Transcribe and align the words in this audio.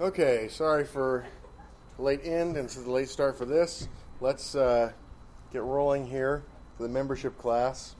Okay, 0.00 0.48
sorry 0.50 0.84
for 0.84 1.24
late 2.00 2.22
end 2.24 2.56
and 2.56 2.68
the 2.68 2.90
late 2.90 3.08
start 3.08 3.38
for 3.38 3.44
this. 3.44 3.86
Let's 4.20 4.56
uh, 4.56 4.90
get 5.52 5.62
rolling 5.62 6.04
here 6.04 6.42
for 6.76 6.82
the 6.82 6.88
membership 6.88 7.38
class. 7.38 7.94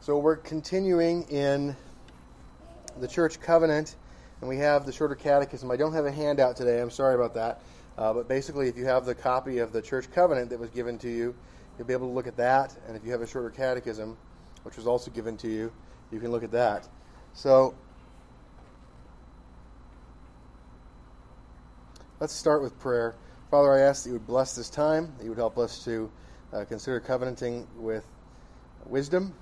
So 0.00 0.18
we're 0.18 0.34
continuing 0.34 1.22
in 1.30 1.76
the 2.98 3.06
church 3.06 3.40
covenant, 3.40 3.94
and 4.40 4.48
we 4.48 4.56
have 4.56 4.84
the 4.84 4.90
shorter 4.90 5.14
catechism. 5.14 5.70
I 5.70 5.76
don't 5.76 5.92
have 5.92 6.06
a 6.06 6.10
handout 6.10 6.56
today. 6.56 6.82
I'm 6.82 6.90
sorry 6.90 7.14
about 7.14 7.34
that. 7.34 7.62
Uh, 7.96 8.12
but 8.12 8.26
basically, 8.26 8.66
if 8.66 8.76
you 8.76 8.84
have 8.84 9.04
the 9.04 9.14
copy 9.14 9.58
of 9.58 9.72
the 9.72 9.80
church 9.80 10.10
covenant 10.10 10.50
that 10.50 10.58
was 10.58 10.70
given 10.70 10.98
to 10.98 11.08
you, 11.08 11.36
you'll 11.78 11.86
be 11.86 11.92
able 11.92 12.08
to 12.08 12.12
look 12.12 12.26
at 12.26 12.36
that. 12.38 12.76
And 12.88 12.96
if 12.96 13.04
you 13.04 13.12
have 13.12 13.22
a 13.22 13.28
shorter 13.28 13.50
catechism, 13.50 14.16
which 14.64 14.76
was 14.76 14.88
also 14.88 15.12
given 15.12 15.36
to 15.36 15.48
you, 15.48 15.72
you 16.10 16.18
can 16.18 16.32
look 16.32 16.42
at 16.42 16.50
that. 16.50 16.88
So 17.32 17.76
Let's 22.22 22.34
start 22.34 22.62
with 22.62 22.78
prayer. 22.78 23.16
Father, 23.50 23.72
I 23.72 23.80
ask 23.80 24.04
that 24.04 24.10
you 24.10 24.12
would 24.12 24.28
bless 24.28 24.54
this 24.54 24.70
time, 24.70 25.12
that 25.18 25.24
you 25.24 25.30
would 25.30 25.38
help 25.38 25.58
us 25.58 25.84
to 25.84 26.08
uh, 26.52 26.64
consider 26.64 27.00
covenanting 27.00 27.66
with 27.76 28.06
wisdom. 28.86 29.34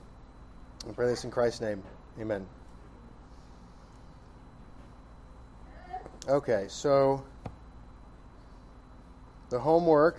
I 0.88 0.92
pray 0.92 1.06
this 1.06 1.24
in 1.24 1.30
Christ's 1.30 1.60
name. 1.60 1.82
Amen. 2.18 2.46
Okay, 6.26 6.64
so 6.70 7.22
the 9.50 9.60
homework 9.60 10.16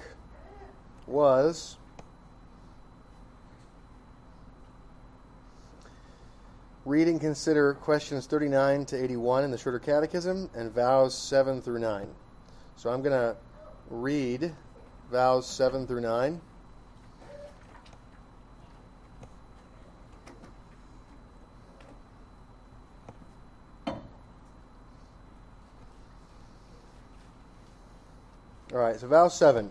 was 1.08 1.78
read 6.86 7.08
and 7.08 7.20
consider 7.20 7.74
questions 7.74 8.28
39 8.28 8.86
to 8.86 9.04
81 9.04 9.46
in 9.46 9.50
the 9.50 9.58
Shorter 9.58 9.80
Catechism 9.80 10.48
and 10.54 10.72
vows 10.72 11.18
7 11.18 11.60
through 11.60 11.80
9. 11.80 12.08
So 12.76 12.90
I'm 12.90 13.02
going 13.02 13.12
to 13.12 13.36
read 13.90 14.54
vows 15.12 15.48
7 15.48 15.86
through 15.86 16.02
9. 16.02 16.42
All 28.74 28.80
right, 28.80 29.00
so 29.00 29.08
vow 29.08 29.28
7. 29.28 29.70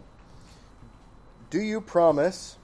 Do 1.49 1.61
you 1.61 1.81
promise 1.81 2.57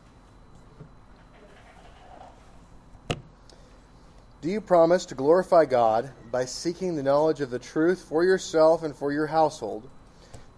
Do 4.47 4.53
you 4.53 4.61
promise 4.61 5.07
to 5.07 5.17
glorify 5.17 5.65
God 5.65 6.13
by 6.31 6.45
seeking 6.45 6.95
the 6.95 7.03
knowledge 7.03 7.41
of 7.41 7.51
the 7.51 7.59
truth 7.59 8.03
for 8.09 8.23
yourself 8.23 8.85
and 8.85 8.95
for 8.95 9.11
your 9.13 9.27
household? 9.27 9.89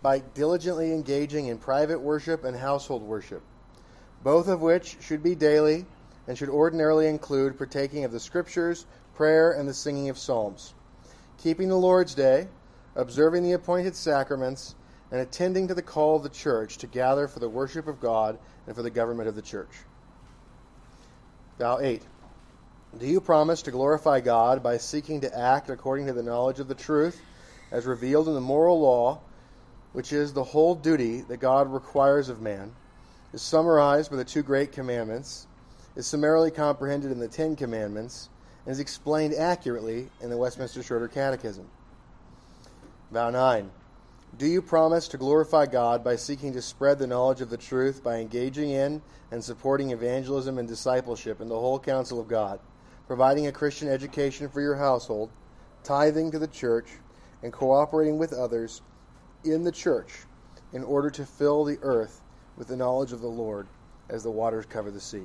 By 0.02 0.20
diligently 0.34 0.92
engaging 0.92 1.46
in 1.46 1.58
private 1.58 2.00
worship 2.00 2.44
and 2.44 2.56
household 2.56 3.02
worship, 3.02 3.42
both 4.22 4.48
of 4.48 4.60
which 4.60 4.96
should 5.00 5.22
be 5.22 5.34
daily 5.34 5.84
and 6.26 6.36
should 6.36 6.48
ordinarily 6.48 7.08
include 7.08 7.58
partaking 7.58 8.04
of 8.04 8.12
the 8.12 8.20
Scriptures, 8.20 8.86
prayer, 9.14 9.52
and 9.52 9.68
the 9.68 9.74
singing 9.74 10.08
of 10.08 10.18
psalms, 10.18 10.74
keeping 11.38 11.68
the 11.68 11.76
Lord's 11.76 12.14
Day, 12.14 12.46
observing 12.94 13.42
the 13.42 13.52
appointed 13.52 13.96
sacraments, 13.96 14.74
and 15.10 15.20
attending 15.20 15.68
to 15.68 15.74
the 15.74 15.82
call 15.82 16.16
of 16.16 16.22
the 16.22 16.28
church 16.28 16.78
to 16.78 16.86
gather 16.86 17.26
for 17.26 17.40
the 17.40 17.48
worship 17.48 17.88
of 17.88 18.00
God 18.00 18.38
and 18.66 18.76
for 18.76 18.82
the 18.82 18.90
government 18.90 19.28
of 19.28 19.34
the 19.34 19.42
church. 19.42 19.70
Vow 21.58 21.78
8. 21.80 22.02
Do 22.98 23.06
you 23.06 23.20
promise 23.20 23.62
to 23.62 23.70
glorify 23.70 24.20
God 24.20 24.62
by 24.62 24.78
seeking 24.78 25.22
to 25.22 25.38
act 25.38 25.70
according 25.70 26.06
to 26.06 26.12
the 26.12 26.22
knowledge 26.22 26.60
of 26.60 26.68
the 26.68 26.74
truth 26.74 27.20
as 27.70 27.86
revealed 27.86 28.28
in 28.28 28.34
the 28.34 28.40
moral 28.40 28.80
law? 28.80 29.20
Which 29.92 30.12
is 30.12 30.32
the 30.32 30.44
whole 30.44 30.74
duty 30.74 31.22
that 31.22 31.38
God 31.38 31.72
requires 31.72 32.28
of 32.28 32.40
man, 32.40 32.72
is 33.32 33.42
summarized 33.42 34.10
by 34.10 34.16
the 34.16 34.24
two 34.24 34.42
great 34.42 34.72
commandments, 34.72 35.46
is 35.96 36.06
summarily 36.06 36.50
comprehended 36.50 37.10
in 37.10 37.18
the 37.18 37.28
Ten 37.28 37.56
Commandments, 37.56 38.28
and 38.64 38.72
is 38.72 38.80
explained 38.80 39.34
accurately 39.34 40.08
in 40.20 40.30
the 40.30 40.36
Westminster 40.36 40.82
Shorter 40.82 41.08
Catechism. 41.08 41.66
Vow 43.10 43.30
9. 43.30 43.70
Do 44.36 44.46
you 44.46 44.60
promise 44.60 45.08
to 45.08 45.16
glorify 45.16 45.66
God 45.66 46.04
by 46.04 46.16
seeking 46.16 46.52
to 46.52 46.62
spread 46.62 46.98
the 46.98 47.06
knowledge 47.06 47.40
of 47.40 47.48
the 47.48 47.56
truth 47.56 48.04
by 48.04 48.18
engaging 48.18 48.70
in 48.70 49.00
and 49.30 49.42
supporting 49.42 49.90
evangelism 49.90 50.58
and 50.58 50.68
discipleship 50.68 51.40
in 51.40 51.48
the 51.48 51.58
whole 51.58 51.78
counsel 51.78 52.20
of 52.20 52.28
God, 52.28 52.60
providing 53.06 53.46
a 53.46 53.52
Christian 53.52 53.88
education 53.88 54.48
for 54.48 54.60
your 54.60 54.76
household, 54.76 55.30
tithing 55.82 56.30
to 56.30 56.38
the 56.38 56.46
church, 56.46 56.88
and 57.42 57.52
cooperating 57.52 58.18
with 58.18 58.32
others 58.32 58.82
in 59.44 59.62
the 59.62 59.72
church 59.72 60.24
in 60.72 60.84
order 60.84 61.10
to 61.10 61.24
fill 61.24 61.64
the 61.64 61.78
earth 61.82 62.20
with 62.56 62.68
the 62.68 62.76
knowledge 62.76 63.12
of 63.12 63.20
the 63.20 63.28
Lord 63.28 63.66
as 64.08 64.22
the 64.22 64.30
waters 64.30 64.66
cover 64.66 64.90
the 64.90 65.00
sea. 65.00 65.24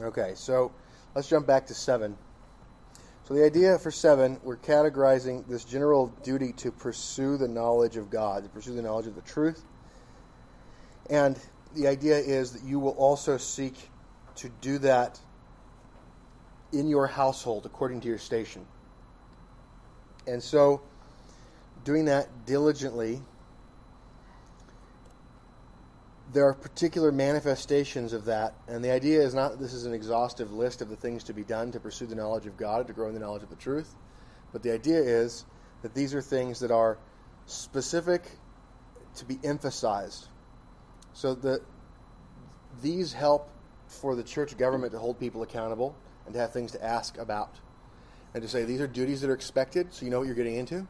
Okay, 0.00 0.32
so 0.34 0.72
let's 1.14 1.28
jump 1.28 1.46
back 1.46 1.66
to 1.66 1.74
7. 1.74 2.16
So, 3.24 3.34
the 3.34 3.44
idea 3.44 3.78
for 3.78 3.90
7, 3.90 4.40
we're 4.42 4.56
categorizing 4.56 5.46
this 5.46 5.64
general 5.64 6.08
duty 6.22 6.52
to 6.54 6.72
pursue 6.72 7.36
the 7.36 7.46
knowledge 7.46 7.96
of 7.96 8.10
God, 8.10 8.42
to 8.42 8.48
pursue 8.48 8.74
the 8.74 8.82
knowledge 8.82 9.06
of 9.06 9.14
the 9.14 9.22
truth. 9.22 9.64
And 11.08 11.38
the 11.74 11.86
idea 11.86 12.16
is 12.16 12.52
that 12.52 12.64
you 12.64 12.80
will 12.80 12.92
also 12.92 13.36
seek 13.36 13.90
to 14.36 14.48
do 14.60 14.78
that 14.78 15.20
in 16.72 16.88
your 16.88 17.06
household 17.06 17.66
according 17.66 18.00
to 18.00 18.08
your 18.08 18.18
station. 18.18 18.66
And 20.26 20.42
so, 20.42 20.80
doing 21.84 22.06
that 22.06 22.46
diligently, 22.46 23.20
there 26.32 26.46
are 26.46 26.54
particular 26.54 27.12
manifestations 27.12 28.12
of 28.12 28.24
that, 28.24 28.54
and 28.66 28.82
the 28.84 28.90
idea 28.90 29.20
is 29.20 29.34
not 29.34 29.50
that 29.50 29.60
this 29.60 29.74
is 29.74 29.84
an 29.84 29.92
exhaustive 29.92 30.52
list 30.52 30.80
of 30.80 30.88
the 30.88 30.96
things 30.96 31.24
to 31.24 31.34
be 31.34 31.44
done 31.44 31.70
to 31.72 31.80
pursue 31.80 32.06
the 32.06 32.14
knowledge 32.14 32.46
of 32.46 32.56
God, 32.56 32.86
to 32.86 32.92
grow 32.92 33.08
in 33.08 33.14
the 33.14 33.20
knowledge 33.20 33.42
of 33.42 33.50
the 33.50 33.56
truth, 33.56 33.94
but 34.52 34.62
the 34.62 34.72
idea 34.72 34.98
is 34.98 35.44
that 35.82 35.94
these 35.94 36.14
are 36.14 36.22
things 36.22 36.60
that 36.60 36.70
are 36.70 36.96
specific 37.46 38.22
to 39.16 39.24
be 39.24 39.38
emphasized. 39.44 40.28
So 41.12 41.34
that 41.34 41.60
these 42.80 43.12
help 43.12 43.50
for 43.86 44.14
the 44.14 44.22
church 44.22 44.56
government 44.56 44.92
to 44.92 44.98
hold 44.98 45.20
people 45.20 45.42
accountable 45.42 45.94
and 46.24 46.32
to 46.34 46.40
have 46.40 46.52
things 46.52 46.72
to 46.72 46.82
ask 46.82 47.18
about. 47.18 47.60
And 48.32 48.42
to 48.42 48.48
say 48.48 48.64
these 48.64 48.80
are 48.80 48.86
duties 48.86 49.20
that 49.20 49.28
are 49.28 49.34
expected, 49.34 49.92
so 49.92 50.06
you 50.06 50.10
know 50.10 50.18
what 50.18 50.26
you're 50.26 50.36
getting 50.36 50.56
into 50.56 50.86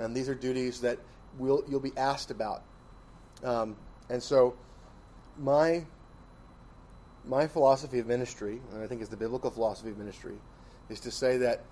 and 0.00 0.16
these 0.16 0.28
are 0.28 0.34
duties 0.34 0.80
that 0.80 0.98
will 1.38 1.62
you'll 1.68 1.80
be 1.80 1.96
asked 1.96 2.30
about. 2.30 2.62
Um, 3.44 3.76
and 4.08 4.22
so, 4.22 4.56
my 5.38 5.84
my 7.24 7.46
philosophy 7.46 7.98
of 7.98 8.06
ministry, 8.06 8.60
and 8.72 8.82
I 8.82 8.86
think 8.86 9.02
is 9.02 9.08
the 9.08 9.16
biblical 9.16 9.50
philosophy 9.50 9.90
of 9.90 9.98
ministry, 9.98 10.36
is 10.88 11.00
to 11.00 11.10
say 11.10 11.36
that 11.38 11.64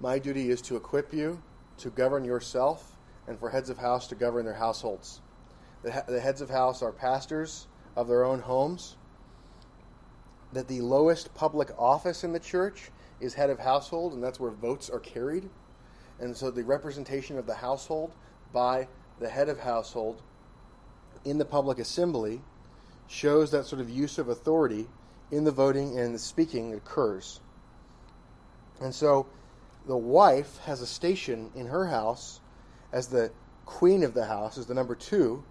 my 0.00 0.18
duty 0.18 0.50
is 0.50 0.62
to 0.62 0.76
equip 0.76 1.12
you 1.12 1.42
to 1.78 1.90
govern 1.90 2.24
yourself, 2.24 2.96
and 3.26 3.38
for 3.38 3.50
heads 3.50 3.70
of 3.70 3.78
house 3.78 4.06
to 4.08 4.14
govern 4.14 4.44
their 4.44 4.54
households. 4.54 5.20
The, 5.82 6.04
the 6.06 6.20
heads 6.20 6.40
of 6.40 6.50
house 6.50 6.82
are 6.82 6.92
pastors 6.92 7.66
of 7.96 8.08
their 8.08 8.24
own 8.24 8.40
homes. 8.40 8.96
That 10.52 10.68
the 10.68 10.80
lowest 10.82 11.34
public 11.34 11.70
office 11.78 12.24
in 12.24 12.32
the 12.32 12.38
church 12.38 12.90
is 13.20 13.34
head 13.34 13.50
of 13.50 13.58
household, 13.58 14.12
and 14.12 14.22
that's 14.22 14.38
where 14.38 14.50
votes 14.50 14.90
are 14.90 15.00
carried. 15.00 15.48
And 16.22 16.36
so 16.36 16.52
the 16.52 16.62
representation 16.62 17.36
of 17.36 17.46
the 17.46 17.54
household 17.56 18.12
by 18.52 18.86
the 19.18 19.28
head 19.28 19.48
of 19.48 19.58
household 19.58 20.22
in 21.24 21.38
the 21.38 21.44
public 21.44 21.80
assembly 21.80 22.40
shows 23.08 23.50
that 23.50 23.66
sort 23.66 23.82
of 23.82 23.90
use 23.90 24.18
of 24.18 24.28
authority 24.28 24.86
in 25.32 25.42
the 25.42 25.50
voting 25.50 25.98
and 25.98 26.14
the 26.14 26.20
speaking 26.20 26.70
that 26.70 26.76
occurs. 26.76 27.40
And 28.80 28.94
so 28.94 29.26
the 29.88 29.96
wife 29.96 30.58
has 30.58 30.80
a 30.80 30.86
station 30.86 31.50
in 31.56 31.66
her 31.66 31.86
house 31.86 32.40
as 32.92 33.08
the 33.08 33.32
queen 33.66 34.04
of 34.04 34.14
the 34.14 34.24
house, 34.24 34.58
as 34.58 34.66
the 34.66 34.74
number 34.74 34.94
two. 34.94 35.42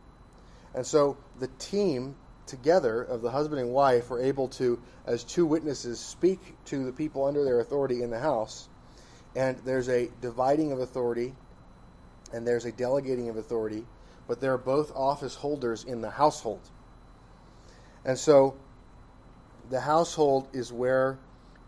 And 0.73 0.85
so 0.87 1.17
the 1.37 1.49
team 1.59 2.15
together 2.45 3.01
of 3.01 3.21
the 3.21 3.31
husband 3.31 3.59
and 3.59 3.71
wife 3.71 4.09
are 4.09 4.21
able 4.21 4.47
to, 4.47 4.81
as 5.05 5.25
two 5.25 5.45
witnesses, 5.45 5.99
speak 5.99 6.39
to 6.65 6.85
the 6.85 6.93
people 6.93 7.25
under 7.25 7.43
their 7.43 7.59
authority 7.59 8.03
in 8.03 8.09
the 8.09 8.19
house 8.19 8.69
and 9.35 9.57
there's 9.65 9.89
a 9.89 10.09
dividing 10.21 10.71
of 10.71 10.79
authority 10.79 11.33
and 12.33 12.47
there's 12.47 12.65
a 12.65 12.71
delegating 12.71 13.29
of 13.29 13.37
authority, 13.37 13.85
but 14.27 14.39
they're 14.39 14.57
both 14.57 14.95
office 14.95 15.35
holders 15.35 15.83
in 15.83 16.01
the 16.01 16.09
household. 16.09 16.61
And 18.05 18.17
so 18.17 18.55
the 19.69 19.81
household 19.81 20.47
is 20.53 20.71
where 20.71 21.19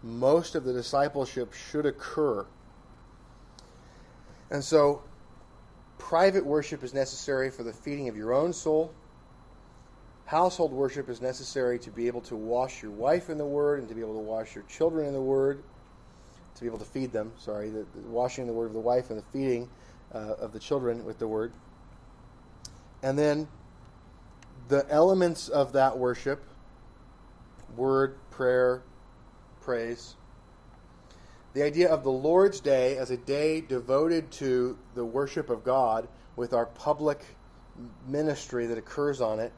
most 0.02 0.56
of 0.56 0.64
the 0.64 0.74
discipleship 0.74 1.54
should 1.54 1.86
occur. 1.86 2.46
And 4.52 4.64
so 4.64 5.04
private 5.98 6.46
worship 6.46 6.84
is 6.84 6.94
necessary 6.94 7.50
for 7.50 7.64
the 7.64 7.74
feeding 7.74 8.10
of 8.10 8.18
your 8.18 8.34
own 8.34 8.54
soul. 8.54 8.94
Household 10.26 10.72
worship 10.72 11.10
is 11.10 11.22
necessary 11.22 11.80
to 11.80 11.92
be 11.92 12.08
able 12.08 12.22
to 12.22 12.36
wash 12.36 12.82
your 12.82 12.92
wife 12.92 13.30
in 13.30 13.38
the 13.38 13.46
Word 13.46 13.80
and 13.80 13.90
to 13.90 13.96
be 13.96 14.02
able 14.02 14.16
to 14.16 14.20
wash 14.20 14.56
your 14.56 14.64
children 14.66 15.08
in 15.08 15.14
the 15.14 15.22
Word 15.22 15.64
to 16.56 16.62
be 16.62 16.68
able 16.68 16.80
to 16.80 16.86
feed 16.86 17.12
them. 17.12 17.32
Sorry, 17.38 17.70
the, 17.70 17.86
the 17.96 18.08
washing 18.08 18.48
the 18.48 18.54
word 18.54 18.68
of 18.68 18.74
the 18.74 18.80
wife 18.80 19.10
and 19.10 19.20
the 19.20 19.26
feeding 19.32 19.70
uh, 20.14 20.36
of 20.40 20.54
the 20.54 20.60
children 20.60 21.06
with 21.06 21.20
the 21.20 21.28
word. 21.28 21.52
And 23.02 23.18
then 23.18 23.48
the 24.68 24.86
elements 24.90 25.50
of 25.50 25.74
that 25.74 25.98
worship 25.98 26.44
word, 27.76 28.16
prayer, 28.30 28.82
praise. 29.62 30.16
The 31.54 31.64
idea 31.64 31.90
of 31.90 32.04
the 32.04 32.12
Lord's 32.12 32.60
Day 32.60 32.98
as 32.98 33.12
a 33.12 33.18
day 33.18 33.62
devoted 33.62 34.32
to 34.32 34.78
the 34.96 35.06
worship 35.06 35.50
of 35.50 35.64
God 35.64 36.08
with 36.36 36.54
our 36.54 36.66
public 36.66 37.24
ministry 38.08 38.68
that 38.68 38.78
occurs 38.78 39.22
on 39.22 39.40
it. 39.40 39.52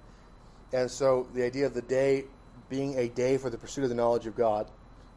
And 0.73 0.89
so 0.89 1.27
the 1.33 1.43
idea 1.43 1.65
of 1.65 1.73
the 1.73 1.81
day 1.81 2.25
being 2.69 2.97
a 2.97 3.07
day 3.07 3.37
for 3.37 3.49
the 3.49 3.57
pursuit 3.57 3.83
of 3.83 3.89
the 3.89 3.95
knowledge 3.95 4.25
of 4.25 4.35
God, 4.35 4.69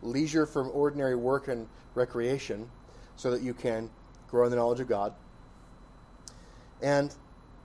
leisure 0.02 0.46
from 0.46 0.70
ordinary 0.72 1.16
work 1.16 1.48
and 1.48 1.68
recreation, 1.94 2.70
so 3.16 3.30
that 3.30 3.42
you 3.42 3.54
can 3.54 3.90
grow 4.28 4.44
in 4.44 4.50
the 4.50 4.56
knowledge 4.56 4.80
of 4.80 4.88
God. 4.88 5.12
And 6.80 7.14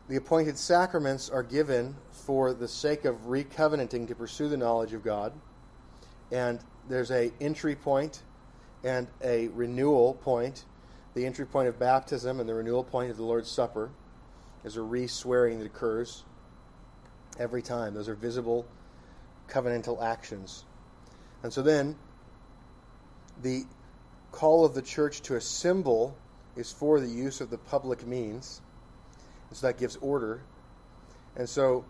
the 0.09 0.15
appointed 0.15 0.57
sacraments 0.57 1.29
are 1.29 1.43
given 1.43 1.95
for 2.11 2.53
the 2.53 2.67
sake 2.67 3.05
of 3.05 3.15
recovenanting 3.27 4.07
to 4.07 4.15
pursue 4.15 4.49
the 4.49 4.57
knowledge 4.57 4.93
of 4.93 5.03
God. 5.03 5.33
And 6.31 6.59
there's 6.89 7.11
a 7.11 7.31
entry 7.39 7.75
point 7.75 8.23
and 8.83 9.07
a 9.23 9.49
renewal 9.49 10.15
point. 10.15 10.65
The 11.13 11.25
entry 11.25 11.45
point 11.45 11.67
of 11.67 11.77
baptism 11.77 12.39
and 12.39 12.49
the 12.49 12.53
renewal 12.53 12.83
point 12.83 13.11
of 13.11 13.17
the 13.17 13.23
Lord's 13.23 13.49
Supper. 13.49 13.91
is 14.63 14.77
a 14.77 14.81
re-swearing 14.81 15.59
that 15.59 15.65
occurs 15.65 16.23
every 17.39 17.61
time. 17.61 17.93
Those 17.93 18.09
are 18.09 18.15
visible 18.15 18.65
covenantal 19.47 20.01
actions. 20.01 20.65
And 21.43 21.51
so 21.51 21.61
then 21.61 21.95
the 23.41 23.65
call 24.31 24.65
of 24.65 24.73
the 24.73 24.81
church 24.81 25.21
to 25.23 25.35
assemble 25.35 26.15
is 26.55 26.71
for 26.71 26.99
the 26.99 27.07
use 27.07 27.41
of 27.41 27.49
the 27.49 27.57
public 27.57 28.05
means. 28.05 28.61
And 29.49 29.57
so 29.57 29.67
that 29.67 29.77
gives 29.77 29.95
order. 29.97 30.41
And 31.35 31.47
so 31.47 31.85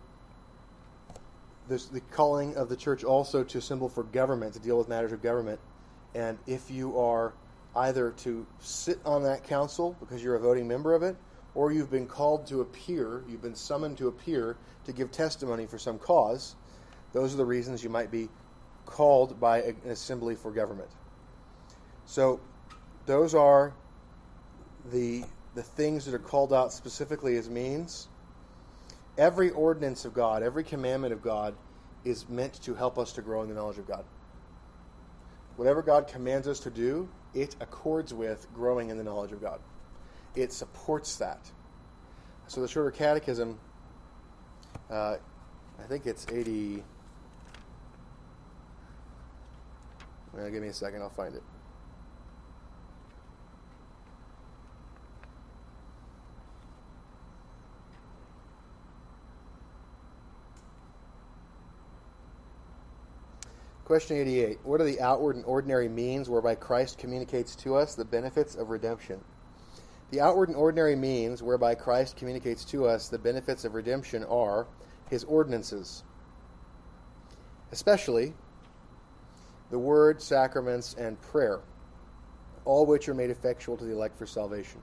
there's 1.68 1.88
the 1.88 2.01
calling 2.12 2.56
of 2.56 2.69
the 2.69 2.75
church 2.75 3.04
also 3.04 3.44
to 3.44 3.57
assemble 3.57 3.90
for 3.90 4.04
government, 4.04 4.54
to 4.54 4.60
deal 4.60 4.78
with 4.78 4.88
matters 4.88 5.12
of 5.12 5.22
government. 5.22 5.60
And 6.16 6.38
if 6.48 6.69
you 6.69 7.00
are 7.00 7.34
either 7.75 8.12
to 8.12 8.45
sit 8.60 9.00
on 9.06 9.24
that 9.24 9.44
council 9.44 9.95
because 10.00 10.24
you're 10.24 10.36
a 10.36 10.40
voting 10.40 10.68
member 10.68 10.94
of 10.94 11.04
it, 11.04 11.16
or 11.56 11.72
you've 11.72 11.92
been 11.92 12.07
called 12.07 12.48
to 12.48 12.62
appear, 12.62 13.24
you've 13.28 13.42
been 13.42 13.56
summoned 13.56 13.98
to 13.98 14.07
appear 14.07 14.57
to 14.86 14.94
give 14.94 15.12
testimony 15.12 15.66
for 15.66 15.78
some 15.78 16.00
cause, 16.00 16.56
those 17.13 17.34
are 17.34 17.38
the 17.38 17.45
reasons 17.45 17.84
you 17.84 17.90
might 17.90 18.12
be 18.12 18.28
called 18.86 19.40
by 19.40 19.62
an 19.62 19.75
assembly 19.86 20.36
for 20.36 20.51
government. 20.51 20.90
So, 22.05 22.39
those 23.05 23.33
are 23.33 23.73
the 24.91 25.23
the 25.55 25.63
things 25.63 26.05
that 26.05 26.13
are 26.13 26.19
called 26.19 26.51
out 26.51 26.73
specifically 26.73 27.38
as 27.38 27.50
means. 27.50 28.07
Every 29.17 29.51
ordinance 29.51 30.05
of 30.05 30.13
God, 30.13 30.41
every 30.41 30.63
commandment 30.63 31.13
of 31.13 31.21
God 31.21 31.53
is 32.03 32.27
meant 32.27 32.61
to 32.63 32.73
help 32.73 32.97
us 32.97 33.13
to 33.13 33.21
grow 33.21 33.44
in 33.44 33.50
the 33.50 33.55
knowledge 33.55 33.77
of 33.77 33.88
God. 33.88 34.03
Whatever 35.55 35.83
God 35.83 36.07
commands 36.07 36.47
us 36.47 36.59
to 36.61 36.71
do, 36.71 37.07
it 37.35 37.55
accords 37.59 38.13
with 38.13 38.47
growing 38.53 38.89
in 38.89 38.97
the 38.97 39.03
knowledge 39.03 39.31
of 39.31 39.41
God. 39.41 39.59
It 40.35 40.51
supports 40.51 41.15
that. 41.17 41.39
So 42.47 42.61
the 42.61 42.67
Shorter 42.67 42.91
Catechism, 42.91 43.59
uh, 44.89 45.17
I 45.79 45.83
think 45.88 46.07
it's 46.07 46.25
80. 46.31 46.83
Well, 50.33 50.49
give 50.49 50.63
me 50.63 50.69
a 50.69 50.73
second, 50.73 51.03
I'll 51.03 51.09
find 51.09 51.35
it. 51.35 51.44
Question 63.85 64.15
88. 64.15 64.59
What 64.63 64.80
are 64.80 64.85
the 64.85 65.01
outward 65.01 65.35
and 65.35 65.44
ordinary 65.44 65.89
means 65.89 66.30
whereby 66.30 66.56
Christ 66.56 66.97
communicates 66.97 67.53
to 67.57 67.75
us 67.75 67.95
the 67.95 68.06
benefits 68.06 68.56
of 68.56 68.69
redemption? 68.69 69.19
The 70.12 70.21
outward 70.21 70.47
and 70.47 70.57
ordinary 70.57 70.95
means 70.95 71.44
whereby 71.44 71.75
Christ 71.75 72.15
communicates 72.15 72.63
to 72.65 72.85
us 72.85 73.09
the 73.09 73.18
benefits 73.18 73.65
of 73.65 73.74
redemption 73.74 74.24
are 74.25 74.68
his 75.09 75.25
ordinances, 75.25 76.03
especially 77.74 78.33
the 79.69 79.80
word, 79.80 80.21
sacraments, 80.21 80.94
and 80.94 81.19
prayer, 81.19 81.59
all 82.63 82.85
which 82.85 83.09
are 83.09 83.13
made 83.13 83.31
effectual 83.31 83.75
to 83.75 83.83
the 83.83 83.91
elect 83.91 84.18
for 84.18 84.25
salvation. 84.25 84.80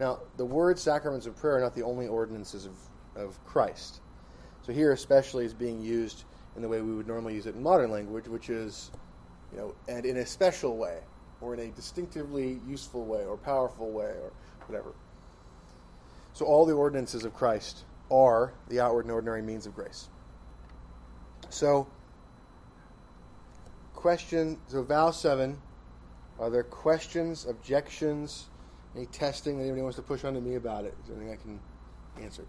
Now, 0.00 0.20
the 0.38 0.46
word, 0.46 0.78
sacraments, 0.78 1.26
and 1.26 1.36
prayer 1.36 1.58
are 1.58 1.60
not 1.60 1.74
the 1.74 1.82
only 1.82 2.06
ordinances 2.06 2.64
of, 2.64 2.76
of 3.14 3.44
Christ. 3.44 4.00
So 4.62 4.72
here, 4.72 4.92
especially, 4.92 5.44
is 5.44 5.52
being 5.52 5.82
used 5.82 6.24
in 6.56 6.62
the 6.62 6.68
way 6.68 6.80
we 6.80 6.94
would 6.94 7.06
normally 7.06 7.34
use 7.34 7.46
it 7.46 7.54
in 7.54 7.62
modern 7.62 7.90
language, 7.90 8.28
which 8.28 8.50
is, 8.50 8.90
you 9.52 9.58
know, 9.58 9.74
and 9.88 10.04
in 10.04 10.18
a 10.18 10.26
special 10.26 10.76
way, 10.76 10.98
or 11.40 11.54
in 11.54 11.60
a 11.60 11.68
distinctively 11.68 12.60
useful 12.66 13.04
way, 13.04 13.24
or 13.24 13.36
powerful 13.36 13.90
way, 13.90 14.04
or 14.04 14.32
whatever. 14.66 14.92
So 16.34 16.46
all 16.46 16.64
the 16.64 16.72
ordinances 16.72 17.24
of 17.24 17.34
Christ 17.34 17.84
are 18.10 18.52
the 18.68 18.80
outward 18.80 19.04
and 19.04 19.12
ordinary 19.12 19.42
means 19.42 19.66
of 19.66 19.74
grace. 19.74 20.08
So, 21.50 21.86
question, 23.94 24.58
so 24.68 24.82
vow 24.82 25.10
7, 25.10 25.60
are 26.38 26.50
there 26.50 26.62
questions, 26.62 27.46
objections, 27.46 28.48
any 28.96 29.06
testing 29.06 29.58
that 29.58 29.64
anybody 29.64 29.82
wants 29.82 29.96
to 29.96 30.02
push 30.02 30.24
onto 30.24 30.40
me 30.40 30.56
about 30.56 30.84
it? 30.84 30.94
Is 31.02 31.08
there 31.08 31.16
anything 31.16 31.32
I 31.32 31.42
can 31.42 32.24
answer? 32.24 32.44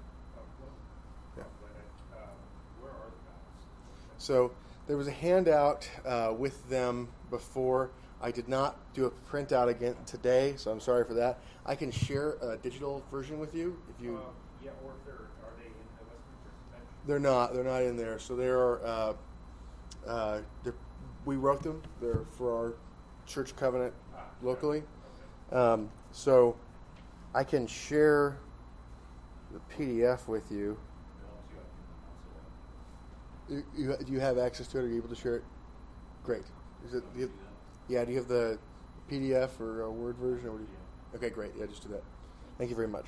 So 4.23 4.51
there 4.87 4.95
was 4.95 5.07
a 5.07 5.11
handout 5.11 5.89
uh, 6.05 6.33
with 6.37 6.69
them 6.69 7.09
before. 7.29 7.89
I 8.21 8.31
did 8.31 8.47
not 8.47 8.77
do 8.93 9.03
a 9.05 9.11
printout 9.29 9.67
again 9.67 9.97
today, 10.05 10.53
so 10.55 10.71
I'm 10.71 10.79
sorry 10.79 11.03
for 11.03 11.13
that. 11.15 11.39
I 11.65 11.75
can 11.75 11.91
share 11.91 12.37
a 12.41 12.55
digital 12.55 13.03
version 13.11 13.37
with 13.37 13.53
you 13.53 13.77
if 13.89 14.01
you. 14.01 14.15
Uh, 14.15 14.19
yeah, 14.63 14.71
or 14.85 14.91
if 14.91 15.05
they're 15.05 15.15
are 15.15 15.51
they 15.57 15.65
in 15.65 15.73
the 15.97 16.05
Westminster 16.05 16.51
Confession? 16.71 16.87
They're 17.05 17.19
not. 17.19 17.53
They're 17.53 17.65
not 17.65 17.81
in 17.81 17.97
there. 17.97 18.17
So 18.17 18.37
they 18.37 18.47
are. 18.47 18.81
Uh, 18.85 19.13
uh, 20.07 20.39
we 21.25 21.35
wrote 21.35 21.61
them. 21.61 21.81
They're 21.99 22.23
for 22.37 22.55
our 22.55 22.73
church 23.25 23.53
covenant 23.57 23.93
Ah, 24.15 24.21
locally. 24.41 24.83
Okay. 25.51 25.59
Um, 25.59 25.89
so 26.13 26.55
I 27.35 27.43
can 27.43 27.67
share 27.67 28.37
the 29.51 29.59
PDF 29.75 30.29
with 30.29 30.49
you. 30.49 30.71
It 30.71 31.27
helps 31.27 31.51
you, 31.51 31.59
I 31.59 31.67
can 31.67 31.83
You, 33.49 33.63
you, 33.75 33.95
do 34.05 34.11
you 34.11 34.19
have 34.19 34.37
access 34.37 34.67
to 34.67 34.79
it? 34.79 34.83
Are 34.83 34.87
you 34.87 34.97
able 34.97 35.09
to 35.09 35.15
share 35.15 35.37
it? 35.37 35.43
Great. 36.23 36.43
Is 36.85 36.93
it? 36.93 37.03
Do 37.13 37.19
you, 37.19 37.31
yeah. 37.89 38.05
Do 38.05 38.11
you 38.11 38.17
have 38.17 38.27
the 38.27 38.57
PDF 39.11 39.59
or 39.59 39.81
a 39.81 39.91
Word 39.91 40.15
version? 40.17 40.49
Or 40.49 40.59
okay, 41.15 41.29
great. 41.29 41.51
Yeah, 41.57 41.65
just 41.65 41.83
do 41.83 41.89
that. 41.89 42.03
Thank 42.57 42.69
you 42.69 42.75
very 42.75 42.87
much. 42.87 43.05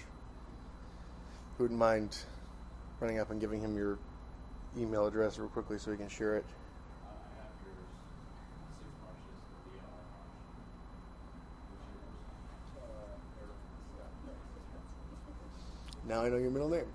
Who 1.58 1.64
wouldn't 1.64 1.80
mind 1.80 2.18
running 3.00 3.20
up 3.20 3.32
and 3.32 3.40
giving 3.40 3.62
him 3.62 3.76
your 3.78 3.98
email 4.78 5.06
address 5.08 5.38
real 5.38 5.48
quickly 5.48 5.78
so 5.78 5.92
he 5.92 5.98
can 5.98 6.10
share 6.10 6.38
it? 6.38 6.46
Now 16.08 16.24
I 16.24 16.30
know 16.30 16.38
your 16.38 16.52
middle 16.52 16.70
name. 16.70 16.86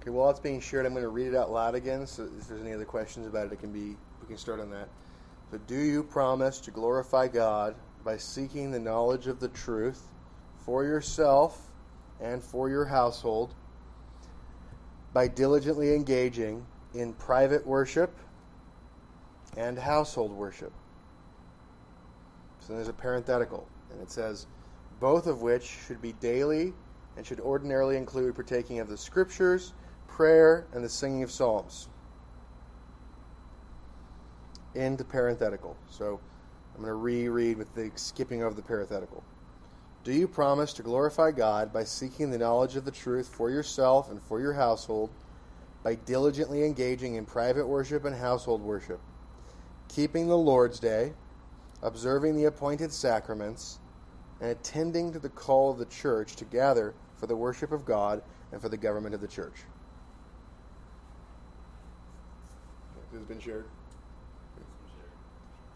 Okay, 0.00 0.10
while 0.10 0.30
it's 0.30 0.40
being 0.40 0.60
shared, 0.60 0.86
I'm 0.86 0.92
going 0.92 1.02
to 1.02 1.10
read 1.10 1.26
it 1.26 1.34
out 1.34 1.52
loud 1.52 1.74
again. 1.74 2.06
So 2.06 2.28
if 2.38 2.48
there's 2.48 2.62
any 2.62 2.72
other 2.72 2.86
questions 2.86 3.26
about 3.26 3.46
it, 3.46 3.52
it 3.52 3.60
can 3.60 3.70
be 3.70 3.96
we 4.20 4.26
can 4.26 4.38
start 4.38 4.60
on 4.60 4.70
that. 4.70 4.88
So, 5.50 5.58
do 5.66 5.76
you 5.76 6.02
promise 6.02 6.58
to 6.60 6.70
glorify 6.70 7.28
God 7.28 7.74
by 8.04 8.16
seeking 8.16 8.70
the 8.70 8.78
knowledge 8.78 9.26
of 9.26 9.40
the 9.40 9.48
truth 9.48 10.02
for 10.58 10.84
yourself 10.84 11.68
and 12.20 12.42
for 12.42 12.70
your 12.70 12.86
household, 12.86 13.54
by 15.12 15.28
diligently 15.28 15.94
engaging 15.94 16.64
in 16.94 17.12
private 17.14 17.66
worship 17.66 18.16
and 19.56 19.78
household 19.78 20.32
worship? 20.32 20.72
So 22.60 22.74
there's 22.74 22.88
a 22.88 22.92
parenthetical, 22.92 23.66
and 23.90 24.00
it 24.00 24.10
says, 24.10 24.46
both 25.00 25.26
of 25.26 25.42
which 25.42 25.64
should 25.86 26.00
be 26.00 26.12
daily 26.12 26.72
and 27.16 27.26
should 27.26 27.40
ordinarily 27.40 27.96
include 27.96 28.34
partaking 28.34 28.78
of 28.78 28.88
the 28.88 28.96
scriptures 28.96 29.72
prayer, 30.10 30.66
and 30.72 30.84
the 30.84 30.88
singing 30.88 31.22
of 31.22 31.30
psalms. 31.30 31.88
End 34.76 35.06
parenthetical. 35.08 35.76
So 35.88 36.20
I'm 36.74 36.82
going 36.82 36.90
to 36.90 36.94
reread 36.94 37.56
with 37.56 37.74
the 37.74 37.90
skipping 37.94 38.42
of 38.42 38.56
the 38.56 38.62
parenthetical. 38.62 39.22
Do 40.04 40.12
you 40.12 40.26
promise 40.28 40.72
to 40.74 40.82
glorify 40.82 41.30
God 41.30 41.72
by 41.72 41.84
seeking 41.84 42.30
the 42.30 42.38
knowledge 42.38 42.76
of 42.76 42.84
the 42.84 42.90
truth 42.90 43.28
for 43.28 43.50
yourself 43.50 44.10
and 44.10 44.22
for 44.22 44.40
your 44.40 44.54
household, 44.54 45.10
by 45.82 45.94
diligently 45.94 46.64
engaging 46.64 47.14
in 47.16 47.26
private 47.26 47.66
worship 47.66 48.04
and 48.04 48.16
household 48.16 48.62
worship, 48.62 49.00
keeping 49.88 50.26
the 50.26 50.36
Lord's 50.36 50.78
Day, 50.78 51.12
observing 51.82 52.36
the 52.36 52.44
appointed 52.44 52.92
sacraments, 52.92 53.78
and 54.40 54.50
attending 54.50 55.12
to 55.12 55.18
the 55.18 55.28
call 55.28 55.70
of 55.70 55.78
the 55.78 55.86
church 55.86 56.36
to 56.36 56.44
gather 56.46 56.94
for 57.16 57.26
the 57.26 57.36
worship 57.36 57.72
of 57.72 57.84
God 57.84 58.22
and 58.52 58.60
for 58.60 58.68
the 58.68 58.76
government 58.76 59.14
of 59.14 59.20
the 59.20 59.28
church? 59.28 59.64
This 62.96 62.99
has 63.18 63.22
been 63.24 63.40
shared. 63.40 63.64
Yes, 64.56 64.66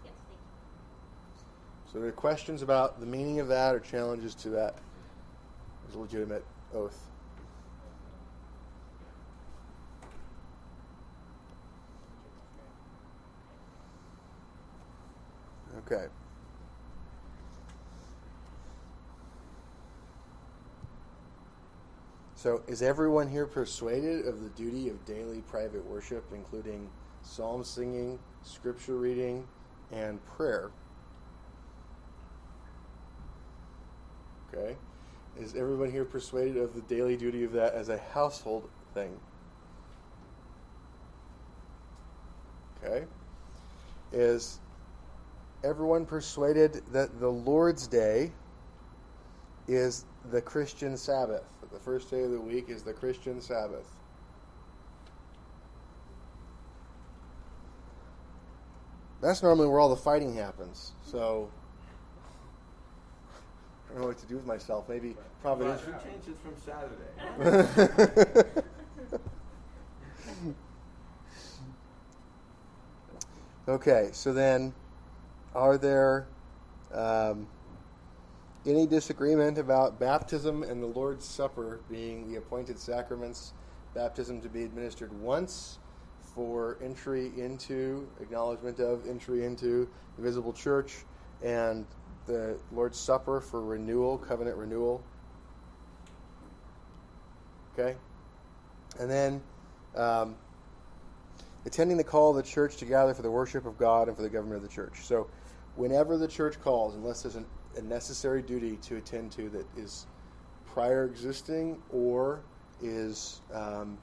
thank 0.02 0.14
you. 0.30 0.36
So, 1.92 1.98
there 1.98 2.08
are 2.08 2.12
questions 2.12 2.62
about 2.62 3.00
the 3.00 3.06
meaning 3.06 3.40
of 3.40 3.48
that 3.48 3.74
or 3.74 3.80
challenges 3.80 4.34
to 4.36 4.50
that? 4.50 4.76
It's 5.86 5.96
a 5.96 5.98
legitimate 5.98 6.44
oath. 6.74 6.98
Okay. 15.86 16.06
So, 22.36 22.62
is 22.66 22.82
everyone 22.82 23.28
here 23.28 23.46
persuaded 23.46 24.26
of 24.26 24.42
the 24.42 24.50
duty 24.50 24.88
of 24.88 25.04
daily 25.04 25.40
private 25.40 25.84
worship, 25.84 26.24
including 26.32 26.88
psalm 27.24 27.64
singing, 27.64 28.18
scripture 28.42 28.96
reading, 28.96 29.46
and 29.90 30.24
prayer? 30.24 30.70
Okay. 34.52 34.76
Is 35.40 35.56
everyone 35.56 35.90
here 35.90 36.04
persuaded 36.04 36.56
of 36.56 36.74
the 36.74 36.82
daily 36.82 37.16
duty 37.16 37.42
of 37.42 37.52
that 37.52 37.74
as 37.74 37.88
a 37.88 37.98
household 37.98 38.68
thing? 38.92 39.18
Okay. 42.84 43.04
Is 44.12 44.60
everyone 45.64 46.06
persuaded 46.06 46.82
that 46.92 47.18
the 47.18 47.30
Lord's 47.30 47.88
Day 47.88 48.30
is 49.66 50.04
the 50.30 50.40
Christian 50.40 50.96
Sabbath? 50.96 51.44
The 51.72 51.80
first 51.80 52.10
day 52.10 52.22
of 52.22 52.30
the 52.30 52.40
week 52.40 52.68
is 52.68 52.84
the 52.84 52.92
Christian 52.92 53.40
Sabbath? 53.40 53.86
That's 59.24 59.42
normally 59.42 59.68
where 59.68 59.80
all 59.80 59.88
the 59.88 59.96
fighting 59.96 60.34
happens. 60.34 60.92
So 61.02 61.50
I 63.88 63.92
don't 63.94 64.02
know 64.02 64.08
what 64.08 64.18
to 64.18 64.26
do 64.26 64.36
with 64.36 64.44
myself. 64.44 64.86
Maybe 64.86 65.16
Providence. 65.40 65.80
But 65.80 65.94
who 65.94 66.10
changed 66.10 66.28
it 66.28 66.36
from 66.42 66.54
Saturday? 67.40 68.62
okay, 73.68 74.10
so 74.12 74.34
then, 74.34 74.74
are 75.54 75.78
there 75.78 76.26
um, 76.92 77.46
any 78.66 78.86
disagreement 78.86 79.56
about 79.56 79.98
baptism 79.98 80.62
and 80.62 80.82
the 80.82 80.86
Lord's 80.86 81.24
Supper 81.24 81.80
being 81.90 82.30
the 82.30 82.36
appointed 82.36 82.78
sacraments? 82.78 83.54
Baptism 83.94 84.42
to 84.42 84.50
be 84.50 84.64
administered 84.64 85.18
once 85.18 85.78
for 86.34 86.78
entry 86.82 87.32
into, 87.36 88.08
acknowledgement 88.20 88.80
of 88.80 89.06
entry 89.08 89.44
into 89.44 89.88
the 90.16 90.22
visible 90.22 90.52
church, 90.52 91.04
and 91.42 91.86
the 92.26 92.58
Lord's 92.72 92.98
Supper 92.98 93.40
for 93.40 93.62
renewal, 93.62 94.18
covenant 94.18 94.56
renewal. 94.56 95.02
Okay? 97.72 97.96
And 98.98 99.10
then 99.10 99.42
um, 99.96 100.36
attending 101.66 101.96
the 101.96 102.04
call 102.04 102.30
of 102.30 102.36
the 102.36 102.42
church 102.42 102.76
to 102.78 102.84
gather 102.84 103.14
for 103.14 103.22
the 103.22 103.30
worship 103.30 103.66
of 103.66 103.78
God 103.78 104.08
and 104.08 104.16
for 104.16 104.22
the 104.22 104.28
government 104.28 104.62
of 104.62 104.68
the 104.68 104.74
church. 104.74 105.00
So, 105.02 105.28
whenever 105.76 106.16
the 106.16 106.28
church 106.28 106.60
calls, 106.60 106.94
unless 106.94 107.22
there's 107.22 107.36
an, 107.36 107.46
a 107.76 107.82
necessary 107.82 108.42
duty 108.42 108.76
to 108.82 108.96
attend 108.96 109.32
to 109.32 109.48
that 109.50 109.66
is 109.76 110.06
prior 110.66 111.04
existing 111.04 111.80
or 111.90 112.40
is, 112.82 113.40
um, 113.52 113.98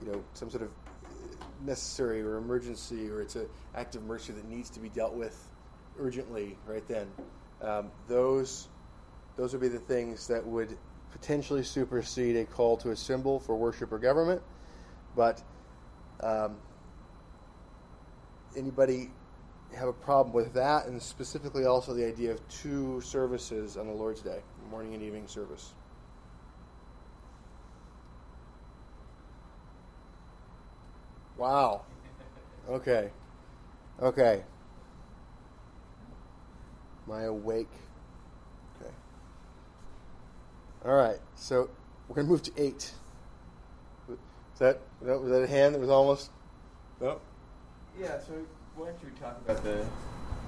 you 0.00 0.10
know, 0.10 0.24
some 0.34 0.50
sort 0.50 0.62
of 0.62 0.70
necessary 1.64 2.22
or 2.22 2.36
emergency 2.36 3.08
or 3.10 3.20
it's 3.20 3.36
an 3.36 3.46
act 3.74 3.94
of 3.94 4.02
mercy 4.04 4.32
that 4.32 4.48
needs 4.48 4.70
to 4.70 4.80
be 4.80 4.88
dealt 4.88 5.14
with 5.14 5.50
urgently 5.98 6.56
right 6.66 6.86
then, 6.88 7.06
um, 7.62 7.90
those 8.08 8.68
those 9.36 9.52
would 9.52 9.60
be 9.60 9.68
the 9.68 9.78
things 9.78 10.26
that 10.26 10.44
would 10.44 10.76
potentially 11.12 11.62
supersede 11.62 12.36
a 12.36 12.44
call 12.44 12.76
to 12.76 12.90
assemble 12.90 13.40
for 13.40 13.56
worship 13.56 13.92
or 13.92 13.98
government. 13.98 14.42
But 15.16 15.42
um, 16.22 16.56
anybody 18.56 19.10
have 19.74 19.88
a 19.88 19.92
problem 19.92 20.34
with 20.34 20.52
that, 20.54 20.86
and 20.86 21.00
specifically 21.00 21.64
also 21.64 21.94
the 21.94 22.04
idea 22.04 22.32
of 22.32 22.48
two 22.48 23.00
services 23.00 23.76
on 23.76 23.86
the 23.86 23.92
Lord's 23.92 24.20
Day, 24.20 24.40
morning 24.70 24.94
and 24.94 25.02
evening 25.02 25.26
service? 25.26 25.72
Wow. 31.40 31.80
Okay. 32.68 33.08
Okay. 34.02 34.42
Am 37.06 37.14
I 37.14 37.22
awake? 37.22 37.70
Okay. 38.76 38.90
All 40.84 40.94
right. 40.94 41.16
So 41.36 41.70
we're 42.08 42.16
to 42.16 42.24
move 42.24 42.42
to 42.42 42.52
eight. 42.58 42.92
Is 44.10 44.18
that, 44.58 44.82
was 45.00 45.30
that 45.30 45.42
a 45.42 45.46
hand 45.46 45.74
that 45.74 45.80
was 45.80 45.88
almost? 45.88 46.28
No. 47.00 47.16
yeah, 47.98 48.18
so 48.18 48.34
why 48.76 48.88
don't 48.88 48.98
you 49.02 49.08
talk 49.18 49.40
about 49.42 49.64
the 49.64 49.86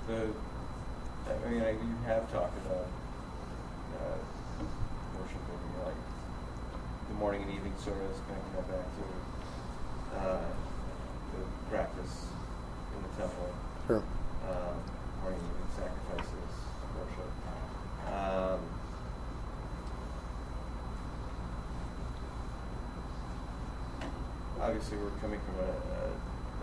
the 0.08 0.28
I 1.24 1.48
mean, 1.50 1.62
like, 1.62 1.80
you 1.80 1.96
have 2.04 2.30
talked 2.30 2.58
about 2.66 2.84
uh, 3.94 4.64
worship 5.18 5.40
like 5.86 5.94
the 7.08 7.14
morning 7.14 7.40
and 7.44 7.50
evening 7.50 7.72
service, 7.78 8.20
kind 8.28 8.38
of 8.58 8.68
back 8.68 8.84
to 8.98 10.18
uh, 10.18 10.71
practice 11.72 12.26
in 12.94 13.02
the 13.02 13.08
temple. 13.16 13.48
Sure. 13.86 14.04
um, 14.44 14.76
evening 15.24 15.72
sacrifices, 15.74 16.52
worship. 17.00 17.32
Um, 18.12 18.60
obviously, 24.60 24.98
we're 24.98 25.10
coming 25.20 25.40
from 25.40 25.54
a, 25.64 25.72
a, 25.72 26.04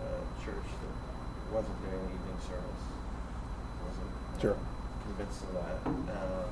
a 0.06 0.44
church 0.44 0.64
that 0.64 1.54
wasn't 1.54 1.74
doing 1.82 2.04
evening 2.04 2.38
service. 2.46 2.84
Wasn't 3.84 4.12
uh, 4.36 4.40
Sure. 4.40 4.56
convinced 5.04 5.42
of 5.42 5.54
that. 5.54 5.86
Um, 5.86 6.50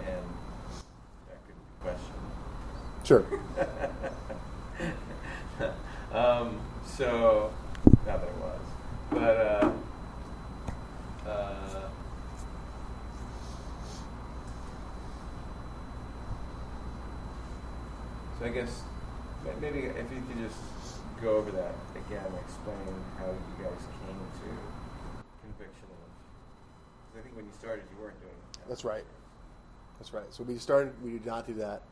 and 0.00 0.26
that 1.28 1.40
could 1.46 1.56
be 1.56 1.64
questioned. 1.82 2.28
Sure. 3.04 3.24
um, 6.12 6.58
so, 6.86 7.52
not 8.06 8.20
that 8.20 8.28
it 8.28 8.34
was, 8.36 8.60
but 9.10 9.20
uh, 9.36 9.70
uh, 11.28 11.88
so 18.38 18.44
I 18.44 18.48
guess 18.48 18.82
maybe 19.60 19.78
if 19.80 19.96
you 19.96 20.22
could 20.28 20.38
just 20.38 20.58
go 21.22 21.36
over 21.36 21.50
that 21.52 21.74
again, 21.94 22.24
and 22.24 22.34
explain 22.36 22.76
how 23.18 23.26
you 23.26 23.64
guys 23.64 23.78
came 24.00 24.16
to 24.16 24.48
conviction 25.42 25.86
Because 27.12 27.18
I 27.18 27.22
think 27.22 27.36
when 27.36 27.44
you 27.44 27.52
started, 27.58 27.84
you 27.94 28.02
weren't 28.02 28.18
doing. 28.20 28.32
that. 28.54 28.68
That's 28.68 28.84
right. 28.84 29.04
That's 29.98 30.14
right. 30.14 30.24
So 30.30 30.42
we 30.44 30.56
started, 30.56 30.92
we 31.04 31.10
did 31.12 31.26
not 31.26 31.46
do 31.46 31.54
that. 31.54 31.82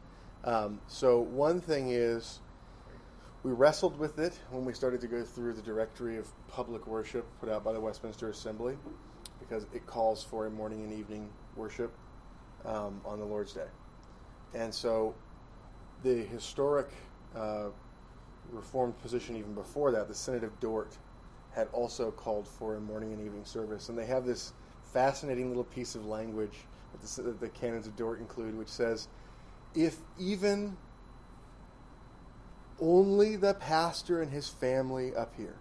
Um, 0.44 0.80
so 0.88 1.20
one 1.20 1.60
thing 1.60 1.90
is, 1.90 2.40
we 3.42 3.52
wrestled 3.52 3.98
with 3.98 4.18
it 4.18 4.38
when 4.50 4.64
we 4.64 4.72
started 4.72 5.00
to 5.00 5.06
go 5.06 5.22
through 5.22 5.54
the 5.54 5.62
directory 5.62 6.16
of 6.16 6.28
public 6.48 6.86
worship 6.86 7.24
put 7.40 7.48
out 7.48 7.64
by 7.64 7.72
the 7.72 7.80
Westminster 7.80 8.30
Assembly, 8.30 8.76
because 9.38 9.66
it 9.72 9.86
calls 9.86 10.22
for 10.22 10.46
a 10.46 10.50
morning 10.50 10.82
and 10.82 10.92
evening 10.92 11.28
worship 11.56 11.92
um, 12.64 13.00
on 13.04 13.18
the 13.18 13.24
Lord's 13.24 13.52
Day. 13.52 13.68
And 14.54 14.74
so 14.74 15.14
the 16.02 16.14
historic 16.14 16.88
uh, 17.36 17.66
Reformed 18.50 18.98
position, 19.02 19.36
even 19.36 19.52
before 19.52 19.92
that, 19.92 20.08
the 20.08 20.14
Synod 20.14 20.42
of 20.42 20.58
Dort, 20.58 20.96
had 21.52 21.68
also 21.72 22.10
called 22.10 22.48
for 22.48 22.76
a 22.76 22.80
morning 22.80 23.12
and 23.12 23.20
evening 23.20 23.44
service. 23.44 23.90
And 23.90 23.98
they 23.98 24.06
have 24.06 24.24
this 24.24 24.54
fascinating 24.92 25.48
little 25.48 25.64
piece 25.64 25.94
of 25.94 26.06
language 26.06 26.56
that 26.92 27.06
the, 27.06 27.22
that 27.22 27.40
the 27.40 27.48
canons 27.50 27.86
of 27.86 27.94
Dort 27.94 28.20
include, 28.20 28.56
which 28.56 28.68
says, 28.68 29.08
if 29.74 29.98
even 30.18 30.78
only 32.80 33.36
the 33.36 33.54
pastor 33.54 34.22
and 34.22 34.30
his 34.30 34.48
family 34.48 35.14
up 35.14 35.34
here 35.36 35.56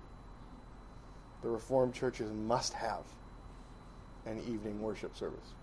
the 1.41 1.49
Reformed 1.49 1.93
churches 1.93 2.31
must 2.31 2.73
have 2.73 3.03
an 4.25 4.39
evening 4.39 4.81
worship 4.81 5.15
service. 5.15 5.53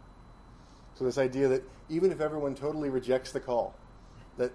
So, 0.94 1.04
this 1.04 1.18
idea 1.18 1.48
that 1.48 1.62
even 1.88 2.12
if 2.12 2.20
everyone 2.20 2.54
totally 2.54 2.88
rejects 2.88 3.32
the 3.32 3.40
call, 3.40 3.74
that 4.38 4.52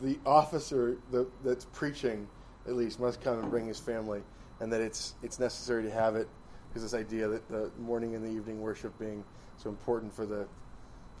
the 0.00 0.18
officer 0.24 0.96
the, 1.10 1.26
that's 1.44 1.66
preaching, 1.66 2.26
at 2.66 2.74
least, 2.74 2.98
must 2.98 3.20
come 3.20 3.38
and 3.38 3.50
bring 3.50 3.66
his 3.66 3.78
family, 3.78 4.22
and 4.60 4.72
that 4.72 4.80
it's, 4.80 5.14
it's 5.22 5.38
necessary 5.38 5.82
to 5.82 5.90
have 5.90 6.16
it, 6.16 6.28
because 6.68 6.82
this 6.82 6.98
idea 6.98 7.28
that 7.28 7.48
the 7.48 7.70
morning 7.78 8.14
and 8.14 8.24
the 8.24 8.30
evening 8.30 8.60
worship 8.60 8.98
being 8.98 9.22
so 9.58 9.68
important 9.68 10.12
for 10.12 10.26
the, 10.26 10.46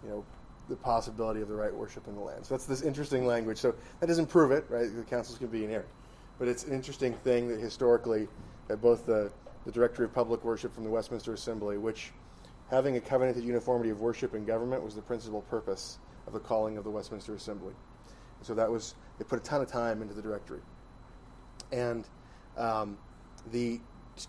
you 0.02 0.08
know, 0.08 0.24
the 0.68 0.76
possibility 0.76 1.40
of 1.40 1.48
the 1.48 1.54
right 1.54 1.72
worship 1.72 2.08
in 2.08 2.14
the 2.14 2.20
land. 2.20 2.44
So 2.44 2.54
that's 2.54 2.66
this 2.66 2.82
interesting 2.82 3.26
language. 3.26 3.58
So 3.58 3.74
that 4.00 4.06
doesn't 4.06 4.26
prove 4.26 4.50
it, 4.50 4.64
right? 4.68 4.94
The 4.94 5.02
councils 5.02 5.38
can 5.38 5.48
be 5.48 5.64
in 5.64 5.70
error. 5.70 5.86
But 6.38 6.48
it's 6.48 6.64
an 6.64 6.72
interesting 6.72 7.14
thing 7.14 7.48
that 7.48 7.60
historically, 7.60 8.28
that 8.68 8.82
both 8.82 9.06
the, 9.06 9.30
the 9.64 9.72
Directory 9.72 10.04
of 10.04 10.12
Public 10.12 10.44
Worship 10.44 10.74
from 10.74 10.84
the 10.84 10.90
Westminster 10.90 11.32
Assembly, 11.32 11.78
which 11.78 12.12
having 12.70 12.96
a 12.96 13.00
covenanted 13.00 13.44
uniformity 13.44 13.90
of 13.90 14.00
worship 14.00 14.34
and 14.34 14.46
government 14.46 14.82
was 14.82 14.94
the 14.94 15.02
principal 15.02 15.42
purpose 15.42 15.98
of 16.26 16.32
the 16.32 16.40
calling 16.40 16.76
of 16.76 16.84
the 16.84 16.90
Westminster 16.90 17.34
Assembly. 17.34 17.74
And 18.38 18.46
so 18.46 18.54
that 18.54 18.70
was, 18.70 18.94
they 19.18 19.24
put 19.24 19.38
a 19.38 19.42
ton 19.42 19.62
of 19.62 19.68
time 19.68 20.02
into 20.02 20.14
the 20.14 20.22
directory. 20.22 20.60
And 21.72 22.06
um, 22.56 22.98
the 23.52 23.80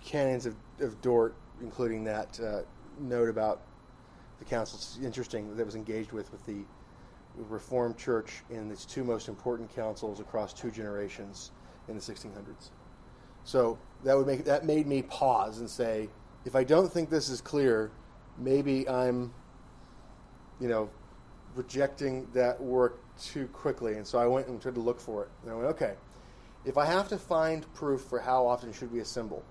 canons 0.04 0.46
of, 0.46 0.56
of 0.80 1.02
Dort, 1.02 1.36
including 1.62 2.04
that 2.04 2.40
uh, 2.40 2.62
note 3.00 3.30
about 3.30 3.62
the 4.40 4.46
council, 4.46 4.78
it's 4.78 5.00
interesting 5.04 5.56
that 5.56 5.66
was 5.66 5.76
engaged 5.76 6.12
with 6.12 6.32
with 6.32 6.46
the 6.46 6.64
Reformed 7.36 7.98
Church 7.98 8.44
in 8.50 8.72
its 8.72 8.86
two 8.86 9.04
most 9.04 9.28
important 9.28 9.74
councils 9.76 10.20
across 10.20 10.54
two 10.54 10.72
generations 10.72 11.52
in 11.88 11.96
the 11.96 12.02
1600s. 12.02 12.72
So 13.44 13.78
that 14.04 14.18
would 14.18 14.28
make 14.28 14.46
that 14.46 14.66
made 14.66 14.88
me 14.88 15.04
pause 15.04 15.60
and 15.60 15.70
say, 15.70 16.10
if 16.46 16.56
I 16.56 16.64
don't 16.64 16.92
think 16.92 17.10
this 17.10 17.30
is 17.30 17.42
clear, 17.42 17.92
maybe 18.38 18.88
I'm, 18.90 19.34
you 20.60 20.68
know, 20.68 20.90
rejecting 21.56 22.28
that 22.34 22.62
work 22.62 23.00
too 23.20 23.48
quickly. 23.48 23.94
And 23.94 24.06
so 24.06 24.20
I 24.20 24.28
went 24.28 24.48
and 24.48 24.62
tried 24.62 24.76
to 24.76 24.82
look 24.82 25.00
for 25.00 25.24
it. 25.24 25.30
And 25.44 25.52
I 25.52 25.56
went, 25.56 25.68
okay, 25.70 25.94
if 26.66 26.78
I 26.78 26.86
have 26.86 27.08
to 27.10 27.18
find 27.18 27.72
proof 27.74 28.02
for 28.02 28.20
how 28.20 28.46
often 28.46 28.74
should 28.74 28.92
we 28.92 29.00
assemble, 29.00 29.44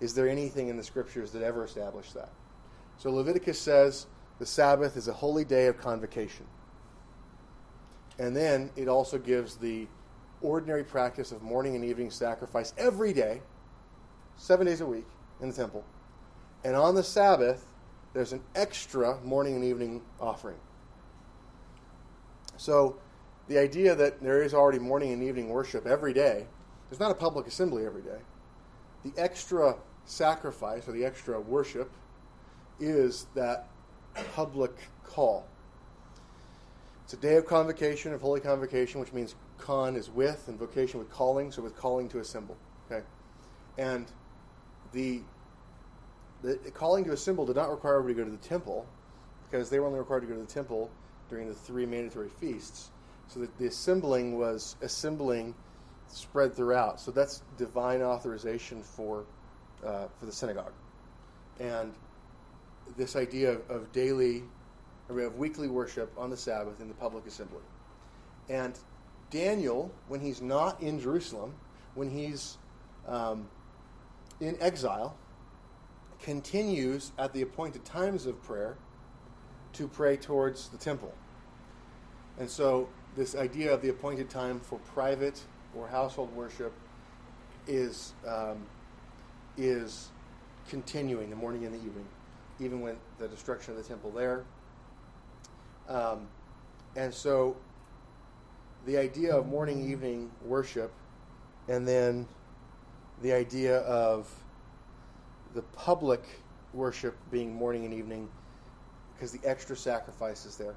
is 0.00 0.14
there 0.14 0.28
anything 0.28 0.68
in 0.68 0.76
the 0.76 0.84
scriptures 0.84 1.32
that 1.32 1.42
ever 1.42 1.64
establish 1.64 2.12
that? 2.12 2.30
So 2.98 3.10
Leviticus 3.12 3.58
says 3.58 4.06
the 4.38 4.46
Sabbath 4.46 4.96
is 4.96 5.08
a 5.08 5.12
holy 5.12 5.44
day 5.44 5.66
of 5.66 5.78
convocation. 5.78 6.46
And 8.18 8.34
then 8.36 8.70
it 8.76 8.88
also 8.88 9.18
gives 9.18 9.56
the 9.56 9.86
ordinary 10.42 10.84
practice 10.84 11.32
of 11.32 11.42
morning 11.42 11.76
and 11.76 11.84
evening 11.84 12.10
sacrifice 12.10 12.74
every 12.76 13.12
day, 13.12 13.40
seven 14.36 14.66
days 14.66 14.80
a 14.80 14.86
week 14.86 15.06
in 15.40 15.48
the 15.48 15.54
temple. 15.54 15.84
And 16.64 16.74
on 16.74 16.96
the 16.96 17.02
Sabbath, 17.02 17.64
there's 18.14 18.32
an 18.32 18.42
extra 18.56 19.20
morning 19.20 19.54
and 19.54 19.64
evening 19.64 20.02
offering. 20.20 20.58
So 22.56 22.98
the 23.46 23.58
idea 23.58 23.94
that 23.94 24.20
there 24.20 24.42
is 24.42 24.54
already 24.54 24.80
morning 24.80 25.12
and 25.12 25.22
evening 25.22 25.48
worship 25.48 25.86
every 25.86 26.12
day, 26.12 26.46
there's 26.90 27.00
not 27.00 27.12
a 27.12 27.14
public 27.14 27.46
assembly 27.46 27.86
every 27.86 28.02
day. 28.02 28.18
The 29.04 29.12
extra 29.16 29.76
sacrifice 30.04 30.88
or 30.88 30.92
the 30.92 31.04
extra 31.04 31.40
worship 31.40 31.90
is 32.80 33.26
that 33.34 33.68
public 34.34 34.72
call. 35.04 35.46
It's 37.04 37.14
a 37.14 37.16
day 37.16 37.36
of 37.36 37.46
convocation, 37.46 38.12
of 38.12 38.20
holy 38.20 38.40
convocation, 38.40 39.00
which 39.00 39.12
means 39.12 39.34
con 39.56 39.96
is 39.96 40.10
with 40.10 40.46
and 40.48 40.58
vocation 40.58 40.98
with 40.98 41.10
calling, 41.10 41.50
so 41.50 41.62
with 41.62 41.76
calling 41.76 42.08
to 42.10 42.18
assemble. 42.18 42.56
Okay? 42.90 43.04
And 43.78 44.06
the 44.92 45.22
the 46.42 46.56
calling 46.72 47.04
to 47.04 47.12
assemble 47.12 47.46
did 47.46 47.56
not 47.56 47.70
require 47.70 47.98
everybody 47.98 48.14
to 48.14 48.24
go 48.24 48.36
to 48.36 48.42
the 48.42 48.48
temple, 48.48 48.86
because 49.50 49.70
they 49.70 49.80
were 49.80 49.86
only 49.86 49.98
required 49.98 50.20
to 50.20 50.26
go 50.26 50.34
to 50.34 50.40
the 50.40 50.46
temple 50.46 50.90
during 51.28 51.48
the 51.48 51.54
three 51.54 51.86
mandatory 51.86 52.28
feasts. 52.28 52.90
So 53.26 53.40
that 53.40 53.58
the 53.58 53.66
assembling 53.66 54.38
was 54.38 54.76
assembling 54.80 55.54
spread 56.06 56.54
throughout. 56.54 57.00
So 57.00 57.10
that's 57.10 57.42
divine 57.56 58.02
authorization 58.02 58.82
for 58.82 59.24
uh, 59.84 60.06
for 60.18 60.26
the 60.26 60.32
synagogue, 60.32 60.72
and 61.58 61.92
this 62.96 63.16
idea 63.16 63.52
of, 63.52 63.70
of 63.70 63.92
daily, 63.92 64.44
or 65.08 65.20
of 65.20 65.36
weekly 65.36 65.68
worship 65.68 66.12
on 66.16 66.30
the 66.30 66.36
Sabbath 66.36 66.80
in 66.80 66.88
the 66.88 66.94
public 66.94 67.26
assembly, 67.26 67.62
and 68.48 68.78
Daniel, 69.30 69.90
when 70.08 70.20
he's 70.20 70.40
not 70.40 70.80
in 70.82 70.98
Jerusalem, 70.98 71.54
when 71.94 72.10
he's 72.10 72.56
um, 73.06 73.46
in 74.40 74.56
exile, 74.60 75.16
continues 76.22 77.12
at 77.18 77.32
the 77.32 77.42
appointed 77.42 77.84
times 77.84 78.26
of 78.26 78.42
prayer 78.42 78.76
to 79.74 79.86
pray 79.86 80.16
towards 80.16 80.68
the 80.68 80.78
temple. 80.78 81.12
And 82.38 82.48
so, 82.48 82.88
this 83.16 83.34
idea 83.34 83.72
of 83.72 83.82
the 83.82 83.88
appointed 83.88 84.30
time 84.30 84.60
for 84.60 84.78
private 84.78 85.40
or 85.74 85.88
household 85.88 86.34
worship 86.34 86.72
is 87.66 88.14
um, 88.26 88.58
is 89.56 90.10
continuing 90.68 91.30
the 91.30 91.36
morning 91.36 91.64
and 91.64 91.74
the 91.74 91.78
evening, 91.78 92.06
even 92.60 92.80
with 92.80 92.96
the 93.18 93.28
destruction 93.28 93.74
of 93.74 93.82
the 93.82 93.88
temple 93.88 94.10
there. 94.10 94.44
Um, 95.88 96.28
and 96.96 97.12
so, 97.12 97.56
the 98.86 98.96
idea 98.96 99.34
of 99.36 99.46
morning 99.46 99.90
evening 99.90 100.30
worship, 100.44 100.92
and 101.68 101.86
then 101.86 102.26
the 103.22 103.32
idea 103.32 103.78
of 103.78 104.28
the 105.54 105.62
public 105.62 106.22
worship 106.72 107.16
being 107.30 107.54
morning 107.54 107.84
and 107.84 107.94
evening 107.94 108.28
because 109.14 109.32
the 109.32 109.40
extra 109.48 109.76
sacrifice 109.76 110.44
is 110.44 110.56
there. 110.56 110.76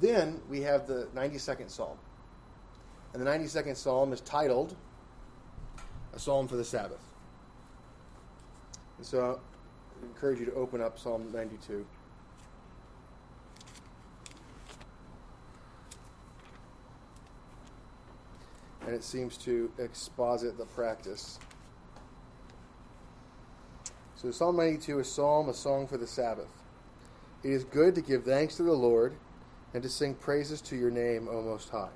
Then 0.00 0.40
we 0.48 0.60
have 0.62 0.86
the 0.86 1.08
92nd 1.14 1.70
Psalm. 1.70 1.96
And 3.12 3.24
the 3.24 3.30
92nd 3.30 3.76
Psalm 3.76 4.12
is 4.12 4.20
titled 4.22 4.74
A 6.14 6.18
Psalm 6.18 6.48
for 6.48 6.56
the 6.56 6.64
Sabbath. 6.64 7.02
And 8.98 9.06
so 9.06 9.40
encourage 10.02 10.40
you 10.40 10.46
to 10.46 10.54
open 10.54 10.80
up 10.80 10.98
Psalm 10.98 11.30
92. 11.32 11.84
And 18.86 18.94
it 18.94 19.04
seems 19.04 19.36
to 19.38 19.70
exposit 19.78 20.58
the 20.58 20.64
practice. 20.66 21.38
So 24.16 24.30
Psalm 24.30 24.56
92 24.56 25.00
is 25.00 25.10
psalm, 25.10 25.48
a 25.48 25.54
song 25.54 25.86
for 25.86 25.96
the 25.96 26.06
Sabbath. 26.06 26.48
It 27.42 27.50
is 27.50 27.64
good 27.64 27.94
to 27.96 28.02
give 28.02 28.24
thanks 28.24 28.56
to 28.56 28.62
the 28.62 28.72
Lord 28.72 29.14
and 29.74 29.82
to 29.82 29.88
sing 29.88 30.14
praises 30.14 30.60
to 30.62 30.76
your 30.76 30.90
name, 30.90 31.28
O 31.28 31.42
Most 31.42 31.70
High, 31.70 31.90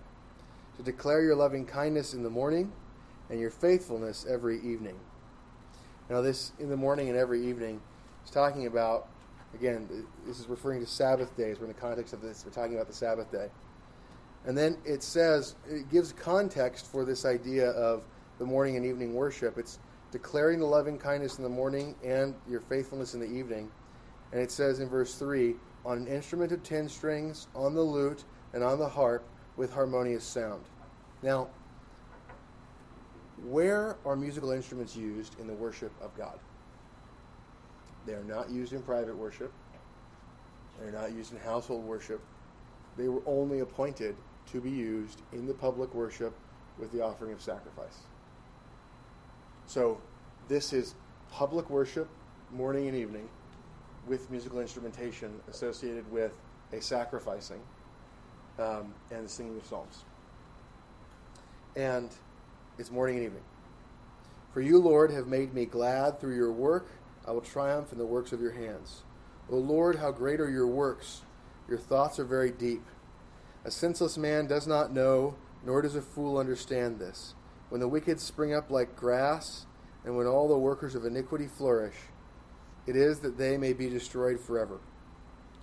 to 0.77 0.83
declare 0.83 1.23
your 1.23 1.37
loving 1.37 1.67
kindness 1.67 2.15
in 2.15 2.23
the 2.23 2.31
morning 2.31 2.73
and 3.31 3.39
your 3.39 3.51
faithfulness 3.51 4.27
every 4.29 4.61
evening. 4.61 4.99
Now, 6.09 6.21
this 6.21 6.53
in 6.59 6.69
the 6.69 6.77
morning 6.77 7.09
and 7.09 7.19
every 7.19 7.45
evening 7.45 7.81
is 8.27 8.31
talking 8.31 8.67
about, 8.67 9.09
again, 9.55 9.89
this 10.27 10.41
is 10.41 10.49
referring 10.49 10.81
to 10.81 10.87
Sabbath 10.87 11.35
days. 11.37 11.59
We're 11.59 11.67
in 11.67 11.73
the 11.73 11.81
context 11.81 12.13
of 12.13 12.21
this, 12.21 12.45
we're 12.45 12.53
talking 12.53 12.75
about 12.75 12.89
the 12.89 12.95
Sabbath 12.95 13.31
day. 13.31 13.49
And 14.45 14.57
then 14.57 14.77
it 14.85 15.03
says, 15.03 15.55
it 15.69 15.91
gives 15.91 16.13
context 16.13 16.87
for 16.87 17.05
this 17.05 17.25
idea 17.25 17.71
of 17.71 18.05
the 18.39 18.45
morning 18.45 18.77
and 18.77 18.85
evening 18.85 19.15
worship. 19.15 19.59
It's 19.59 19.79
declaring 20.13 20.61
the 20.61 20.67
loving 20.67 20.99
kindness 20.99 21.39
in 21.39 21.45
the 21.45 21.51
morning 21.51 21.95
and 22.05 22.35
your 22.49 22.61
faithfulness 22.61 23.15
in 23.15 23.21
the 23.21 23.27
evening. 23.27 23.71
And 24.33 24.41
it 24.41 24.51
says 24.51 24.81
in 24.81 24.89
verse 24.89 25.15
3 25.15 25.55
on 25.85 25.99
an 25.99 26.07
instrument 26.09 26.51
of 26.51 26.63
ten 26.65 26.89
strings, 26.89 27.47
on 27.55 27.73
the 27.75 27.81
lute, 27.81 28.25
and 28.53 28.65
on 28.65 28.79
the 28.79 28.89
harp 28.89 29.25
with 29.57 29.73
harmonious 29.73 30.25
sound. 30.25 30.65
Now, 31.23 31.49
where 33.45 33.97
are 34.05 34.17
musical 34.17 34.51
instruments 34.51 34.97
used 34.97 35.39
in 35.39 35.47
the 35.47 35.53
worship 35.53 35.93
of 36.03 36.17
God? 36.17 36.39
They 38.07 38.13
are 38.13 38.25
not 38.25 38.51
used 38.51 38.73
in 38.73 38.83
private 38.83 39.17
worship. 39.17 39.53
They're 40.79 40.93
not 40.93 41.13
used 41.13 41.33
in 41.33 41.39
household 41.39 41.85
worship. 41.85 42.21
They 42.97 43.09
were 43.09 43.23
only 43.27 43.61
appointed 43.61 44.17
to 44.53 44.61
be 44.61 44.71
used 44.71 45.23
in 45.33 45.47
the 45.47 45.55
public 45.55 45.93
worship 45.95 46.35
with 46.79 46.93
the 46.93 47.03
offering 47.03 47.33
of 47.33 47.41
sacrifice. 47.41 47.99
So 49.67 50.01
this 50.49 50.73
is 50.73 50.95
public 51.31 51.69
worship, 51.69 52.09
morning 52.53 52.87
and 52.87 52.97
evening, 52.97 53.29
with 54.07 54.31
musical 54.31 54.61
instrumentation 54.61 55.41
associated 55.51 56.11
with 56.13 56.33
a 56.73 56.81
sacrificing 56.81 57.61
um, 58.59 58.95
and 59.11 59.25
the 59.25 59.29
singing 59.29 59.57
of 59.57 59.67
psalms. 59.67 60.05
And 61.75 62.11
it's 62.79 62.91
morning 62.91 63.17
and 63.17 63.25
evening. 63.27 63.43
For 64.53 64.61
you, 64.61 64.79
Lord, 64.79 65.11
have 65.11 65.27
made 65.27 65.53
me 65.53 65.67
glad 65.67 66.21
through 66.21 66.37
your 66.37 66.53
work. 66.53 66.87
I 67.27 67.33
will 67.33 67.41
triumph 67.41 67.93
in 67.93 67.99
the 67.99 68.07
works 68.07 68.33
of 68.33 68.41
your 68.41 68.53
hands. 68.53 69.03
O 69.51 69.57
Lord, 69.57 69.97
how 69.97 70.13
great 70.13 70.41
are 70.41 70.51
your 70.51 70.67
works! 70.67 71.23
Your 71.69 71.79
thoughts 71.79 72.19
are 72.19 72.25
very 72.25 72.51
deep. 72.51 72.85
A 73.65 73.71
senseless 73.71 74.17
man 74.17 74.47
does 74.47 74.67
not 74.67 74.93
know, 74.93 75.35
nor 75.65 75.83
does 75.83 75.97
a 75.97 76.03
fool 76.03 76.39
understand 76.39 76.99
this. 76.99 77.35
When 77.69 77.81
the 77.81 77.89
wicked 77.89 78.21
spring 78.21 78.55
up 78.55 78.71
like 78.71 78.95
grass, 78.95 79.67
and 80.05 80.17
when 80.17 80.29
all 80.29 80.47
the 80.47 80.57
workers 80.57 80.95
of 80.95 81.05
iniquity 81.05 81.49
flourish, 81.49 81.97
it 82.87 82.95
is 82.95 83.19
that 83.21 83.37
they 83.37 83.59
may 83.59 83.73
be 83.73 83.89
destroyed 83.89 84.39
forever. 84.39 84.79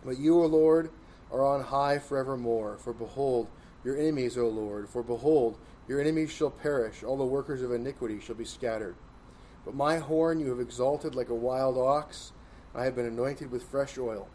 But 0.04 0.18
you, 0.18 0.42
O 0.42 0.46
Lord, 0.46 0.90
are 1.32 1.46
on 1.46 1.64
high 1.64 2.00
forevermore. 2.00 2.78
For 2.78 2.92
behold, 2.92 3.48
your 3.86 3.98
enemies, 3.98 4.38
O 4.38 4.50
Lord, 4.50 4.90
for 4.90 5.02
behold, 5.02 5.58
your 5.88 6.02
enemies 6.02 6.32
shall 6.32 6.52
perish, 6.52 7.04
all 7.04 7.18
the 7.18 7.24
workers 7.24 7.62
of 7.62 7.72
iniquity 7.72 8.20
shall 8.20 8.36
be 8.36 8.46
scattered. 8.46 8.96
But 9.66 9.76
my 9.76 9.98
horn 9.98 10.40
you 10.40 10.50
have 10.50 10.60
exalted 10.60 11.16
like 11.16 11.30
a 11.30 11.36
wild 11.36 11.78
ox, 11.78 12.34
I 12.76 12.86
have 12.86 12.96
been 12.96 13.06
anointed 13.06 13.52
with 13.52 13.64
fresh 13.64 13.98
oil. 13.98 14.28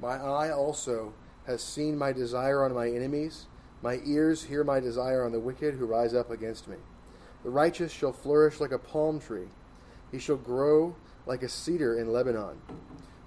My 0.00 0.16
eye 0.16 0.50
also 0.50 1.14
has 1.46 1.62
seen 1.62 1.98
my 1.98 2.12
desire 2.12 2.64
on 2.64 2.74
my 2.74 2.88
enemies, 2.88 3.46
my 3.82 4.00
ears 4.04 4.44
hear 4.44 4.62
my 4.62 4.80
desire 4.80 5.24
on 5.24 5.32
the 5.32 5.40
wicked 5.40 5.74
who 5.74 5.86
rise 5.86 6.14
up 6.14 6.30
against 6.30 6.68
me. 6.68 6.76
The 7.42 7.50
righteous 7.50 7.90
shall 7.90 8.12
flourish 8.12 8.60
like 8.60 8.72
a 8.72 8.78
palm 8.78 9.20
tree, 9.20 9.48
he 10.10 10.18
shall 10.18 10.36
grow 10.36 10.94
like 11.26 11.42
a 11.42 11.48
cedar 11.48 11.98
in 11.98 12.12
Lebanon. 12.12 12.60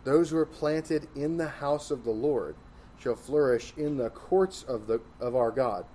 Those 0.03 0.29
who 0.29 0.37
are 0.37 0.45
planted 0.45 1.07
in 1.15 1.37
the 1.37 1.47
house 1.47 1.91
of 1.91 2.03
the 2.03 2.11
Lord 2.11 2.55
shall 2.97 3.15
flourish 3.15 3.73
in 3.75 3.97
the 3.97 4.09
courts 4.09 4.63
of, 4.63 4.87
the, 4.87 5.01
of 5.19 5.35
our 5.35 5.51
God. 5.51 5.85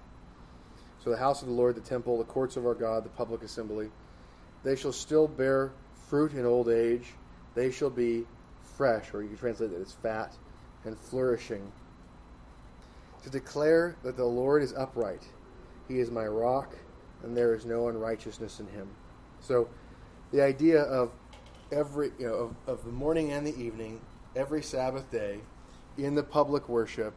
So 1.03 1.11
the 1.11 1.17
house 1.17 1.43
of 1.43 1.49
the 1.49 1.55
Lord, 1.55 1.77
the 1.77 1.81
temple, 1.81 2.19
the 2.19 2.25
courts 2.25 2.57
of 2.57 2.67
our 2.67 2.75
God, 2.75 3.05
the 3.05 3.11
public 3.11 3.43
assembly, 3.43 3.91
they 4.63 4.77
shall 4.77 4.93
still 4.93 5.27
bear 5.27 5.73
fruit 6.09 6.33
in 6.33 6.45
old 6.45 6.69
age. 6.69 7.13
They 7.55 7.71
shall 7.71 7.91
be 7.91 8.27
fresh, 8.77 9.13
or 9.15 9.23
you 9.23 9.29
can 9.29 9.39
translate 9.39 9.71
that 9.71 9.81
as 9.81 9.93
fat 9.93 10.35
and 10.85 10.99
flourishing. 10.99 11.71
To 13.25 13.31
declare 13.31 13.97
that 14.03 14.17
the 14.17 14.25
Lord 14.25 14.63
is 14.63 14.73
upright, 14.75 15.23
He 15.89 15.99
is 15.99 16.11
my 16.11 16.27
rock, 16.27 16.75
and 17.23 17.37
there 17.37 17.55
is 17.55 17.65
no 17.65 17.89
unrighteousness 17.89 18.61
in 18.61 18.67
Him. 18.69 18.89
So, 19.41 19.69
the 20.33 20.43
idea 20.43 20.83
of 20.83 21.11
every, 21.73 22.13
you 22.19 22.27
know, 22.27 22.35
of, 22.35 22.55
of 22.67 22.85
the 22.85 22.93
morning 22.93 23.33
and 23.33 23.47
the 23.47 23.57
evening, 23.59 24.01
every 24.37 24.63
Sabbath 24.63 25.11
day, 25.11 25.41
in 25.99 26.15
the 26.15 26.23
public 26.23 26.69
worship, 26.69 27.15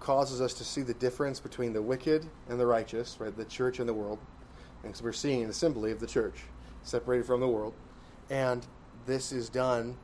causes 0.00 0.40
us 0.40 0.52
to 0.54 0.64
see 0.64 0.82
the 0.82 0.94
difference 0.94 1.40
between 1.40 1.72
the 1.72 1.80
wicked 1.80 2.26
and 2.48 2.60
the 2.60 2.66
righteous, 2.66 3.16
right? 3.18 3.34
The 3.34 3.44
church 3.44 3.78
and 3.78 3.88
the 3.88 3.94
world. 3.94 4.18
And 4.82 4.94
so 4.94 5.04
we're 5.04 5.12
seeing 5.12 5.44
an 5.44 5.50
assembly 5.50 5.92
of 5.92 6.00
the 6.00 6.06
church 6.06 6.42
separated 6.84 7.26
from 7.26 7.40
the 7.40 7.48
world. 7.48 7.74
And 8.30 8.64
this 9.06 9.32
is 9.32 9.48
done 9.48 9.96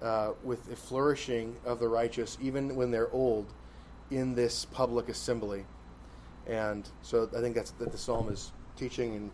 uh, 0.00 0.32
with 0.44 0.70
a 0.70 0.76
flourishing 0.76 1.56
of 1.64 1.80
the 1.80 1.88
righteous, 1.88 2.38
even 2.40 2.76
when 2.76 2.90
they're 2.90 3.10
old, 3.12 3.46
in 4.10 4.34
this 4.34 4.64
public 4.66 5.08
assembly. 5.08 5.66
And 6.46 6.88
so 7.02 7.28
I 7.36 7.40
think 7.40 7.56
that's 7.56 7.72
that 7.72 7.90
the 7.90 7.98
psalm 7.98 8.28
is 8.28 8.52
teaching 8.76 9.16
and, 9.16 9.30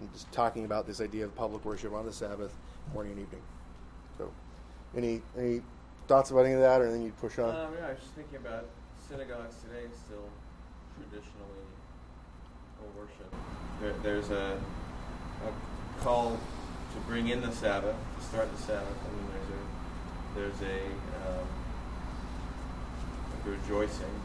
and 0.00 0.12
just 0.12 0.32
talking 0.32 0.64
about 0.64 0.86
this 0.86 1.00
idea 1.00 1.24
of 1.24 1.34
public 1.36 1.64
worship 1.64 1.92
on 1.92 2.06
the 2.06 2.12
Sabbath, 2.12 2.56
morning 2.94 3.12
and 3.12 3.20
evening. 3.20 3.42
So, 4.16 4.32
any 4.96 5.20
any 5.36 5.60
thoughts 6.08 6.30
about 6.30 6.46
any 6.46 6.54
of 6.54 6.60
that, 6.60 6.80
or 6.80 6.84
anything 6.84 7.02
you'd 7.02 7.18
push 7.18 7.38
on? 7.38 7.50
Um, 7.50 7.72
yeah, 7.78 7.86
I 7.86 7.90
was 7.90 7.98
just 7.98 8.14
thinking 8.14 8.36
about 8.36 8.66
synagogues 9.08 9.56
today 9.56 9.84
still 10.06 10.30
traditionally 10.96 11.64
worship. 12.96 13.34
There, 13.80 13.94
there's 14.02 14.30
a, 14.30 14.58
a 15.44 15.73
call 16.04 16.38
to 16.92 17.00
bring 17.08 17.28
in 17.28 17.40
the 17.40 17.50
Sabbath, 17.50 17.96
to 18.18 18.24
start 18.26 18.52
the 18.54 18.62
Sabbath, 18.62 18.98
and 19.08 19.18
then 19.18 19.26
there's 20.36 20.60
a 20.60 20.60
there's 20.60 20.60
a, 20.70 20.84
um, 21.30 21.46
a 23.46 23.50
rejoicing 23.50 24.20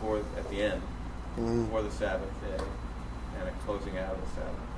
for 0.00 0.18
at 0.18 0.48
the 0.48 0.62
end 0.62 0.82
Mm. 1.38 1.70
for 1.70 1.80
the 1.80 1.90
Sabbath 1.92 2.28
day 2.42 2.58
and 3.38 3.48
a 3.48 3.52
closing 3.64 3.96
out 3.98 4.12
of 4.12 4.20
the 4.20 4.30
Sabbath. 4.34 4.68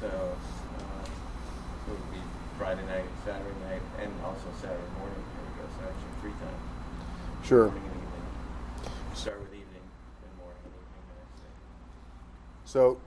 So 0.00 0.06
uh, 0.08 1.04
it 1.06 1.90
would 1.90 2.10
be 2.10 2.18
Friday 2.58 2.84
night, 2.86 3.04
Saturday 3.24 3.54
night, 3.70 3.80
and 4.02 4.10
also 4.24 4.42
Saturday 4.60 4.90
morning. 4.98 5.22
There 5.22 5.46
we 5.46 5.62
go. 5.62 5.68
So 5.78 5.86
actually 5.86 6.20
three 6.20 6.34
times. 6.42 7.46
Sure. 7.46 7.66
Morning 7.66 7.84
and 7.84 7.94
evening. 7.94 9.14
Start 9.14 9.38
with 9.38 9.54
evening, 9.54 9.86
then 10.20 10.32
morning 10.42 10.62
and 10.66 10.74
evening 10.74 11.06
the. 11.14 12.68
So 12.68 12.98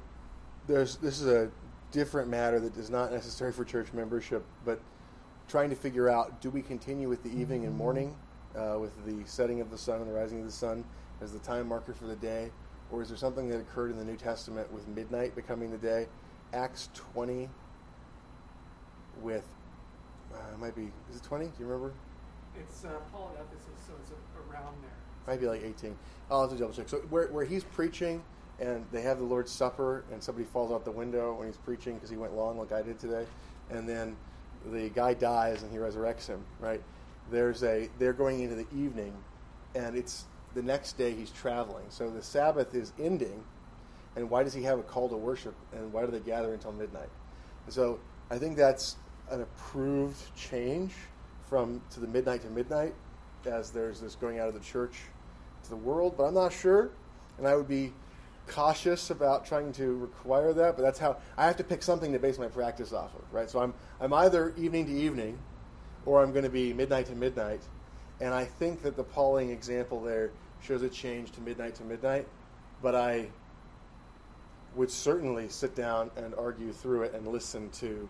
there's 0.68 0.96
this 0.98 1.20
is 1.20 1.28
a 1.28 1.52
different 1.92 2.30
matter 2.30 2.60
that 2.60 2.76
is 2.78 2.90
not 2.90 3.12
necessary 3.12 3.52
for 3.52 3.64
church 3.64 3.94
membership, 3.94 4.44
but 4.66 4.80
trying 5.48 5.70
to 5.70 5.76
figure 5.76 6.10
out 6.10 6.42
do 6.42 6.50
we 6.50 6.62
continue 6.62 7.10
with 7.10 7.24
the 7.24 7.30
evening 7.30 7.66
and 7.66 7.76
morning, 7.76 8.16
uh, 8.56 8.78
with 8.80 8.92
the 9.06 9.28
setting 9.28 9.62
of 9.62 9.72
the 9.72 9.78
sun 9.78 10.02
and 10.02 10.10
the 10.10 10.14
rising 10.14 10.40
of 10.40 10.46
the 10.46 10.52
sun 10.52 10.84
as 11.22 11.32
the 11.32 11.40
time 11.40 11.68
marker 11.68 11.94
for 11.94 12.06
the 12.06 12.16
day, 12.16 12.52
or 12.92 13.02
is 13.02 13.10
there 13.10 13.18
something 13.18 13.50
that 13.50 13.60
occurred 13.60 13.92
in 13.92 13.98
the 13.98 14.06
New 14.06 14.16
Testament 14.16 14.72
with 14.72 14.88
midnight 14.88 15.36
becoming 15.36 15.72
the 15.72 15.78
day? 15.78 16.08
Acts 16.54 16.90
20 17.14 17.50
with 19.22 19.46
uh, 20.34 20.38
it 20.54 20.60
might 20.60 20.76
be 20.76 20.92
is 21.10 21.18
it 21.18 21.24
20? 21.24 21.46
Do 21.46 21.52
you 21.60 21.66
remember? 21.66 21.94
It's 22.60 22.86
uh, 22.86 22.90
Paul 23.12 23.32
at 23.36 23.46
Ephesus, 23.46 23.70
so 23.88 23.94
it's 24.02 24.12
around 24.50 24.76
there. 24.82 24.92
might 25.28 25.40
be 25.40 25.48
like 25.48 25.64
18. 25.64 25.96
I'll 26.30 26.42
have 26.42 26.52
to 26.52 26.58
double 26.58 26.74
check. 26.74 26.90
So 26.90 26.98
where, 27.10 27.28
where 27.28 27.46
he's 27.46 27.64
preaching 27.64 28.22
and 28.60 28.86
they 28.92 29.02
have 29.02 29.20
the 29.20 29.26
Lord's 29.26 29.52
Supper 29.52 30.04
and 30.12 30.22
somebody 30.22 30.46
falls 30.46 30.72
out 30.72 30.86
the 30.86 30.92
window 30.92 31.34
when 31.34 31.48
he's 31.48 31.58
preaching 31.58 31.96
because 31.96 32.10
he 32.10 32.18
went 32.18 32.34
long 32.36 32.58
like 32.58 32.72
I 32.72 32.82
did 32.82 33.00
today, 33.00 33.26
and 33.70 33.88
then 33.88 34.16
the 34.72 34.90
guy 34.90 35.14
dies 35.14 35.64
and 35.64 35.72
he 35.72 35.78
resurrects 35.78 36.28
him. 36.28 36.44
Right? 36.60 36.82
There's 37.32 37.64
a 37.64 37.90
they're 38.00 38.14
going 38.14 38.42
into 38.42 38.56
the 38.56 38.68
evening, 38.76 39.14
and 39.76 39.96
it's 39.96 40.26
the 40.56 40.62
next 40.64 40.98
day 40.98 41.14
he's 41.14 41.32
traveling. 41.32 41.86
So 41.90 42.10
the 42.10 42.24
Sabbath 42.24 42.74
is 42.76 42.92
ending, 43.00 43.44
and 44.16 44.30
why 44.30 44.44
does 44.44 44.54
he 44.54 44.64
have 44.64 44.80
a 44.80 44.84
call 44.84 45.10
to 45.10 45.18
worship? 45.18 45.56
And 45.74 45.94
why 45.94 46.06
do 46.06 46.12
they 46.12 46.20
gather 46.20 46.54
until 46.54 46.72
midnight? 46.72 47.10
And 47.66 47.74
so 47.74 48.00
I 48.32 48.38
think 48.38 48.58
that's 48.58 48.98
an 49.30 49.42
approved 49.42 50.36
change 50.36 50.94
from 51.46 51.82
to 51.92 52.00
the 52.00 52.08
midnight 52.08 52.42
to 52.42 52.50
midnight, 52.50 52.94
as 53.46 53.72
there's 53.72 54.02
this 54.02 54.16
going 54.16 54.40
out 54.40 54.48
of 54.48 54.54
the 54.54 54.60
church 54.60 55.02
to 55.64 55.70
the 55.70 55.76
world. 55.76 56.16
But 56.18 56.26
I'm 56.26 56.34
not 56.34 56.52
sure, 56.52 56.90
and 57.38 57.48
I 57.48 57.56
would 57.56 57.68
be 57.68 57.94
cautious 58.50 59.10
about 59.10 59.46
trying 59.46 59.72
to 59.74 59.96
require 59.98 60.54
that. 60.54 60.76
But 60.76 60.84
that's 60.84 61.00
how 61.00 61.18
I 61.38 61.46
have 61.46 61.58
to 61.58 61.64
pick 61.64 61.84
something 61.84 62.12
to 62.12 62.20
base 62.20 62.38
my 62.38 62.48
practice 62.48 62.94
off 62.94 63.14
of, 63.16 63.24
right? 63.32 63.50
So 63.50 63.60
I'm 63.60 63.74
I'm 64.02 64.14
either 64.14 64.54
evening 64.58 64.86
to 64.88 64.92
evening, 64.92 65.40
or 66.06 66.22
I'm 66.24 66.32
going 66.32 66.44
to 66.44 66.50
be 66.50 66.74
midnight 66.74 67.06
to 67.08 67.16
midnight. 67.16 67.62
And 68.22 68.34
I 68.34 68.46
think 68.46 68.82
that 68.82 68.98
the 68.98 69.04
Pauline 69.04 69.50
example 69.50 70.02
there 70.02 70.32
shows 70.62 70.82
a 70.82 70.90
change 70.90 71.32
to 71.32 71.42
midnight 71.42 71.76
to 71.76 71.84
midnight, 71.84 72.28
but 72.82 72.96
I 72.96 73.30
would 74.76 74.92
certainly 74.92 75.50
sit 75.50 75.76
down 75.76 76.12
and 76.18 76.36
argue 76.36 76.72
through 76.74 77.04
it 77.04 77.14
and 77.14 77.28
listen 77.28 77.70
to 77.72 78.10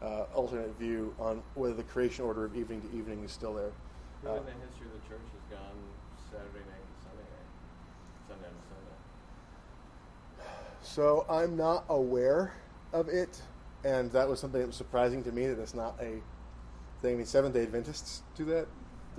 uh, 0.00 0.24
alternate 0.34 0.78
view 0.78 1.14
on 1.18 1.42
whether 1.54 1.74
the 1.74 1.82
creation 1.82 2.24
order 2.24 2.44
of 2.44 2.56
evening 2.56 2.80
to 2.82 2.96
evening 2.96 3.24
is 3.24 3.32
still 3.32 3.54
there. 3.54 3.72
Who 4.22 4.28
Uh, 4.28 4.34
in 4.36 4.44
the 4.46 4.52
history 4.52 4.86
of 4.86 4.92
the 4.94 5.08
church 5.08 5.26
has 5.32 5.58
gone 5.58 5.78
Saturday 6.30 6.64
night 6.66 6.68
to 6.68 6.68
Sunday 6.68 6.70
night? 6.70 6.77
So 10.88 11.26
I'm 11.28 11.56
not 11.56 11.84
aware 11.90 12.52
of 12.92 13.08
it, 13.08 13.42
and 13.84 14.10
that 14.12 14.26
was 14.26 14.40
something 14.40 14.60
that 14.60 14.66
was 14.66 14.76
surprising 14.76 15.22
to 15.24 15.32
me 15.32 15.46
that 15.46 15.60
it's 15.60 15.74
not 15.74 15.94
a 16.00 16.20
thing. 17.02 17.14
I 17.14 17.16
mean, 17.16 17.26
Seventh 17.26 17.54
Day 17.54 17.62
Adventists 17.62 18.22
do 18.36 18.46
that. 18.46 18.66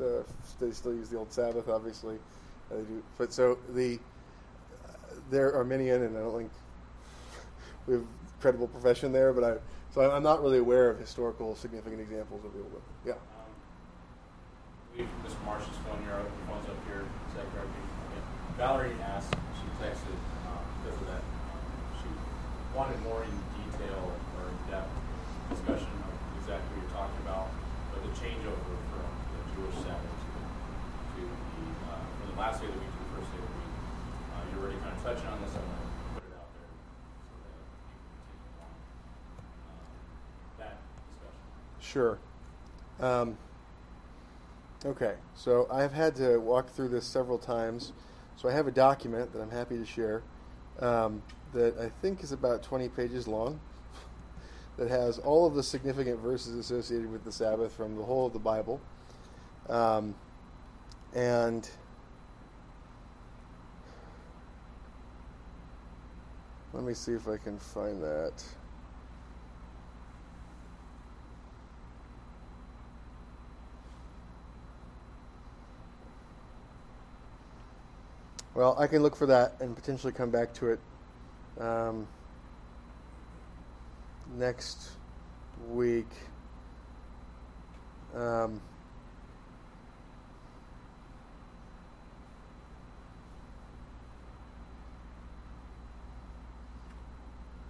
Uh, 0.02 0.24
they 0.60 0.72
still 0.72 0.94
use 0.94 1.10
the 1.10 1.18
old 1.18 1.32
Sabbath, 1.32 1.70
obviously. 1.70 2.16
Uh, 2.72 2.78
they 2.78 2.82
do, 2.84 3.04
but 3.18 3.32
so 3.32 3.60
the 3.70 4.00
uh, 4.88 4.92
there 5.30 5.54
are 5.54 5.64
many 5.64 5.90
in, 5.90 6.02
and 6.02 6.18
I 6.18 6.22
don't 6.22 6.38
think 6.38 6.52
we 7.86 7.94
have 7.96 8.06
credible 8.42 8.68
profession 8.68 9.12
there. 9.12 9.32
But 9.32 9.44
I 9.44 9.58
so 9.94 10.10
I'm 10.10 10.24
not 10.24 10.42
really 10.42 10.58
aware 10.58 10.90
of 10.90 11.00
historical 11.00 11.56
significant 11.56 12.02
examples 12.02 12.44
of 12.46 12.54
the 12.54 12.60
old. 12.60 12.82
Yeah. 13.06 13.14
Um, 13.14 13.20
we, 14.98 15.04
Mr. 15.04 15.46
Marsh 15.46 15.64
is 15.64 15.78
phone 15.86 16.04
your 16.04 16.16
other 16.16 16.30
phone's 16.48 16.68
up 16.68 16.78
here. 16.88 17.06
Is 17.30 17.36
that 17.36 17.46
correct? 17.54 17.70
Valerie 18.60 18.92
asked, 19.08 19.32
she 19.56 19.72
texted 19.80 20.20
um, 20.52 20.60
because 20.84 21.00
of 21.00 21.08
that. 21.08 21.24
Um, 21.24 21.64
she 22.04 22.10
wanted 22.80 23.04
more 23.04 23.20
in 23.28 23.36
detail 23.60 24.08
or 24.39 24.48
in 24.48 24.56
depth 24.72 24.88
discussion 25.52 25.92
of 26.00 26.15
exactly 26.39 26.63
what 26.72 26.80
you're 26.80 26.96
talking 26.96 27.20
about, 27.28 27.52
but 27.92 28.00
the 28.08 28.13
changeover 28.15 28.72
from 28.88 29.12
the 29.36 29.39
Jewish 29.52 29.76
Sabbath 29.84 30.00
to, 30.00 31.20
to 31.20 31.24
the 31.28 31.68
uh, 31.92 32.00
from 32.24 32.32
the 32.32 32.39
last 32.39 32.63
day 32.63 32.72
of 32.72 32.74
the 32.74 32.80
week 32.80 32.88
to 32.88 33.04
the 33.04 33.12
first 33.20 33.36
day 33.36 33.44
of 33.44 33.52
the 33.52 33.60
week. 33.60 33.76
Uh, 34.32 34.48
you're 34.48 34.63
already 34.63 34.80
kind 34.80 34.96
of 34.96 35.04
touching 35.04 35.28
on 35.28 35.44
this. 35.44 35.52
I'm 35.60 35.68
going 35.68 35.76
to 35.76 36.08
put 36.15 36.24
it 36.24 36.32
out 36.39 36.52
there 36.56 36.72
so 36.72 37.36
that 37.36 37.52
you 37.52 38.00
can 38.00 38.15
continue 38.15 38.63
on 38.63 38.72
uh, 39.68 39.92
that 40.63 40.80
discussion. 41.04 41.36
Sure. 41.84 42.15
Um, 43.04 43.36
okay, 44.88 45.20
so 45.36 45.68
I've 45.68 45.92
had 45.92 46.15
to 46.15 46.39
walk 46.39 46.72
through 46.72 46.96
this 46.96 47.04
several 47.04 47.44
times. 47.44 47.92
So 48.39 48.48
I 48.48 48.56
have 48.56 48.72
a 48.72 48.76
document 48.88 49.36
that 49.36 49.44
I'm 49.44 49.52
happy 49.52 49.76
to 49.76 49.86
share 49.86 50.24
um, 50.80 51.20
that 51.54 51.78
I 51.80 51.90
think 52.02 52.24
is 52.24 52.32
about 52.32 52.64
20 52.64 52.90
pages 52.90 53.28
long 53.28 53.60
that 54.78 54.90
has 54.90 55.20
all 55.20 55.46
of 55.46 55.56
the 55.56 55.64
significant 55.64 56.20
verses 56.20 56.56
associated 56.56 57.12
with 57.12 57.24
the 57.26 57.32
Sabbath 57.32 57.74
from 57.74 57.96
the 57.98 58.04
whole 58.04 58.28
of 58.28 58.34
the 58.34 58.40
Bible. 58.40 58.80
Um, 59.68 60.16
and 61.14 61.70
let 66.72 66.84
me 66.84 66.94
see 66.94 67.12
if 67.12 67.28
I 67.28 67.38
can 67.38 67.58
find 67.58 68.02
that. 68.02 68.44
Well, 78.54 78.76
I 78.80 78.88
can 78.88 79.02
look 79.02 79.16
for 79.16 79.26
that 79.26 79.56
and 79.60 79.76
potentially 79.76 80.14
come 80.14 80.30
back 80.30 80.54
to 80.56 80.68
it 80.68 80.80
um, 81.60 82.08
next 84.38 84.91
week. 85.69 86.08
Um, 88.15 88.60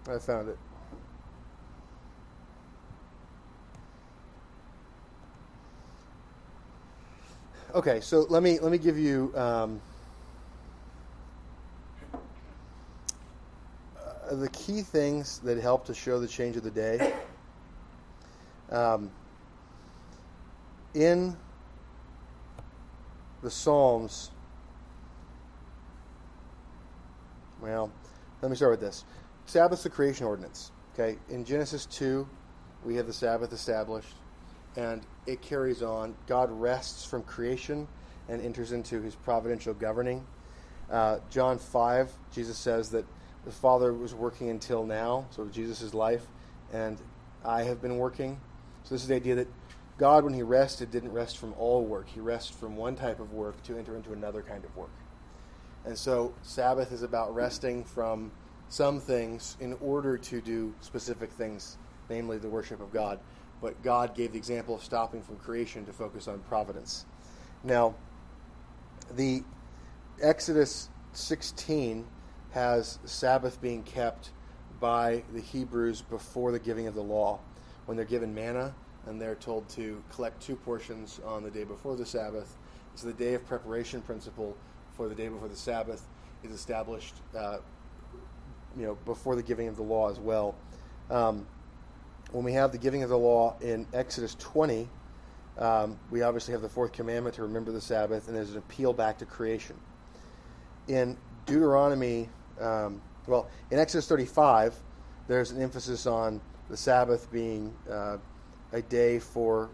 I 0.07 0.17
found 0.17 0.49
it. 0.49 0.57
Okay, 7.75 8.01
so 8.01 8.25
let 8.29 8.41
me 8.41 8.59
let 8.59 8.71
me 8.71 8.79
give 8.79 8.97
you 8.97 9.31
um, 9.35 9.79
the 14.29 14.49
key 14.49 14.81
things 14.81 15.39
that 15.39 15.57
help 15.57 15.85
to 15.85 15.93
show 15.93 16.19
the 16.19 16.27
change 16.27 16.55
of 16.55 16.63
the 16.63 16.71
day. 16.71 17.13
Um, 18.71 19.09
in 20.93 21.35
the 23.41 23.49
Psalms, 23.49 24.31
well, 27.61 27.91
let 28.41 28.49
me 28.49 28.55
start 28.55 28.71
with 28.71 28.79
this. 28.79 29.05
Sabbath's 29.45 29.83
the 29.83 29.89
creation 29.89 30.25
ordinance. 30.25 30.71
Okay, 30.93 31.17
in 31.29 31.43
Genesis 31.45 31.85
two, 31.85 32.27
we 32.83 32.95
have 32.95 33.07
the 33.07 33.13
Sabbath 33.13 33.53
established, 33.53 34.15
and 34.75 35.01
it 35.25 35.41
carries 35.41 35.81
on. 35.81 36.15
God 36.27 36.51
rests 36.51 37.05
from 37.05 37.23
creation 37.23 37.87
and 38.27 38.41
enters 38.41 38.71
into 38.71 39.01
His 39.01 39.15
providential 39.15 39.73
governing. 39.73 40.25
Uh, 40.91 41.19
John 41.29 41.57
five, 41.57 42.11
Jesus 42.31 42.57
says 42.57 42.89
that 42.91 43.05
the 43.49 43.55
Father 43.55 43.91
was 43.91 44.13
working 44.13 44.51
until 44.51 44.85
now, 44.85 45.25
so 45.31 45.45
Jesus' 45.45 45.95
life, 45.95 46.27
and 46.71 47.01
I 47.43 47.63
have 47.63 47.81
been 47.81 47.97
working. 47.97 48.39
So 48.83 48.93
this 48.93 49.01
is 49.01 49.07
the 49.07 49.15
idea 49.15 49.33
that 49.35 49.47
God, 49.97 50.23
when 50.23 50.35
He 50.35 50.43
rested, 50.43 50.91
didn't 50.91 51.11
rest 51.11 51.39
from 51.39 51.55
all 51.57 51.83
work. 51.83 52.07
He 52.07 52.19
rested 52.19 52.57
from 52.57 52.77
one 52.77 52.95
type 52.95 53.19
of 53.19 53.33
work 53.33 53.61
to 53.63 53.75
enter 53.75 53.95
into 53.95 54.13
another 54.13 54.43
kind 54.43 54.63
of 54.63 54.77
work. 54.77 54.91
And 55.83 55.97
so 55.97 56.35
Sabbath 56.43 56.91
is 56.91 57.01
about 57.01 57.33
resting 57.33 57.83
from 57.83 58.31
some 58.67 58.99
things 58.99 59.57
in 59.59 59.75
order 59.81 60.15
to 60.15 60.41
do 60.41 60.75
specific 60.81 61.31
things, 61.31 61.79
namely 62.07 62.37
the 62.37 62.49
worship 62.49 62.79
of 62.79 62.93
God. 62.93 63.19
But 63.63 63.81
God 63.81 64.15
gave 64.15 64.33
the 64.33 64.37
example 64.37 64.75
of 64.75 64.83
stopping 64.83 65.23
from 65.23 65.37
creation 65.37 65.87
to 65.87 65.91
focus 65.91 66.27
on 66.27 66.37
providence. 66.41 67.07
Now, 67.63 67.95
the 69.15 69.43
Exodus 70.21 70.89
16 71.13 72.05
has 72.51 72.99
Sabbath 73.05 73.61
being 73.61 73.83
kept 73.83 74.31
by 74.79 75.23
the 75.33 75.41
Hebrews 75.41 76.01
before 76.01 76.51
the 76.51 76.59
giving 76.59 76.87
of 76.87 76.95
the 76.95 77.03
law. 77.03 77.39
When 77.85 77.95
they're 77.97 78.05
given 78.05 78.33
manna 78.33 78.73
and 79.07 79.19
they're 79.19 79.35
told 79.35 79.67
to 79.69 80.01
collect 80.11 80.41
two 80.41 80.55
portions 80.55 81.19
on 81.25 81.43
the 81.43 81.51
day 81.51 81.63
before 81.63 81.95
the 81.95 82.05
Sabbath, 82.05 82.57
so 82.95 83.07
the 83.07 83.13
day 83.13 83.33
of 83.33 83.45
preparation 83.45 84.01
principle 84.01 84.55
for 84.93 85.07
the 85.07 85.15
day 85.15 85.27
before 85.27 85.47
the 85.47 85.55
Sabbath 85.55 86.05
is 86.43 86.51
established 86.51 87.15
uh, 87.37 87.57
you 88.77 88.85
know, 88.85 88.95
before 89.05 89.35
the 89.35 89.43
giving 89.43 89.67
of 89.67 89.75
the 89.75 89.83
law 89.83 90.09
as 90.09 90.19
well. 90.19 90.55
Um, 91.09 91.47
when 92.31 92.43
we 92.43 92.53
have 92.53 92.71
the 92.71 92.77
giving 92.77 93.03
of 93.03 93.09
the 93.09 93.17
law 93.17 93.55
in 93.61 93.87
Exodus 93.93 94.35
20, 94.39 94.87
um, 95.57 95.99
we 96.11 96.21
obviously 96.21 96.51
have 96.53 96.61
the 96.61 96.69
fourth 96.69 96.91
commandment 96.91 97.35
to 97.35 97.41
remember 97.41 97.71
the 97.71 97.81
Sabbath, 97.81 98.27
and 98.27 98.37
there's 98.37 98.51
an 98.51 98.57
appeal 98.57 98.93
back 98.93 99.17
to 99.17 99.25
creation. 99.25 99.75
In 100.87 101.17
Deuteronomy, 101.45 102.29
um, 102.59 103.01
well, 103.27 103.49
in 103.71 103.79
Exodus 103.79 104.07
35, 104.07 104.75
there's 105.27 105.51
an 105.51 105.61
emphasis 105.61 106.05
on 106.05 106.41
the 106.69 106.77
Sabbath 106.77 107.31
being 107.31 107.73
uh, 107.89 108.17
a 108.71 108.81
day 108.81 109.19
for 109.19 109.69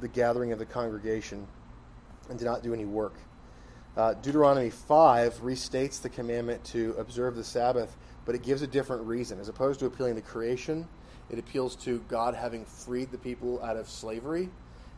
the 0.00 0.08
gathering 0.08 0.52
of 0.52 0.58
the 0.58 0.66
congregation 0.66 1.46
and 2.28 2.38
to 2.38 2.44
not 2.44 2.62
do 2.62 2.72
any 2.72 2.84
work. 2.84 3.14
Uh, 3.96 4.14
Deuteronomy 4.14 4.70
5 4.70 5.40
restates 5.42 6.00
the 6.00 6.08
commandment 6.08 6.62
to 6.64 6.94
observe 6.96 7.34
the 7.34 7.44
Sabbath, 7.44 7.96
but 8.24 8.34
it 8.34 8.42
gives 8.42 8.62
a 8.62 8.66
different 8.66 9.02
reason. 9.02 9.40
As 9.40 9.48
opposed 9.48 9.80
to 9.80 9.86
appealing 9.86 10.14
to 10.14 10.20
creation, 10.20 10.86
it 11.28 11.38
appeals 11.38 11.76
to 11.76 11.98
God 12.08 12.34
having 12.34 12.64
freed 12.64 13.10
the 13.10 13.18
people 13.18 13.62
out 13.62 13.76
of 13.76 13.88
slavery. 13.88 14.48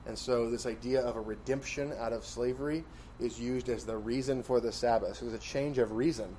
And 0.06 0.18
so, 0.18 0.50
this 0.50 0.66
idea 0.66 1.00
of 1.00 1.16
a 1.16 1.20
redemption 1.20 1.92
out 1.98 2.12
of 2.12 2.26
slavery 2.26 2.84
is 3.20 3.40
used 3.40 3.68
as 3.68 3.84
the 3.84 3.96
reason 3.96 4.42
for 4.42 4.60
the 4.60 4.72
Sabbath. 4.72 5.16
So, 5.16 5.26
there's 5.26 5.38
a 5.38 5.44
change 5.44 5.78
of 5.78 5.92
reason, 5.92 6.36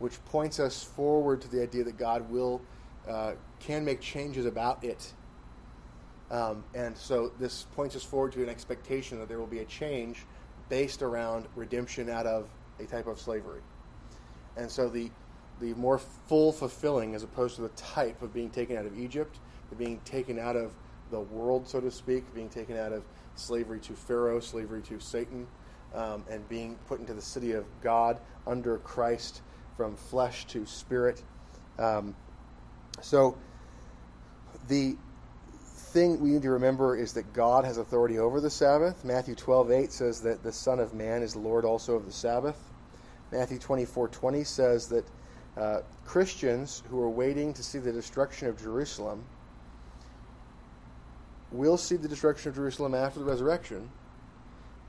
which 0.00 0.22
points 0.26 0.58
us 0.58 0.82
forward 0.82 1.40
to 1.42 1.48
the 1.48 1.62
idea 1.62 1.84
that 1.84 1.96
God 1.96 2.28
will 2.28 2.60
uh, 3.08 3.32
can 3.60 3.84
make 3.84 4.00
changes 4.00 4.44
about 4.46 4.82
it. 4.82 5.12
Um, 6.30 6.64
and 6.74 6.96
so, 6.96 7.32
this 7.38 7.66
points 7.74 7.96
us 7.96 8.04
forward 8.04 8.32
to 8.32 8.42
an 8.42 8.48
expectation 8.48 9.18
that 9.18 9.28
there 9.28 9.38
will 9.38 9.46
be 9.46 9.60
a 9.60 9.64
change 9.64 10.26
based 10.68 11.02
around 11.02 11.46
redemption 11.54 12.08
out 12.08 12.26
of 12.26 12.48
a 12.78 12.84
type 12.84 13.06
of 13.06 13.20
slavery. 13.20 13.60
And 14.56 14.70
so 14.70 14.88
the 14.88 15.10
the 15.60 15.74
more 15.74 15.98
full 15.98 16.52
fulfilling 16.52 17.14
as 17.14 17.22
opposed 17.22 17.56
to 17.56 17.62
the 17.62 17.68
type 17.70 18.22
of 18.22 18.32
being 18.32 18.48
taken 18.48 18.78
out 18.78 18.86
of 18.86 18.98
Egypt, 18.98 19.38
the 19.68 19.76
being 19.76 20.00
taken 20.06 20.38
out 20.38 20.56
of 20.56 20.72
the 21.10 21.20
world, 21.20 21.68
so 21.68 21.80
to 21.80 21.90
speak, 21.90 22.32
being 22.34 22.48
taken 22.48 22.78
out 22.78 22.94
of 22.94 23.02
slavery 23.34 23.78
to 23.80 23.92
Pharaoh, 23.92 24.40
slavery 24.40 24.80
to 24.82 24.98
Satan, 24.98 25.46
um, 25.94 26.24
and 26.30 26.48
being 26.48 26.78
put 26.88 26.98
into 26.98 27.12
the 27.12 27.20
city 27.20 27.52
of 27.52 27.66
God 27.82 28.18
under 28.46 28.78
Christ 28.78 29.42
from 29.80 29.96
flesh 29.96 30.44
to 30.44 30.66
spirit. 30.66 31.22
Um, 31.78 32.14
so 33.00 33.38
the 34.68 34.94
thing 35.64 36.20
we 36.20 36.32
need 36.32 36.42
to 36.42 36.50
remember 36.50 36.98
is 36.98 37.14
that 37.14 37.32
God 37.32 37.64
has 37.64 37.78
authority 37.78 38.18
over 38.18 38.42
the 38.42 38.50
Sabbath. 38.50 39.06
Matthew 39.06 39.34
12:8 39.34 39.90
says 39.90 40.20
that 40.20 40.42
the 40.42 40.52
Son 40.52 40.80
of 40.80 40.92
Man 40.92 41.22
is 41.22 41.34
Lord 41.34 41.64
also 41.64 41.94
of 41.94 42.04
the 42.04 42.12
Sabbath. 42.12 42.58
Matthew 43.32 43.58
24:20 43.58 44.44
says 44.44 44.86
that 44.88 45.06
uh, 45.56 45.80
Christians 46.04 46.82
who 46.90 47.00
are 47.00 47.08
waiting 47.08 47.54
to 47.54 47.62
see 47.62 47.78
the 47.78 47.90
destruction 47.90 48.48
of 48.48 48.60
Jerusalem 48.60 49.24
will 51.52 51.78
see 51.78 51.96
the 51.96 52.06
destruction 52.06 52.50
of 52.50 52.54
Jerusalem 52.54 52.94
after 52.94 53.18
the 53.18 53.24
resurrection, 53.24 53.88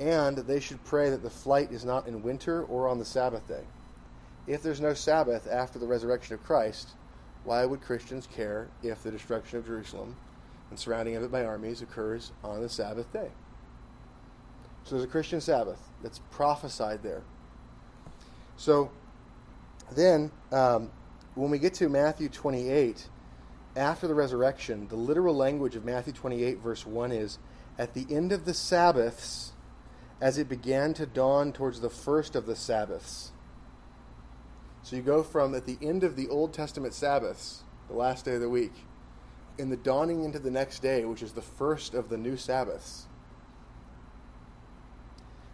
and 0.02 0.40
they 0.40 0.60
should 0.60 0.84
pray 0.84 1.10
that 1.10 1.24
the 1.24 1.30
flight 1.30 1.72
is 1.72 1.86
not 1.86 2.08
in 2.08 2.22
winter 2.22 2.66
or 2.66 2.90
on 2.90 3.00
the 3.00 3.06
Sabbath 3.06 3.48
day. 3.48 3.64
If 4.52 4.62
there's 4.62 4.82
no 4.82 4.94
Sabbath 4.94 5.48
after 5.50 5.80
the 5.80 5.88
resurrection 5.88 6.34
of 6.34 6.44
Christ, 6.44 6.90
why 7.46 7.66
would 7.66 7.80
Christians 7.80 8.28
care 8.28 8.68
if 8.84 9.02
the 9.02 9.10
destruction 9.10 9.60
of 9.60 9.66
Jerusalem 9.66 10.18
and 10.70 10.78
surrounding 10.78 11.16
of 11.16 11.24
it 11.24 11.32
by 11.32 11.46
armies 11.46 11.82
occurs 11.82 12.34
on 12.44 12.60
the 12.60 12.68
Sabbath 12.68 13.14
day. 13.14 13.30
So 14.84 14.96
there's 14.96 15.06
a 15.06 15.08
Christian 15.08 15.40
Sabbath 15.40 15.80
that's 16.04 16.20
prophesied 16.32 17.02
there. 17.02 17.22
So 18.58 18.92
then, 19.96 20.32
um, 20.52 20.92
when 21.36 21.50
we 21.50 21.58
get 21.58 21.74
to 21.76 21.88
Matthew 21.88 22.28
28, 22.28 23.08
after 23.78 24.06
the 24.06 24.14
resurrection, 24.14 24.90
the 24.90 24.98
literal 24.98 25.34
language 25.34 25.78
of 25.78 25.86
Matthew 25.86 26.12
28, 26.12 26.58
verse 26.58 26.86
1 26.86 27.14
is 27.14 27.40
At 27.80 27.94
the 27.94 28.06
end 28.10 28.34
of 28.34 28.44
the 28.44 28.54
Sabbaths, 28.54 29.54
as 30.20 30.38
it 30.38 30.50
began 30.50 30.94
to 30.96 31.06
dawn 31.06 31.54
towards 31.54 31.80
the 31.80 31.90
first 31.90 32.36
of 32.36 32.46
the 32.46 32.56
Sabbaths. 32.58 33.31
So 34.84 34.96
you 34.96 35.02
go 35.02 35.24
from 35.24 35.54
at 35.56 35.66
the 35.66 35.78
end 35.82 36.04
of 36.04 36.16
the 36.16 36.28
Old 36.30 36.54
Testament 36.54 36.94
Sabbaths, 36.94 37.64
the 37.88 37.96
last 37.96 38.26
day 38.26 38.36
of 38.36 38.42
the 38.42 38.50
week, 38.50 38.74
in 39.58 39.70
the 39.70 39.78
dawning 39.78 40.24
into 40.24 40.40
the 40.40 40.52
next 40.52 40.80
day, 40.80 41.06
which 41.06 41.22
is 41.22 41.34
the 41.34 41.42
first 41.42 41.94
of 41.94 42.10
the 42.10 42.18
new 42.18 42.36
Sabbaths. 42.36 43.06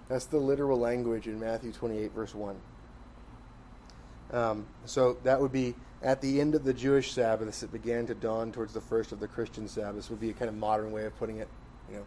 That's 0.08 0.26
the 0.26 0.38
literal 0.38 0.80
language 0.80 1.28
in 1.28 1.40
Matthew 1.40 1.74
28, 1.74 2.14
verse 2.14 2.34
1. 2.34 2.56
Um, 4.32 4.68
so 4.86 5.18
that 5.24 5.42
would 5.42 5.52
be 5.52 5.76
at 6.02 6.22
the 6.22 6.40
end 6.40 6.56
of 6.56 6.64
the 6.64 6.74
Jewish 6.74 7.12
Sabbaths, 7.12 7.64
it 7.64 7.72
began 7.72 8.06
to 8.08 8.14
dawn 8.14 8.52
towards 8.52 8.74
the 8.74 8.82
first 8.82 9.12
of 9.12 9.20
the 9.20 9.28
Christian 9.28 9.68
Sabbaths, 9.68 10.10
would 10.10 10.20
be 10.20 10.30
a 10.30 10.34
kind 10.34 10.50
of 10.50 10.56
modern 10.56 10.92
way 10.92 11.06
of 11.06 11.18
putting 11.18 11.38
it. 11.38 11.48
You 11.90 12.06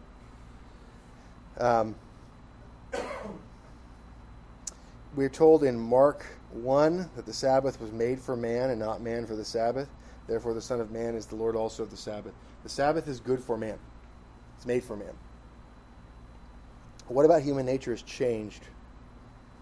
know. 1.59 1.65
Um, 1.65 1.95
we're 5.15 5.29
told 5.29 5.63
in 5.63 5.77
Mark 5.77 6.25
1 6.53 7.09
that 7.15 7.25
the 7.25 7.33
Sabbath 7.33 7.79
was 7.79 7.91
made 7.91 8.19
for 8.19 8.35
man 8.35 8.69
and 8.69 8.79
not 8.79 9.01
man 9.01 9.25
for 9.25 9.35
the 9.35 9.45
Sabbath. 9.45 9.89
Therefore, 10.27 10.53
the 10.53 10.61
Son 10.61 10.79
of 10.79 10.91
Man 10.91 11.15
is 11.15 11.25
the 11.25 11.35
Lord 11.35 11.55
also 11.55 11.83
of 11.83 11.89
the 11.89 11.97
Sabbath. 11.97 12.33
The 12.63 12.69
Sabbath 12.69 13.07
is 13.07 13.19
good 13.19 13.41
for 13.41 13.57
man, 13.57 13.77
it's 14.57 14.65
made 14.65 14.83
for 14.83 14.95
man. 14.95 15.13
What 17.07 17.25
about 17.25 17.41
human 17.41 17.65
nature 17.65 17.91
has 17.91 18.01
changed 18.01 18.63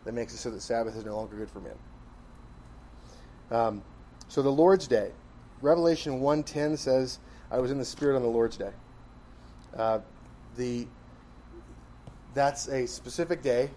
that 0.06 0.14
makes 0.14 0.34
it 0.34 0.38
so 0.38 0.52
that 0.52 0.62
Sabbath 0.62 0.96
is 0.96 1.06
no 1.06 1.16
longer 1.16 1.36
good 1.36 1.50
for 1.50 1.62
man? 1.62 1.74
Um, 3.50 3.82
so 4.28 4.44
the 4.44 4.52
Lord's 4.52 4.88
Day, 4.88 5.12
Revelation 5.62 6.22
1.10 6.22 6.78
says, 6.78 7.20
I 7.50 7.58
was 7.58 7.72
in 7.72 7.80
the 7.80 7.86
Spirit 7.86 8.16
on 8.16 8.22
the 8.22 8.28
Lord's 8.28 8.58
Day. 8.58 8.72
Uh, 9.76 10.00
the, 10.56 10.88
that's 12.36 12.68
a 12.68 12.88
specific 12.88 13.42
day 13.42 13.72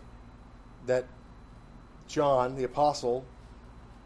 that 0.86 1.06
John, 2.12 2.56
the 2.56 2.64
apostle, 2.64 3.24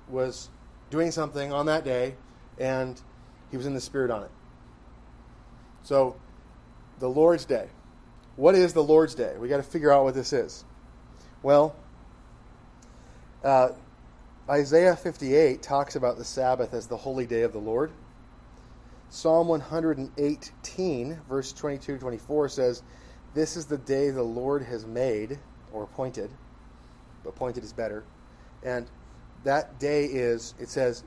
was 0.09 0.49
doing 0.91 1.11
something 1.11 1.53
on 1.53 1.67
that 1.67 1.85
day, 1.85 2.15
and 2.59 3.01
he 3.51 3.57
was 3.57 3.67
in 3.67 3.75
the 3.75 3.81
Spirit 3.81 4.11
on 4.11 4.23
it. 4.23 4.31
So, 5.83 6.17
the 7.01 7.09
Lord's 7.09 7.45
Day. 7.45 7.69
What 8.37 8.55
is 8.55 8.73
the 8.73 8.83
Lord's 8.83 9.15
Day? 9.15 9.35
We 9.39 9.49
got 9.49 9.57
to 9.57 9.63
figure 9.63 9.91
out 9.91 10.05
what 10.05 10.15
this 10.15 10.33
is. 10.33 10.65
Well, 11.43 11.75
uh, 13.43 13.71
Isaiah 14.49 14.95
58 14.95 15.61
talks 15.61 15.97
about 15.97 16.17
the 16.17 16.25
Sabbath 16.25 16.75
as 16.75 16.87
the 16.87 16.97
holy 16.97 17.27
day 17.27 17.43
of 17.43 17.53
the 17.53 17.59
Lord. 17.59 17.91
Psalm 19.09 19.49
118, 19.49 21.21
verse 21.29 21.53
22 21.53 21.99
24 21.99 22.49
says, 22.49 22.83
This 23.35 23.57
is 23.57 23.67
the 23.67 23.79
day 23.79 24.11
the 24.11 24.23
Lord 24.23 24.63
has 24.63 24.87
made, 24.87 25.39
or 25.73 25.83
appointed. 25.85 26.31
Appointed 27.27 27.65
is 27.65 27.73
better. 27.73 28.05
And 28.63 28.87
that 29.45 29.79
day 29.79 30.05
is, 30.05 30.55
it 30.59 30.69
says, 30.69 31.05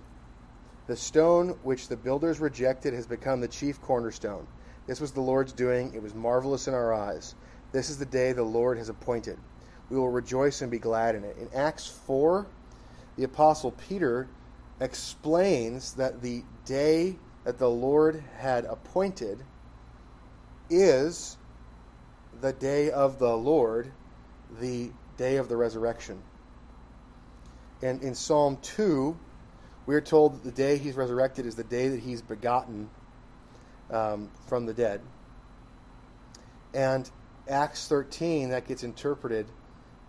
the 0.88 0.96
stone 0.96 1.50
which 1.64 1.88
the 1.88 1.98
builders 1.98 2.40
rejected 2.40 2.94
has 2.94 3.06
become 3.06 3.42
the 3.42 3.48
chief 3.48 3.82
cornerstone. 3.82 4.48
This 4.88 5.00
was 5.00 5.12
the 5.12 5.22
Lord's 5.22 5.54
doing. 5.54 5.94
It 5.94 6.02
was 6.02 6.16
marvelous 6.16 6.68
in 6.68 6.74
our 6.74 6.94
eyes. 6.94 7.36
This 7.72 7.90
is 7.90 7.98
the 7.98 8.06
day 8.06 8.32
the 8.32 8.42
Lord 8.42 8.78
has 8.80 8.90
appointed. 8.90 9.38
We 9.90 9.98
will 9.98 10.10
rejoice 10.10 10.62
and 10.62 10.72
be 10.72 10.80
glad 10.80 11.16
in 11.16 11.24
it. 11.24 11.38
In 11.38 11.50
Acts 11.54 11.88
4, 11.88 12.48
the 13.16 13.24
Apostle 13.24 13.72
Peter 13.72 14.28
explains 14.80 15.94
that 15.94 16.22
the 16.22 16.44
day 16.66 17.18
that 17.44 17.60
the 17.60 17.70
Lord 17.70 18.24
had 18.38 18.66
appointed 18.66 19.44
is 20.70 21.38
the 22.42 22.54
day 22.54 22.90
of 22.92 23.20
the 23.20 23.36
Lord, 23.36 23.92
the 24.60 24.92
day 25.20 25.36
of 25.36 25.50
the 25.50 25.58
resurrection. 25.58 26.18
And 27.84 28.02
in 28.02 28.16
Psalm 28.16 28.58
2, 28.62 29.16
we 29.86 29.94
are 29.94 30.02
told 30.02 30.34
that 30.34 30.44
the 30.44 30.52
day 30.52 30.78
he's 30.78 30.96
resurrected 30.96 31.46
is 31.46 31.56
the 31.56 31.64
day 31.66 31.90
that 31.90 32.00
he's 32.00 32.22
begotten 32.22 32.90
um, 33.92 34.32
from 34.48 34.66
the 34.66 34.74
dead. 34.74 35.02
And 36.74 37.10
Acts 37.50 37.88
13, 37.90 38.52
that 38.52 38.66
gets 38.66 38.84
interpreted 38.84 39.46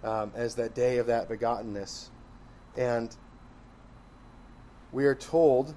um, 0.05 0.31
as 0.37 0.55
that 0.55 0.75
day 0.77 0.99
of 0.99 1.09
that 1.09 1.29
begottenness. 1.29 2.09
And 2.77 3.15
we 4.93 5.07
are 5.07 5.15
told 5.17 5.75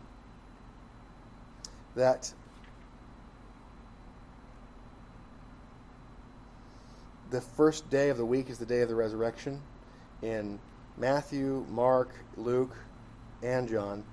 that 1.96 2.32
the 7.34 7.42
first 7.42 7.90
day 7.90 8.10
of 8.10 8.18
the 8.18 8.26
week 8.26 8.52
is 8.52 8.60
the 8.60 8.66
day 8.66 8.82
of 8.82 8.90
the 8.90 8.94
resurrection 8.94 9.60
in 10.22 10.60
Matthew, 10.98 11.66
Mark, 11.68 12.14
Luke, 12.38 12.76
and 13.42 13.68
John. 13.68 14.04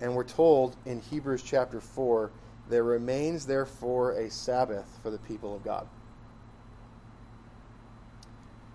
And 0.00 0.16
we're 0.16 0.24
told 0.24 0.74
in 0.84 1.00
Hebrews 1.00 1.44
chapter 1.44 1.80
4 1.80 2.32
there 2.68 2.82
remains 2.82 3.46
therefore 3.46 4.14
a 4.18 4.30
Sabbath 4.30 4.98
for 5.00 5.10
the 5.10 5.18
people 5.18 5.54
of 5.54 5.62
God. 5.62 5.86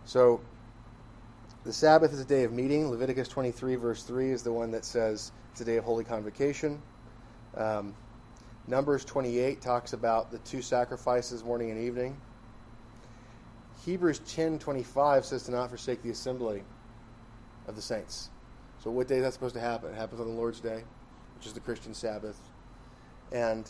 So 0.06 0.39
the 1.65 1.74
Sabbath 1.74 2.13
is 2.13 2.22
a 2.22 2.26
day 2.26 2.46
of 2.46 2.54
meeting. 2.54 2.89
Leviticus 2.89 3.28
23, 3.28 3.76
verse 3.76 4.04
3 4.04 4.32
is 4.32 4.42
the 4.42 4.54
one 4.54 4.72
that 4.72 4.86
says 4.86 5.34
it's 5.52 5.60
a 5.60 5.65
day 5.65 5.76
of 5.76 5.84
holy 5.84 6.06
convocation. 6.06 6.82
Um, 7.58 7.94
Numbers 8.68 9.04
28 9.04 9.60
talks 9.60 9.92
about 9.92 10.32
the 10.32 10.38
two 10.39 10.62
sacrifices, 10.62 11.44
morning 11.44 11.72
and 11.72 11.84
evening. 11.84 12.15
Hebrews 13.86 14.20
10:25 14.20 15.26
says 15.26 15.44
to 15.44 15.52
not 15.52 15.70
forsake 15.70 16.02
the 16.02 16.10
assembly 16.10 16.63
of 17.68 17.76
the 17.76 17.82
saints. 17.82 18.30
So 18.84 18.92
what 18.92 19.08
day 19.08 19.18
is 19.18 19.24
that 19.24 19.34
supposed 19.34 19.56
to 19.56 19.62
happen? 19.62 19.92
It 19.92 19.96
happens 19.96 20.20
on 20.22 20.28
the 20.28 20.34
Lord's 20.34 20.60
day, 20.60 20.84
which 21.36 21.48
is 21.48 21.54
the 21.54 21.60
Christian 21.60 21.94
Sabbath. 21.94 22.39
And 23.32 23.70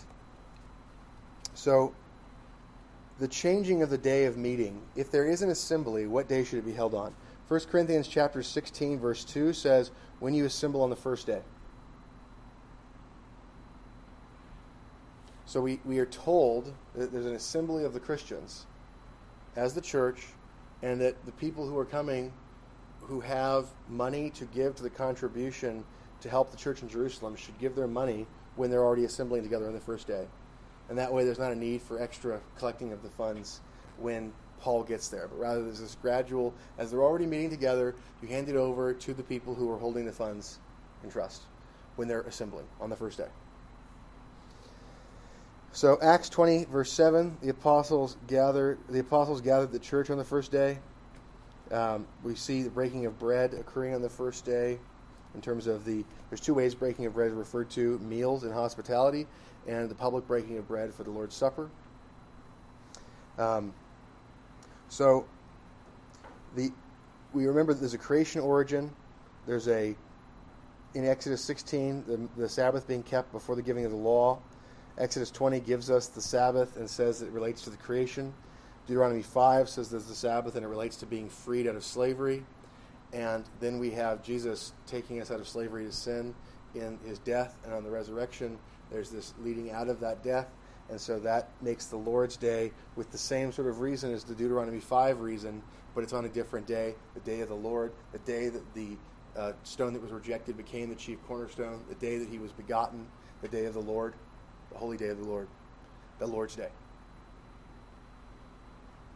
so 1.54 1.93
the 3.19 3.28
changing 3.28 3.82
of 3.82 3.89
the 3.89 3.98
day 3.98 4.26
of 4.26 4.38
meeting, 4.38 4.82
if 4.95 5.12
there 5.12 5.26
is 5.26 5.41
an 5.41 5.50
assembly, 5.50 6.08
what 6.08 6.28
day 6.28 6.43
should 6.43 6.60
it 6.60 6.65
be 6.65 6.74
held 6.74 6.93
on? 6.93 7.13
1 7.48 7.60
Corinthians 7.72 8.08
chapter 8.08 8.41
16 8.41 9.00
verse 9.00 9.24
2 9.24 9.54
says, 9.54 9.91
"When 10.19 10.34
you 10.34 10.45
assemble 10.45 10.82
on 10.82 10.89
the 10.89 10.95
first 10.95 11.28
day." 11.28 11.41
So 15.45 15.62
we, 15.62 15.80
we 15.84 15.98
are 15.98 16.06
told 16.06 16.74
that 16.93 17.12
there's 17.12 17.26
an 17.26 17.34
assembly 17.34 17.84
of 17.84 17.93
the 17.93 18.00
Christians 18.00 18.67
as 19.60 19.74
the 19.74 19.82
church, 19.82 20.26
and 20.82 21.02
that 21.02 21.26
the 21.26 21.34
people 21.34 21.67
who 21.67 21.78
are 21.78 21.86
coming 21.86 22.32
who 23.02 23.19
have 23.19 23.67
money 23.89 24.30
to 24.30 24.45
give 24.45 24.76
to 24.76 24.84
the 24.84 24.89
contribution 24.89 25.84
to 26.22 26.30
help 26.30 26.52
the 26.52 26.58
church 26.58 26.82
in 26.82 26.88
Jerusalem 26.88 27.36
should 27.36 27.58
give 27.60 27.76
their 27.76 27.88
money 27.88 28.26
when 28.56 28.69
they're 28.69 28.84
already 28.84 29.06
assembling 29.06 29.43
together 29.43 29.67
on 29.67 29.74
the 29.74 29.80
first 29.80 30.08
day. 30.08 30.26
And 30.88 30.98
that 30.98 31.12
way 31.12 31.26
there's 31.26 31.39
not 31.39 31.52
a 31.52 31.56
need 31.56 31.82
for 31.82 32.02
extra 32.02 32.39
collecting 32.58 32.93
of 32.93 33.04
the 33.04 33.10
funds 33.10 33.60
when 33.98 34.32
Paul 34.62 34.84
gets 34.84 35.10
there. 35.10 35.28
But 35.28 35.39
rather 35.39 35.63
there's 35.63 35.80
this 35.82 35.95
gradual, 36.02 36.54
as 36.78 36.91
they're 36.91 37.04
already 37.04 37.26
meeting 37.26 37.50
together, 37.50 37.95
you 38.22 38.28
hand 38.28 38.48
it 38.48 38.56
over 38.56 38.93
to 38.93 39.13
the 39.13 39.24
people 39.24 39.56
who 39.56 39.72
are 39.72 39.78
holding 39.78 40.06
the 40.06 40.12
funds 40.12 40.60
in 41.04 41.10
trust 41.10 41.41
when 41.95 42.08
they're 42.08 42.22
assembling 42.22 42.65
on 42.80 42.89
the 42.89 42.95
first 42.95 43.17
day. 43.17 43.28
So 45.71 45.99
Acts 46.01 46.29
20 46.29 46.65
verse 46.65 46.91
7, 46.91 47.38
the 47.41 47.49
apostles 47.49 48.17
gathered 48.27 48.79
the 48.89 48.99
apostles 48.99 49.41
gathered 49.41 49.71
the 49.71 49.79
church 49.79 50.10
on 50.10 50.17
the 50.17 50.23
first 50.23 50.51
day. 50.51 50.79
Um, 51.71 52.08
we 52.23 52.34
see 52.34 52.63
the 52.63 52.71
breaking 52.71 53.05
of 53.05 53.19
bread 53.19 53.53
occurring 53.53 53.93
on 53.93 54.01
the 54.01 54.10
first 54.10 54.45
day 54.45 54.79
in 55.36 55.41
terms 55.41 55.67
of 55.67 55.86
the 55.86 56.03
there's 56.29 56.41
two 56.41 56.55
ways 56.55 56.73
breaking 56.73 57.05
of 57.05 57.13
bread 57.13 57.29
is 57.29 57.34
referred 57.34 57.69
to 57.71 57.99
meals 57.99 58.43
and 58.43 58.51
hospitality 58.51 59.27
and 59.67 59.88
the 59.89 59.95
public 59.95 60.27
breaking 60.27 60.58
of 60.58 60.67
bread 60.67 60.91
for 60.91 61.03
the 61.03 61.12
lord's 61.12 61.36
supper. 61.36 61.69
Um, 63.38 63.71
so 64.89 65.27
the 66.55 66.71
we 67.32 67.45
remember 67.45 67.73
that 67.73 67.79
there's 67.79 67.93
a 67.93 67.99
creation 67.99 68.41
origin. 68.41 68.91
There's 69.45 69.67
a 69.67 69.95
in 70.95 71.05
exodus 71.05 71.43
16 71.43 72.05
the, 72.08 72.41
the 72.41 72.49
sabbath 72.49 72.88
being 72.88 73.03
kept 73.03 73.32
before 73.32 73.55
the 73.55 73.62
giving 73.62 73.86
of 73.86 73.91
the 73.91 73.97
law 73.97 74.39
exodus 75.00 75.32
20 75.32 75.60
gives 75.62 75.90
us 75.90 76.08
the 76.08 76.22
sabbath 76.22 76.78
and 76.78 76.90
says 76.90 77.22
it 77.22 77.32
relates 77.32 77.64
to 77.64 77.70
the 77.70 77.78
creation 77.78 78.34
Deuteronomy 78.90 79.22
5 79.22 79.70
says 79.70 79.92
there's 79.92 80.06
the 80.06 80.16
Sabbath 80.16 80.56
and 80.56 80.66
it 80.66 80.68
relates 80.68 80.96
to 80.98 81.06
being 81.06 81.30
freed 81.30 81.68
out 81.68 81.76
of 81.76 81.84
slavery. 81.84 82.44
And 83.14 83.46
then 83.60 83.78
we 83.78 83.92
have 83.92 84.24
Jesus 84.24 84.74
taking 84.88 85.22
us 85.22 85.30
out 85.30 85.40
of 85.40 85.48
slavery 85.48 85.86
to 85.86 85.92
sin 85.92 86.34
in 86.74 86.98
his 87.06 87.20
death 87.20 87.56
and 87.64 87.72
on 87.72 87.84
the 87.84 87.92
resurrection. 87.92 88.58
There's 88.92 89.12
this 89.12 89.36
leading 89.44 89.70
out 89.70 89.90
of 89.90 90.00
that 90.00 90.24
death. 90.24 90.48
And 90.90 91.00
so 91.00 91.20
that 91.20 91.50
makes 91.62 91.86
the 91.86 91.98
Lord's 91.98 92.36
Day 92.36 92.72
with 92.96 93.12
the 93.12 93.18
same 93.20 93.52
sort 93.52 93.68
of 93.68 93.80
reason 93.80 94.12
as 94.12 94.24
the 94.24 94.34
Deuteronomy 94.34 94.80
5 94.80 95.22
reason, 95.22 95.62
but 95.94 96.04
it's 96.04 96.14
on 96.14 96.26
a 96.26 96.30
different 96.30 96.66
day, 96.66 96.96
the 97.14 97.20
day 97.20 97.42
of 97.42 97.50
the 97.50 97.56
Lord, 97.56 97.92
the 98.12 98.18
day 98.20 98.50
that 98.50 98.74
the 98.74 98.98
uh, 99.38 99.52
stone 99.62 99.94
that 99.94 100.02
was 100.02 100.12
rejected 100.12 100.58
became 100.58 100.90
the 100.90 100.96
chief 100.96 101.20
cornerstone, 101.28 101.84
the 101.90 101.96
day 101.96 102.18
that 102.18 102.28
he 102.28 102.40
was 102.40 102.52
begotten, 102.52 103.06
the 103.44 103.48
day 103.50 103.66
of 103.66 103.76
the 103.76 103.82
Lord, 103.82 104.16
the 104.71 104.77
holy 104.77 104.97
day 104.97 105.10
of 105.10 105.17
the 105.17 105.25
Lord, 105.25 105.47
the 106.19 106.27
Lord's 106.27 106.55
Day. 106.55 106.69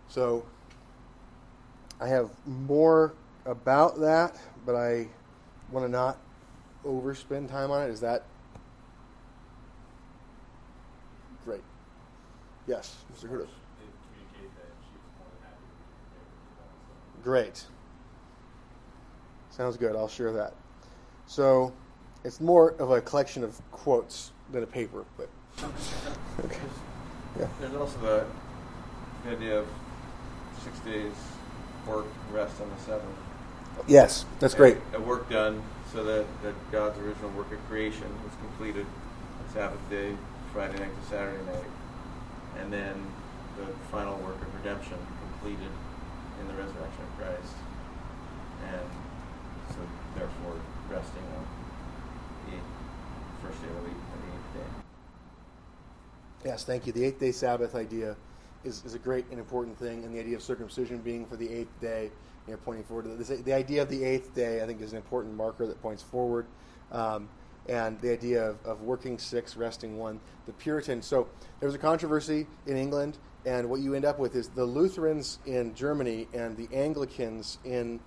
So 0.07 0.45
I 1.99 2.07
have 2.07 2.29
more 2.45 3.13
about 3.45 3.99
that, 4.01 4.37
but 4.65 4.75
I 4.75 5.07
want 5.71 5.85
to 5.85 5.91
not 5.91 6.17
overspend 6.85 7.49
time 7.49 7.71
on 7.71 7.83
it. 7.83 7.89
Is 7.89 8.01
that 8.01 8.23
great? 11.45 11.63
Yes, 12.67 12.95
Mr. 13.15 13.29
Huda. 13.29 13.47
Great. 17.23 17.65
Sounds 19.49 19.77
good. 19.77 19.95
I'll 19.95 20.09
share 20.09 20.33
that. 20.33 20.53
So 21.25 21.71
it's 22.23 22.41
more 22.41 22.71
of 22.79 22.91
a 22.91 23.01
collection 23.01 23.43
of 23.43 23.61
quotes 23.71 24.31
than 24.51 24.63
a 24.63 24.67
paper, 24.67 25.05
but 25.17 25.29
okay. 26.45 26.59
Yeah. 27.39 27.47
There's 27.59 27.75
also 27.75 27.97
the, 27.99 28.25
the 29.25 29.35
idea 29.35 29.59
of 29.59 29.67
six 30.63 30.79
days 30.79 31.13
work, 31.87 32.05
rest 32.31 32.61
on 32.61 32.69
the 32.69 32.81
seventh. 32.83 33.17
Yes, 33.87 34.25
that's 34.39 34.53
great. 34.53 34.77
A 34.93 35.01
work 35.01 35.29
done 35.29 35.61
so 35.91 36.03
that, 36.03 36.25
that 36.43 36.53
God's 36.71 36.97
original 36.99 37.29
work 37.31 37.51
of 37.51 37.59
creation 37.67 38.07
was 38.23 38.33
completed 38.39 38.85
on 38.85 39.53
Sabbath 39.53 39.89
day, 39.89 40.15
Friday 40.53 40.79
night 40.79 40.91
to 41.01 41.09
Saturday 41.09 41.43
night. 41.45 41.71
And 42.59 42.71
then 42.71 42.95
the 43.57 43.65
final 43.91 44.17
work 44.17 44.41
of 44.41 44.55
redemption 44.55 44.97
completed 45.29 45.71
in 46.39 46.47
the 46.47 46.53
resurrection 46.53 47.03
of 47.03 47.17
Christ. 47.17 47.55
And 48.69 48.89
so 49.69 49.79
therefore 50.15 50.55
resting 50.89 51.23
on 51.37 51.45
the 52.49 53.47
first 53.47 53.61
day 53.61 53.69
of 53.69 53.75
the 53.75 53.89
week 53.89 53.97
and 54.13 54.21
the 54.21 54.33
eighth 54.33 54.53
day. 54.53 54.82
Yes, 56.45 56.65
thank 56.65 56.85
you. 56.85 56.91
The 56.91 57.05
eighth 57.05 57.19
day 57.19 57.31
Sabbath 57.31 57.73
idea 57.73 58.17
is, 58.65 58.83
is 58.83 58.95
a 58.95 58.99
great 58.99 59.25
and 59.29 59.39
important 59.39 59.77
thing, 59.77 60.03
and 60.03 60.13
the 60.13 60.19
idea 60.19 60.35
of 60.35 60.41
circumcision 60.41 60.97
being 60.97 61.25
for 61.25 61.37
the 61.37 61.49
eighth 61.49 61.79
day 61.79 62.11
you 62.47 62.53
know, 62.53 62.59
pointing 62.65 62.83
forward. 62.83 63.05
To 63.05 63.15
this, 63.15 63.41
the 63.41 63.53
idea 63.53 63.81
of 63.81 63.89
the 63.89 64.03
eighth 64.03 64.35
day, 64.35 64.61
I 64.61 64.65
think, 64.65 64.81
is 64.81 64.91
an 64.91 64.97
important 64.97 65.35
marker 65.35 65.65
that 65.65 65.81
points 65.81 66.03
forward. 66.03 66.45
Um, 66.91 67.29
and 67.69 67.97
the 68.01 68.11
idea 68.11 68.43
of, 68.43 68.65
of 68.65 68.81
working 68.81 69.17
six, 69.17 69.55
resting 69.55 69.97
one. 69.97 70.19
The 70.45 70.51
Puritans. 70.51 71.05
So 71.05 71.29
there 71.61 71.67
was 71.67 71.75
a 71.75 71.79
controversy 71.79 72.45
in 72.67 72.75
England, 72.75 73.17
and 73.45 73.69
what 73.69 73.79
you 73.79 73.93
end 73.93 74.03
up 74.03 74.19
with 74.19 74.35
is 74.35 74.49
the 74.49 74.65
Lutherans 74.65 75.39
in 75.45 75.73
Germany 75.73 76.27
and 76.33 76.57
the 76.57 76.67
Anglicans 76.75 77.59
in 77.63 78.01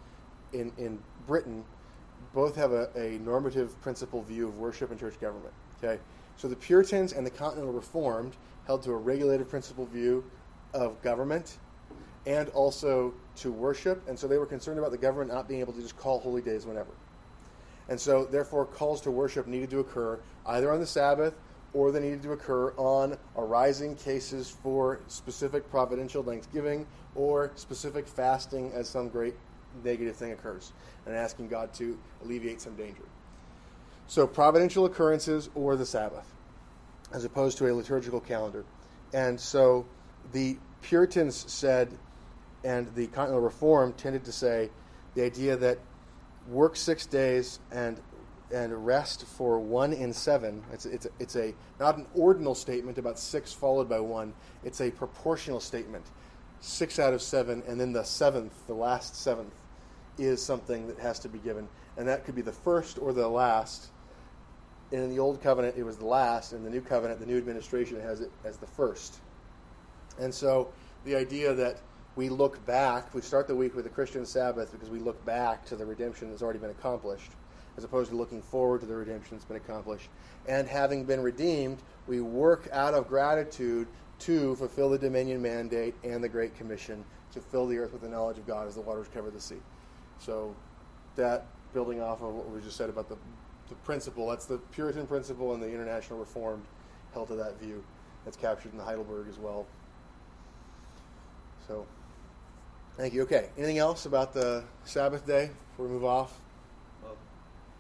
in, 0.53 0.72
in 0.76 0.99
Britain 1.26 1.64
both 2.34 2.55
have 2.57 2.72
a, 2.72 2.91
a 2.97 3.18
normative 3.18 3.80
principle 3.80 4.22
view 4.22 4.47
of 4.47 4.59
worship 4.59 4.91
and 4.91 5.01
church 5.01 5.18
government. 5.20 5.55
Okay, 5.82 6.01
so 6.37 6.49
the 6.49 6.57
Puritans 6.57 7.12
and 7.12 7.26
the 7.26 7.30
Continental 7.30 7.72
Reformed 7.72 8.37
held 8.66 8.82
to 8.82 8.93
a 8.93 8.97
regulative 8.97 9.49
principle 9.49 9.87
view 9.87 10.24
of 10.74 11.01
government 11.03 11.59
and 12.26 12.49
also 12.51 13.14
to 13.37 13.53
worship, 13.53 14.07
and 14.09 14.18
so 14.18 14.26
they 14.26 14.39
were 14.39 14.47
concerned 14.47 14.78
about 14.78 14.91
the 14.91 14.99
government 14.99 15.32
not 15.32 15.49
being 15.49 15.61
able 15.61 15.72
to 15.72 15.80
just 15.80 15.97
call 15.97 16.18
holy 16.18 16.43
days 16.43 16.66
whenever. 16.66 16.91
And 17.89 18.01
so, 18.01 18.24
therefore, 18.24 18.66
calls 18.66 19.01
to 19.03 19.12
worship 19.12 19.47
needed 19.47 19.70
to 19.70 19.78
occur 19.78 20.18
either 20.47 20.72
on 20.72 20.80
the 20.80 20.87
Sabbath 20.87 21.34
or 21.72 21.93
they 21.93 22.01
needed 22.01 22.22
to 22.22 22.32
occur 22.32 22.72
on 22.76 23.16
arising 23.37 23.95
cases 23.97 24.51
for 24.51 25.01
specific 25.07 25.70
providential 25.70 26.22
thanksgiving 26.22 26.87
or 27.14 27.53
specific 27.55 28.09
fasting 28.09 28.72
as 28.72 28.89
some 28.89 29.09
great 29.09 29.34
negative 29.84 30.16
thing 30.16 30.32
occurs 30.32 30.72
and 31.07 31.14
asking 31.14 31.49
God 31.49 31.72
to 31.74 31.99
alleviate 32.24 32.61
some 32.61 32.74
danger. 32.76 33.03
So, 34.09 34.26
providential 34.26 34.84
occurrences 34.84 35.50
or 35.54 35.76
the 35.76 35.86
Sabbath, 35.86 36.32
as 37.12 37.24
opposed 37.24 37.59
to 37.59 37.70
a 37.70 37.74
liturgical 37.74 38.20
calendar. 38.20 38.64
And 39.12 39.38
so, 39.38 39.86
the 40.32 40.59
Puritans 40.82 41.50
said, 41.52 41.90
and 42.64 42.92
the 42.94 43.07
Continental 43.09 43.40
Reform 43.40 43.92
tended 43.94 44.24
to 44.24 44.32
say, 44.32 44.70
the 45.14 45.24
idea 45.24 45.57
that 45.57 45.78
work 46.48 46.76
six 46.76 47.07
days 47.07 47.59
and 47.72 48.00
and 48.52 48.86
rest 48.86 49.24
for 49.24 49.59
one 49.59 49.92
in 49.92 50.12
seven. 50.12 50.62
It's 50.72 50.86
it's 50.86 51.07
it's 51.18 51.36
a 51.36 51.54
not 51.80 51.96
an 51.96 52.07
ordinal 52.14 52.54
statement 52.54 52.98
about 52.98 53.18
six 53.18 53.52
followed 53.52 53.88
by 53.88 54.00
one. 54.00 54.34
It's 54.64 54.80
a 54.80 54.90
proportional 54.90 55.61
statement. 55.61 56.04
Six 56.61 56.98
out 56.98 57.12
of 57.12 57.20
seven, 57.20 57.62
and 57.66 57.78
then 57.78 57.92
the 57.92 58.04
seventh, 58.04 58.52
the 58.66 58.74
last 58.74 59.16
seventh, 59.16 59.52
is 60.16 60.42
something 60.42 60.86
that 60.88 60.98
has 60.98 61.18
to 61.20 61.28
be 61.28 61.38
given, 61.38 61.68
and 61.96 62.09
that 62.09 62.24
could 62.24 62.34
be 62.34 62.42
the 62.42 62.52
first 62.52 62.98
or 62.98 63.12
the 63.12 63.28
last. 63.28 63.88
And 64.93 65.03
in 65.03 65.11
the 65.11 65.18
old 65.18 65.43
covenant, 65.43 65.76
it 65.76 65.82
was 65.82 65.97
the 65.97 66.07
last. 66.07 66.53
In 66.53 66.62
the 66.62 66.70
new 66.70 66.80
covenant, 66.80 67.18
the 67.20 67.26
new 67.26 67.37
administration 67.37 68.01
has 68.01 68.20
it 68.20 68.30
as 68.45 68.57
the 68.57 68.66
first. 68.66 69.18
And 70.18 70.32
so, 70.32 70.68
the 71.05 71.16
idea 71.16 71.55
that 71.55 71.78
we 72.14 72.28
look 72.28 72.64
back, 72.66 73.14
we 73.14 73.20
start 73.20 73.47
the 73.47 73.55
week 73.55 73.74
with 73.74 73.84
the 73.84 73.91
Christian 73.91 74.24
Sabbath 74.24 74.72
because 74.72 74.89
we 74.89 74.99
look 74.99 75.22
back 75.26 75.64
to 75.66 75.76
the 75.76 75.84
redemption 75.84 76.30
that's 76.30 76.43
already 76.43 76.59
been 76.59 76.70
accomplished, 76.70 77.30
as 77.76 77.84
opposed 77.84 78.11
to 78.11 78.16
looking 78.16 78.41
forward 78.41 78.80
to 78.80 78.87
the 78.87 78.95
redemption 78.95 79.37
that's 79.37 79.45
been 79.45 79.59
accomplished. 79.59 80.09
And 80.49 80.66
having 80.66 81.05
been 81.05 81.20
redeemed, 81.20 81.78
we 82.07 82.20
work 82.20 82.68
out 82.72 82.95
of 82.95 83.09
gratitude 83.09 83.87
to 84.20 84.57
fulfill 84.57 84.89
the 84.89 84.99
dominion 84.99 85.43
mandate 85.43 85.95
and 86.03 86.24
the 86.24 86.28
Great 86.28 86.55
Commission 86.57 87.05
to 87.32 87.41
fill 87.41 87.66
the 87.66 87.76
earth 87.76 87.93
with 87.93 88.01
the 88.01 88.09
knowledge 88.09 88.39
of 88.39 88.47
God 88.47 88.66
as 88.66 88.76
the 88.76 88.80
waters 88.80 89.09
cover 89.12 89.30
the 89.30 89.41
sea. 89.41 89.61
So, 90.18 90.55
that 91.16 91.47
building 91.74 92.01
off 92.01 92.22
of 92.22 92.32
what 92.32 92.49
we 92.51 92.61
just 92.61 92.76
said 92.76 92.89
about 92.89 93.09
the, 93.09 93.16
the 93.69 93.75
principle, 93.77 94.29
that's 94.29 94.47
the 94.47 94.59
Puritan 94.73 95.07
principle, 95.07 95.55
and 95.55 95.62
the 95.62 95.73
International 95.73 96.19
Reformed 96.19 96.64
held 97.12 97.29
to 97.29 97.35
that 97.37 97.59
view. 97.61 97.83
That's 98.25 98.37
captured 98.37 98.73
in 98.73 98.79
the 98.79 98.85
Heidelberg 98.85 99.29
as 99.29 99.39
well. 99.39 99.67
So, 101.67 101.87
thank 102.97 103.14
you. 103.14 103.23
Okay, 103.23 103.51
anything 103.57 103.79
else 103.79 104.07
about 104.07 104.33
the 104.33 104.64
Sabbath 104.85 105.27
day 105.27 105.51
before 105.71 105.87
we 105.87 105.93
move 105.93 106.05
off? 106.05 106.39
Well, 107.03 107.17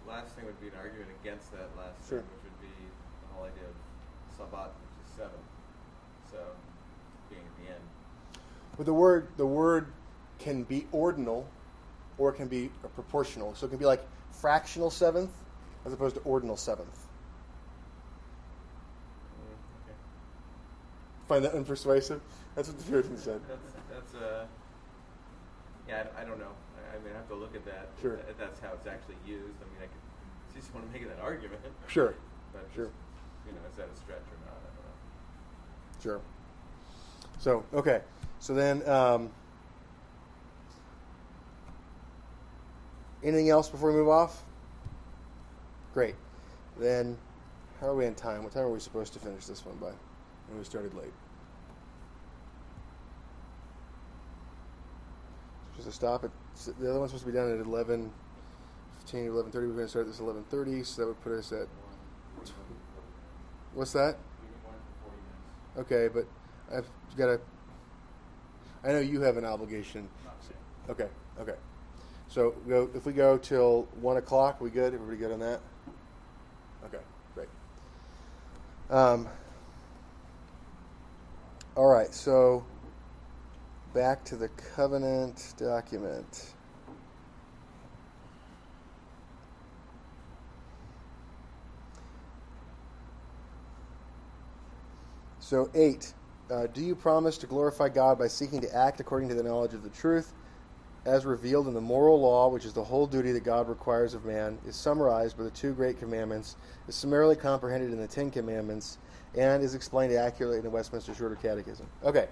last 0.08 0.34
thing 0.34 0.44
would 0.44 0.60
be 0.60 0.68
an 0.68 0.74
argument 0.80 1.08
against 1.22 1.50
that 1.52 1.68
last 1.76 2.08
Sure. 2.08 2.20
thing, 2.20 2.28
which 2.28 2.44
would 2.44 2.60
be 2.60 2.74
the 3.22 3.34
whole 3.34 3.44
idea 3.44 3.64
of 3.64 4.36
Sabbat, 4.36 4.68
which 4.68 5.06
is 5.06 5.16
seven. 5.16 5.38
So, 6.30 6.38
being 7.30 7.42
at 7.42 7.64
the 7.64 7.72
end. 7.72 7.82
But 8.76 8.86
the 8.86 8.94
word 8.94 9.28
the 9.36 9.46
word 9.46 9.92
can 10.38 10.64
be 10.64 10.86
ordinal, 10.92 11.46
or 12.18 12.30
it 12.30 12.34
can 12.34 12.48
be 12.48 12.70
a 12.84 12.88
proportional. 12.88 13.54
So 13.54 13.66
it 13.66 13.70
can 13.70 13.78
be 13.78 13.86
like 13.86 14.06
fractional 14.32 14.90
seventh, 14.90 15.30
as 15.86 15.92
opposed 15.92 16.16
to 16.16 16.20
ordinal 16.22 16.56
seventh. 16.56 17.06
Mm, 19.38 19.84
okay. 19.84 19.96
Find 21.28 21.44
that 21.44 21.54
unpersuasive? 21.54 22.20
That's 22.54 22.68
what 22.68 22.78
the 22.78 22.84
Puritans 22.84 23.22
said. 23.22 23.40
That's 23.48 23.72
that's 23.88 24.14
uh. 24.22 24.46
Yeah, 25.88 26.02
I, 26.18 26.22
I 26.22 26.24
don't 26.24 26.40
know. 26.40 26.50
I, 26.76 26.96
I 26.96 26.98
mean, 26.98 27.12
I 27.14 27.16
have 27.16 27.28
to 27.28 27.36
look 27.36 27.54
at 27.54 27.64
that. 27.66 27.88
Sure. 28.02 28.14
If 28.28 28.36
that's 28.36 28.58
how 28.58 28.72
it's 28.72 28.88
actually 28.88 29.14
used. 29.24 29.54
I 29.62 29.66
mean, 29.72 29.82
I 29.82 29.86
could 29.86 30.60
just 30.60 30.74
want 30.74 30.84
to 30.86 30.92
make 30.92 31.08
that 31.08 31.22
argument. 31.22 31.60
Sure. 31.86 32.14
But 32.52 32.62
just, 32.66 32.76
Sure. 32.76 32.90
You 33.44 33.52
know, 33.52 33.58
is 33.70 33.76
that 33.76 33.88
a 33.92 33.96
stretch 33.96 34.16
or 34.18 34.38
not? 34.46 34.56
I 34.56 34.70
don't 34.76 34.84
know. 34.86 36.02
Sure. 36.02 36.20
So 37.38 37.64
okay. 37.74 38.00
So 38.38 38.54
then, 38.54 38.88
um, 38.88 39.30
anything 43.22 43.50
else 43.50 43.68
before 43.68 43.90
we 43.90 43.98
move 43.98 44.08
off? 44.08 44.45
Great. 45.96 46.14
Then, 46.78 47.16
how 47.80 47.86
are 47.86 47.94
we 47.94 48.04
in 48.04 48.14
time? 48.14 48.44
What 48.44 48.52
time 48.52 48.64
are 48.64 48.70
we 48.70 48.80
supposed 48.80 49.14
to 49.14 49.18
finish 49.18 49.46
this 49.46 49.64
one 49.64 49.76
by? 49.76 49.88
And 49.88 50.58
we 50.58 50.62
started 50.62 50.92
late. 50.92 51.06
Supposed 55.70 55.88
to 55.88 55.94
stop 55.94 56.24
at 56.24 56.30
the 56.78 56.90
other 56.90 56.98
one's 56.98 57.12
supposed 57.12 57.24
to 57.24 57.32
be 57.32 57.38
done 57.38 57.50
at 57.50 57.64
11, 57.64 58.12
15, 59.04 59.24
11:30. 59.24 59.54
We're 59.54 59.60
going 59.68 59.76
to 59.78 59.88
start 59.88 60.06
this 60.06 60.20
at 60.20 60.26
11:30, 60.26 60.84
so 60.84 61.00
that 61.00 61.08
would 61.08 61.20
put 61.22 61.32
us 61.32 61.50
at 61.52 61.66
what's 63.72 63.92
that? 63.92 64.18
We 64.42 64.48
can 64.48 64.60
go 64.64 64.68
in 64.68 64.82
for 65.00 65.08
40 65.08 65.16
minutes. 65.24 65.92
Okay, 65.92 66.08
but 66.12 66.76
I've 66.76 67.16
got 67.16 67.26
to. 67.28 67.40
I 68.84 68.92
know 68.92 69.00
you 69.00 69.22
have 69.22 69.38
an 69.38 69.46
obligation. 69.46 70.10
Okay, 70.90 71.08
okay. 71.40 71.56
So 72.28 72.50
go 72.68 72.90
if 72.94 73.06
we 73.06 73.14
go 73.14 73.38
till 73.38 73.88
one 74.02 74.18
o'clock, 74.18 74.60
we 74.60 74.68
good? 74.68 74.92
Everybody 74.92 75.16
good 75.16 75.32
on 75.32 75.38
that? 75.38 75.60
Okay, 76.86 77.02
great. 77.34 77.48
Um, 78.90 79.28
all 81.76 81.86
right, 81.86 82.14
so 82.14 82.64
back 83.92 84.24
to 84.24 84.36
the 84.36 84.48
covenant 84.48 85.54
document. 85.56 86.52
So, 95.40 95.70
eight. 95.74 96.12
Uh, 96.50 96.66
do 96.66 96.80
you 96.80 96.94
promise 96.94 97.38
to 97.38 97.46
glorify 97.46 97.88
God 97.88 98.18
by 98.18 98.28
seeking 98.28 98.60
to 98.60 98.76
act 98.76 99.00
according 99.00 99.28
to 99.30 99.34
the 99.34 99.42
knowledge 99.42 99.74
of 99.74 99.82
the 99.82 99.90
truth, 99.90 100.32
as 101.06 101.24
revealed 101.24 101.68
in 101.68 101.74
the 101.74 101.80
moral 101.80 102.20
law, 102.20 102.48
which 102.48 102.64
is 102.64 102.72
the 102.72 102.84
whole 102.84 103.06
duty 103.06 103.32
that 103.32 103.44
God 103.44 103.68
requires 103.68 104.12
of 104.12 104.24
man, 104.24 104.58
is 104.66 104.76
summarized 104.76 105.38
by 105.38 105.44
the 105.44 105.50
two 105.50 105.72
great 105.72 105.98
commandments, 105.98 106.56
is 106.88 106.94
summarily 106.94 107.36
comprehended 107.36 107.92
in 107.92 107.98
the 107.98 108.06
Ten 108.06 108.30
Commandments, 108.30 108.98
and 109.36 109.62
is 109.62 109.74
explained 109.74 110.12
accurately 110.12 110.58
in 110.58 110.64
the 110.64 110.70
Westminster 110.70 111.14
Shorter 111.14 111.36
Catechism? 111.36 111.86
Okay. 112.04 112.28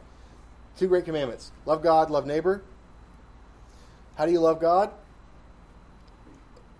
Two 0.77 0.89
great 0.89 1.05
commandments 1.05 1.53
love 1.67 1.83
God, 1.83 2.11
love 2.11 2.27
neighbor. 2.27 2.63
How 4.17 4.27
do 4.27 4.33
you 4.33 4.41
love 4.41 4.61
God? 4.61 4.91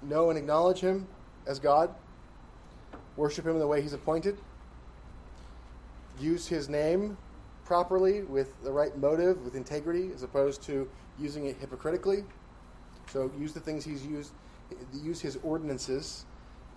Know 0.03 0.31
and 0.31 0.39
acknowledge 0.39 0.81
Him 0.81 1.07
as 1.47 1.59
God. 1.59 1.95
Worship 3.17 3.47
Him 3.47 3.53
in 3.53 3.61
the 3.61 3.67
way 3.67 3.81
He's 3.81 3.93
appointed 3.93 4.37
use 6.21 6.47
his 6.47 6.69
name 6.69 7.17
properly 7.65 8.23
with 8.23 8.63
the 8.63 8.71
right 8.71 8.97
motive, 8.99 9.43
with 9.45 9.55
integrity, 9.55 10.11
as 10.15 10.23
opposed 10.23 10.63
to 10.63 10.89
using 11.19 11.47
it 11.47 11.57
hypocritically. 11.59 12.25
So 13.11 13.31
use 13.39 13.53
the 13.53 13.61
things 13.61 13.85
he's 13.85 14.05
used, 14.07 14.33
use 14.93 15.21
his 15.21 15.39
ordinances, 15.43 16.27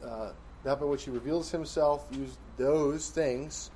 uh, 0.03 0.31
that 0.63 0.79
by 0.79 0.85
which 0.85 1.03
he 1.03 1.11
reveals 1.11 1.51
himself, 1.51 2.07
use 2.11 2.37
those 2.57 3.09
things 3.09 3.71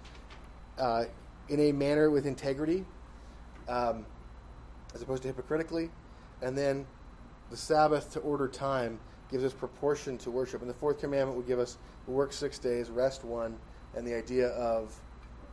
uh, 0.78 1.06
in 1.50 1.60
a 1.60 1.72
manner 1.72 2.10
with 2.10 2.26
integrity, 2.26 2.86
um, 3.68 4.06
as 4.94 5.02
opposed 5.02 5.22
to 5.24 5.28
hypocritically. 5.28 5.90
And 6.42 6.58
then 6.58 6.86
the 7.50 7.58
Sabbath 7.58 8.12
to 8.14 8.20
order 8.20 8.48
time 8.48 9.00
gives 9.30 9.44
us 9.44 9.54
proportion 9.54 10.18
to 10.20 10.32
worship. 10.32 10.62
And 10.62 10.70
the 10.70 10.76
fourth 10.76 11.00
commandment 11.00 11.38
would 11.38 11.48
give 11.48 11.60
us 11.60 11.78
work 12.08 12.34
six 12.34 12.60
days, 12.60 12.90
rest 12.90 13.24
one, 13.24 13.58
and 13.96 14.06
the 14.06 14.14
idea 14.14 14.48
of 14.50 15.00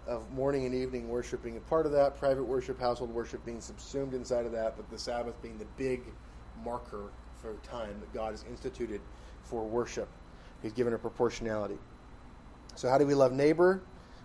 of 0.08 0.30
morning 0.32 0.66
and 0.66 0.74
evening 0.74 1.08
worship 1.08 1.42
being 1.42 1.58
a 1.58 1.60
part 1.60 1.86
of 1.86 1.92
that, 1.92 2.16
private 2.16 2.44
worship, 2.44 2.80
household 2.80 3.10
worship 3.10 3.44
being 3.44 3.60
subsumed 3.60 4.14
inside 4.14 4.46
of 4.46 4.52
that, 4.52 4.76
but 4.76 4.88
the 4.90 4.98
Sabbath 4.98 5.40
being 5.42 5.58
the 5.58 5.66
big 5.76 6.02
marker 6.64 7.10
for 7.36 7.54
time 7.62 8.00
that 8.00 8.12
God 8.14 8.32
has 8.32 8.44
instituted 8.48 9.02
for 9.42 9.64
worship. 9.64 10.08
He's 10.62 10.72
given 10.72 10.94
a 10.94 10.98
proportionality. 10.98 11.78
So, 12.74 12.88
how 12.88 12.98
do 12.98 13.06
we 13.06 13.14
love 13.14 13.32
neighbor? 13.32 13.82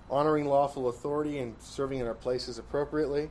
Honoring 0.10 0.46
lawful 0.46 0.90
authority 0.90 1.40
and 1.40 1.56
serving 1.60 2.00
in 2.00 2.08
our 2.08 2.14
places 2.16 2.58
appropriately. 2.60 3.30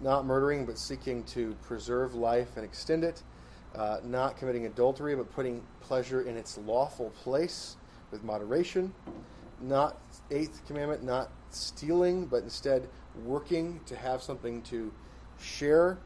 not 0.00 0.26
murdering 0.26 0.66
but 0.66 0.78
seeking 0.78 1.24
to 1.24 1.54
preserve 1.62 2.14
life 2.14 2.56
and 2.56 2.64
extend 2.64 3.04
it, 3.04 3.22
uh, 3.74 3.98
not 4.04 4.36
committing 4.36 4.66
adultery 4.66 5.14
but 5.16 5.30
putting 5.32 5.62
pleasure 5.80 6.22
in 6.22 6.36
its 6.36 6.58
lawful 6.58 7.10
place 7.10 7.76
with 8.10 8.22
moderation, 8.24 8.92
not 9.60 9.96
eighth 10.30 10.66
commandment, 10.66 11.02
not 11.02 11.30
stealing 11.50 12.26
but 12.26 12.42
instead 12.42 12.88
working 13.24 13.80
to 13.86 13.96
have 13.96 14.22
something 14.22 14.62
to 14.62 14.92
share. 15.40 15.98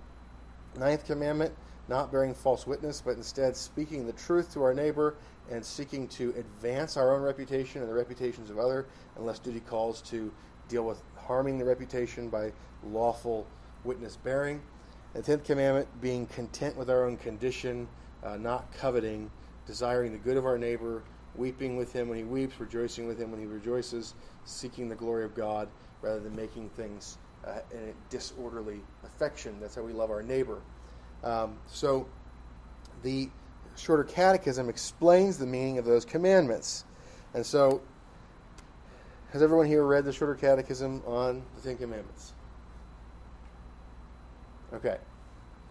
Ninth 0.78 1.06
commandment, 1.06 1.54
not 1.88 2.12
bearing 2.12 2.34
false 2.34 2.66
witness, 2.66 3.02
but 3.04 3.16
instead 3.16 3.56
speaking 3.56 4.06
the 4.06 4.12
truth 4.12 4.52
to 4.52 4.62
our 4.62 4.72
neighbor 4.74 5.16
and 5.50 5.64
seeking 5.64 6.06
to 6.08 6.30
advance 6.36 6.96
our 6.96 7.14
own 7.14 7.22
reputation 7.22 7.80
and 7.80 7.90
the 7.90 7.94
reputations 7.94 8.50
of 8.50 8.58
other, 8.58 8.86
unless 9.16 9.40
duty 9.40 9.60
calls 9.60 10.00
to 10.02 10.32
deal 10.68 10.84
with 10.84 11.02
harming 11.16 11.58
the 11.58 11.64
reputation 11.64 12.28
by 12.28 12.52
lawful 12.84 13.46
witness 13.82 14.16
bearing. 14.16 14.62
And 15.14 15.24
tenth 15.24 15.44
commandment, 15.44 15.88
being 16.00 16.26
content 16.26 16.76
with 16.76 16.88
our 16.88 17.04
own 17.04 17.16
condition, 17.16 17.88
uh, 18.22 18.36
not 18.36 18.72
coveting, 18.72 19.30
desiring 19.66 20.12
the 20.12 20.18
good 20.18 20.36
of 20.36 20.46
our 20.46 20.58
neighbor, 20.58 21.02
weeping 21.34 21.76
with 21.76 21.92
him 21.92 22.08
when 22.08 22.18
he 22.18 22.24
weeps, 22.24 22.58
rejoicing 22.58 23.06
with 23.06 23.18
him 23.18 23.30
when 23.30 23.40
he 23.40 23.46
rejoices, 23.46 24.14
seeking 24.44 24.88
the 24.88 24.94
glory 24.94 25.24
of 25.24 25.34
God 25.34 25.68
rather 26.02 26.20
than 26.20 26.34
making 26.34 26.70
things 26.70 27.18
uh, 27.46 27.60
in 27.72 27.88
a 27.88 27.92
disorderly 28.10 28.80
affection. 29.04 29.58
That's 29.60 29.74
how 29.74 29.82
we 29.82 29.92
love 29.92 30.10
our 30.10 30.22
neighbor. 30.22 30.60
Um, 31.22 31.58
so 31.66 32.06
the 33.02 33.30
Shorter 33.76 34.04
Catechism 34.04 34.68
explains 34.68 35.38
the 35.38 35.46
meaning 35.46 35.78
of 35.78 35.84
those 35.84 36.04
commandments. 36.04 36.84
And 37.34 37.44
so, 37.44 37.80
has 39.32 39.42
everyone 39.42 39.66
here 39.66 39.84
read 39.84 40.04
the 40.04 40.12
Shorter 40.12 40.34
Catechism 40.34 41.02
on 41.06 41.42
the 41.56 41.62
Ten 41.62 41.76
Commandments? 41.76 42.34
Okay. 44.72 44.98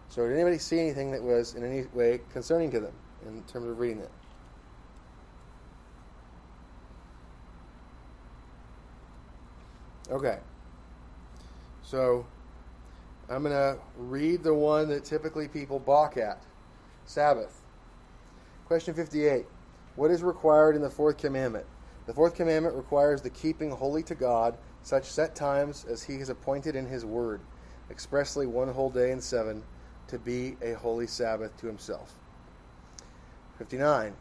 So, 0.07 0.27
did 0.27 0.33
anybody 0.33 0.57
see 0.57 0.79
anything 0.79 1.11
that 1.11 1.21
was 1.21 1.55
in 1.55 1.63
any 1.63 1.85
way 1.93 2.21
concerning 2.31 2.71
to 2.71 2.79
them 2.79 2.93
in 3.27 3.43
terms 3.43 3.67
of 3.67 3.77
reading 3.77 3.99
it? 3.99 4.11
Okay. 10.11 10.39
So, 11.83 12.25
I'm 13.29 13.43
going 13.43 13.53
to 13.53 13.79
read 13.97 14.43
the 14.43 14.53
one 14.53 14.89
that 14.89 15.03
typically 15.03 15.47
people 15.47 15.79
balk 15.79 16.17
at 16.17 16.41
Sabbath. 17.05 17.61
Question 18.65 18.93
58 18.93 19.45
What 19.95 20.11
is 20.11 20.23
required 20.23 20.75
in 20.75 20.81
the 20.81 20.89
fourth 20.89 21.17
commandment? 21.17 21.65
The 22.07 22.13
fourth 22.13 22.33
commandment 22.33 22.75
requires 22.75 23.21
the 23.21 23.29
keeping 23.29 23.69
holy 23.69 24.01
to 24.03 24.15
God 24.15 24.57
such 24.81 25.05
set 25.05 25.35
times 25.35 25.85
as 25.85 26.01
he 26.01 26.17
has 26.17 26.29
appointed 26.29 26.75
in 26.75 26.87
his 26.87 27.05
word, 27.05 27.41
expressly 27.91 28.47
one 28.47 28.69
whole 28.69 28.89
day 28.89 29.11
in 29.11 29.21
seven, 29.21 29.63
to 30.07 30.17
be 30.17 30.57
a 30.63 30.73
holy 30.73 31.05
Sabbath 31.05 31.55
to 31.57 31.67
himself. 31.67 32.15
59. 33.59 34.15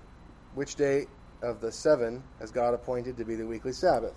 Which 0.55 0.74
day 0.74 1.07
of 1.43 1.62
the 1.62 1.72
seven 1.72 2.22
has 2.41 2.51
God 2.51 2.74
appointed 2.74 3.16
to 3.16 3.24
be 3.24 3.36
the 3.36 3.47
weekly 3.47 3.72
Sabbath? 3.72 4.14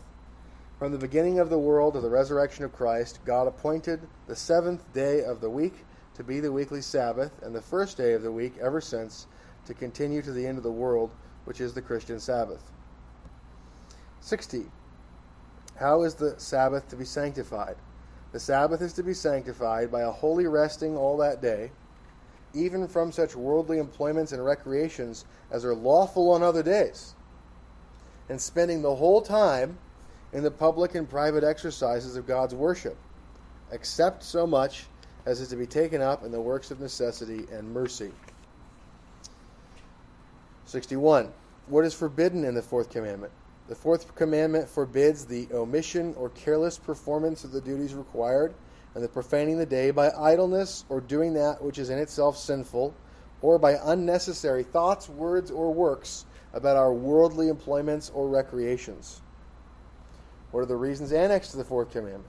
From 0.81 0.91
the 0.91 0.97
beginning 0.97 1.37
of 1.37 1.51
the 1.51 1.59
world 1.59 1.93
to 1.93 2.01
the 2.01 2.09
resurrection 2.09 2.65
of 2.65 2.73
Christ, 2.73 3.19
God 3.23 3.47
appointed 3.47 4.01
the 4.25 4.35
seventh 4.35 4.91
day 4.93 5.23
of 5.23 5.39
the 5.39 5.47
week 5.47 5.85
to 6.15 6.23
be 6.23 6.39
the 6.39 6.51
weekly 6.51 6.81
Sabbath, 6.81 7.31
and 7.43 7.53
the 7.53 7.61
first 7.61 7.97
day 7.97 8.13
of 8.13 8.23
the 8.23 8.31
week 8.31 8.55
ever 8.59 8.81
since 8.81 9.27
to 9.67 9.75
continue 9.75 10.23
to 10.23 10.31
the 10.31 10.47
end 10.47 10.57
of 10.57 10.63
the 10.63 10.71
world, 10.71 11.11
which 11.45 11.61
is 11.61 11.75
the 11.75 11.83
Christian 11.83 12.19
Sabbath. 12.19 12.71
60. 14.21 14.71
How 15.75 16.01
is 16.01 16.15
the 16.15 16.33
Sabbath 16.39 16.89
to 16.89 16.95
be 16.95 17.05
sanctified? 17.05 17.75
The 18.31 18.39
Sabbath 18.39 18.81
is 18.81 18.93
to 18.93 19.03
be 19.03 19.13
sanctified 19.13 19.91
by 19.91 20.01
a 20.01 20.09
holy 20.09 20.47
resting 20.47 20.97
all 20.97 21.15
that 21.17 21.43
day, 21.43 21.69
even 22.55 22.87
from 22.87 23.11
such 23.11 23.35
worldly 23.35 23.77
employments 23.77 24.31
and 24.31 24.43
recreations 24.43 25.25
as 25.51 25.63
are 25.63 25.75
lawful 25.75 26.31
on 26.31 26.41
other 26.41 26.63
days, 26.63 27.13
and 28.29 28.41
spending 28.41 28.81
the 28.81 28.95
whole 28.95 29.21
time 29.21 29.77
in 30.33 30.43
the 30.43 30.51
public 30.51 30.95
and 30.95 31.09
private 31.09 31.43
exercises 31.43 32.15
of 32.15 32.25
God's 32.25 32.55
worship, 32.55 32.97
except 33.71 34.23
so 34.23 34.47
much 34.47 34.85
as 35.25 35.39
is 35.39 35.49
to 35.49 35.55
be 35.55 35.67
taken 35.67 36.01
up 36.01 36.23
in 36.23 36.31
the 36.31 36.41
works 36.41 36.71
of 36.71 36.79
necessity 36.79 37.45
and 37.51 37.71
mercy. 37.71 38.11
61. 40.65 41.31
What 41.67 41.85
is 41.85 41.93
forbidden 41.93 42.43
in 42.43 42.55
the 42.55 42.61
fourth 42.61 42.89
commandment? 42.89 43.31
The 43.67 43.75
fourth 43.75 44.15
commandment 44.15 44.67
forbids 44.67 45.25
the 45.25 45.47
omission 45.53 46.13
or 46.17 46.29
careless 46.29 46.77
performance 46.77 47.43
of 47.43 47.51
the 47.51 47.61
duties 47.61 47.93
required, 47.93 48.53
and 48.95 49.03
the 49.03 49.07
profaning 49.07 49.57
the 49.57 49.65
day 49.65 49.91
by 49.91 50.11
idleness 50.11 50.83
or 50.89 50.99
doing 50.99 51.33
that 51.35 51.61
which 51.61 51.77
is 51.77 51.89
in 51.89 51.97
itself 51.97 52.37
sinful, 52.37 52.93
or 53.41 53.57
by 53.57 53.77
unnecessary 53.85 54.63
thoughts, 54.63 55.07
words, 55.07 55.51
or 55.51 55.73
works 55.73 56.25
about 56.53 56.77
our 56.77 56.93
worldly 56.93 57.47
employments 57.47 58.11
or 58.13 58.27
recreations. 58.27 59.21
What 60.51 60.61
are 60.61 60.65
the 60.65 60.75
reasons 60.75 61.11
annexed 61.11 61.51
to 61.51 61.57
the 61.57 61.63
fourth 61.63 61.91
commandment? 61.91 62.25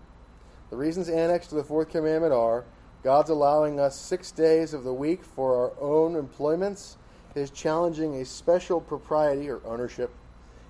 The 0.71 0.77
reasons 0.77 1.09
annexed 1.09 1.51
to 1.51 1.57
the 1.57 1.65
fourth 1.65 1.91
commandment 1.91 2.33
are 2.33 2.65
God's 3.03 3.31
allowing 3.31 3.81
us 3.81 3.97
six 3.97 4.31
days 4.31 4.73
of 4.73 4.85
the 4.85 4.95
week 4.95 5.25
for 5.25 5.57
our 5.57 5.73
own 5.81 6.15
employments, 6.15 6.97
His 7.35 7.51
challenging 7.51 8.21
a 8.21 8.25
special 8.25 8.81
propriety 8.81 9.51
or 9.51 9.61
ownership 9.65 10.11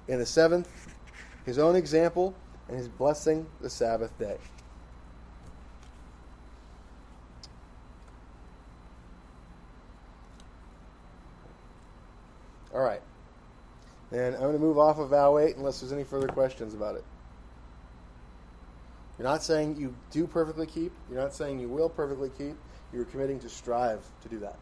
in 0.09 0.19
the 0.19 0.27
seventh, 0.27 0.69
His 1.45 1.59
own 1.59 1.77
example, 1.77 2.35
and 2.69 2.77
His 2.79 2.89
blessing 2.89 3.47
the 3.61 3.69
Sabbath 3.69 4.19
day. 4.19 4.39
All 12.75 12.81
right. 12.81 13.03
And 14.11 14.35
I'm 14.35 14.41
going 14.41 14.55
to 14.55 14.59
move 14.59 14.79
off 14.79 14.99
of 14.99 15.11
vow 15.11 15.39
8 15.39 15.57
unless 15.57 15.81
there's 15.81 15.93
any 15.93 16.05
further 16.05 16.29
questions 16.29 16.73
about 16.73 16.97
it. 16.97 17.05
You're 19.23 19.31
not 19.31 19.45
saying 19.45 19.77
you 19.77 19.95
do 20.11 20.27
perfectly 20.27 20.67
keep. 20.67 20.91
You're 21.09 21.21
not 21.21 21.33
saying 21.33 21.61
you 21.61 21.69
will 21.69 21.89
perfectly 21.89 22.29
keep. 22.37 22.57
You're 22.93 23.05
committing 23.05 23.39
to 23.39 23.49
strive 23.49 24.05
to 24.21 24.29
do 24.29 24.41
that. 24.41 24.59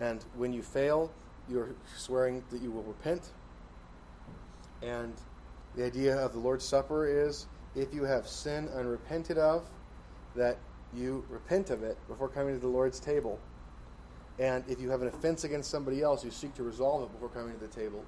And 0.00 0.24
when 0.36 0.54
you 0.54 0.62
fail, 0.62 1.12
you're 1.46 1.74
swearing 1.98 2.42
that 2.48 2.62
you 2.62 2.70
will 2.70 2.82
repent. 2.82 3.32
And 4.82 5.12
the 5.76 5.84
idea 5.84 6.16
of 6.16 6.32
the 6.32 6.38
Lord's 6.38 6.64
Supper 6.64 7.06
is 7.26 7.46
if 7.76 7.92
you 7.92 8.04
have 8.04 8.26
sin 8.26 8.70
unrepented 8.74 9.36
of, 9.36 9.68
that 10.34 10.56
you 10.94 11.22
repent 11.28 11.68
of 11.68 11.82
it 11.82 11.98
before 12.08 12.30
coming 12.30 12.54
to 12.54 12.60
the 12.60 12.68
Lord's 12.68 13.00
table. 13.00 13.38
And 14.38 14.64
if 14.66 14.80
you 14.80 14.88
have 14.88 15.02
an 15.02 15.08
offense 15.08 15.44
against 15.44 15.70
somebody 15.70 16.00
else, 16.00 16.24
you 16.24 16.30
seek 16.30 16.54
to 16.54 16.62
resolve 16.62 17.02
it 17.02 17.12
before 17.12 17.28
coming 17.28 17.52
to 17.52 17.60
the 17.60 17.68
table. 17.68 18.02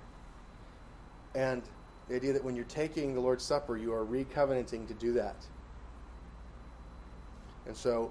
And 1.34 1.62
the 2.08 2.16
idea 2.16 2.32
that 2.32 2.44
when 2.44 2.56
you're 2.56 2.64
taking 2.66 3.14
the 3.14 3.20
Lord's 3.20 3.44
Supper, 3.44 3.76
you 3.76 3.92
are 3.92 4.04
recovenanting 4.04 4.86
to 4.88 4.94
do 4.94 5.12
that. 5.14 5.36
And 7.66 7.76
so, 7.76 8.10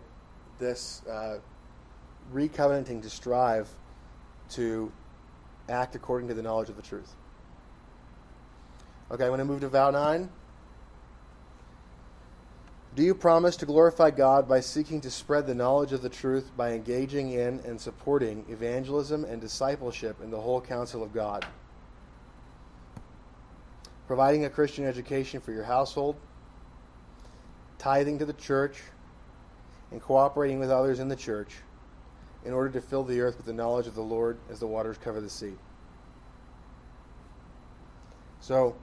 this 0.60 1.02
uh, 1.10 1.40
recovenanting 2.34 3.02
to 3.02 3.10
strive 3.10 3.68
to 4.52 4.92
act 5.70 5.96
according 5.96 6.28
to 6.30 6.34
the 6.34 6.42
knowledge 6.42 6.70
of 6.70 6.76
the 6.76 6.82
truth. 6.82 7.16
Okay, 9.12 9.24
I'm 9.24 9.30
going 9.30 9.40
to 9.40 9.46
move 9.46 9.62
to 9.62 9.70
vow 9.70 9.92
9. 9.92 10.30
Do 12.94 13.04
you 13.04 13.16
promise 13.16 13.56
to 13.58 13.66
glorify 13.66 14.12
God 14.12 14.50
by 14.50 14.60
seeking 14.60 15.00
to 15.02 15.12
spread 15.12 15.48
the 15.48 15.56
knowledge 15.56 15.94
of 15.94 16.02
the 16.02 16.10
truth 16.10 16.52
by 16.58 16.74
engaging 16.74 17.32
in 17.32 17.62
and 17.66 17.80
supporting 17.80 18.46
evangelism 18.50 19.24
and 19.24 19.40
discipleship 19.40 20.22
in 20.22 20.30
the 20.30 20.40
whole 20.40 20.60
counsel 20.60 21.02
of 21.02 21.14
God? 21.14 21.46
Providing 24.08 24.46
a 24.46 24.50
Christian 24.50 24.86
education 24.86 25.40
for 25.40 25.52
your 25.52 25.64
household, 25.64 26.16
tithing 27.78 28.20
to 28.20 28.26
the 28.26 28.34
church, 28.34 28.82
and 29.92 30.02
cooperating 30.02 30.60
with 30.60 30.72
others 30.72 31.00
in 31.00 31.08
the 31.08 31.16
church 31.16 31.58
in 32.46 32.54
order 32.54 32.70
to 32.70 32.82
fill 32.82 33.04
the 33.04 33.22
earth 33.22 33.38
with 33.38 33.46
the 33.46 33.54
knowledge 33.54 33.88
of 33.88 33.96
the 33.96 34.02
Lord 34.02 34.38
as 34.50 34.60
the 34.60 34.68
waters 34.68 34.98
cover 34.98 35.22
the 35.22 35.30
sea. 35.30 35.54
So, 38.40 38.76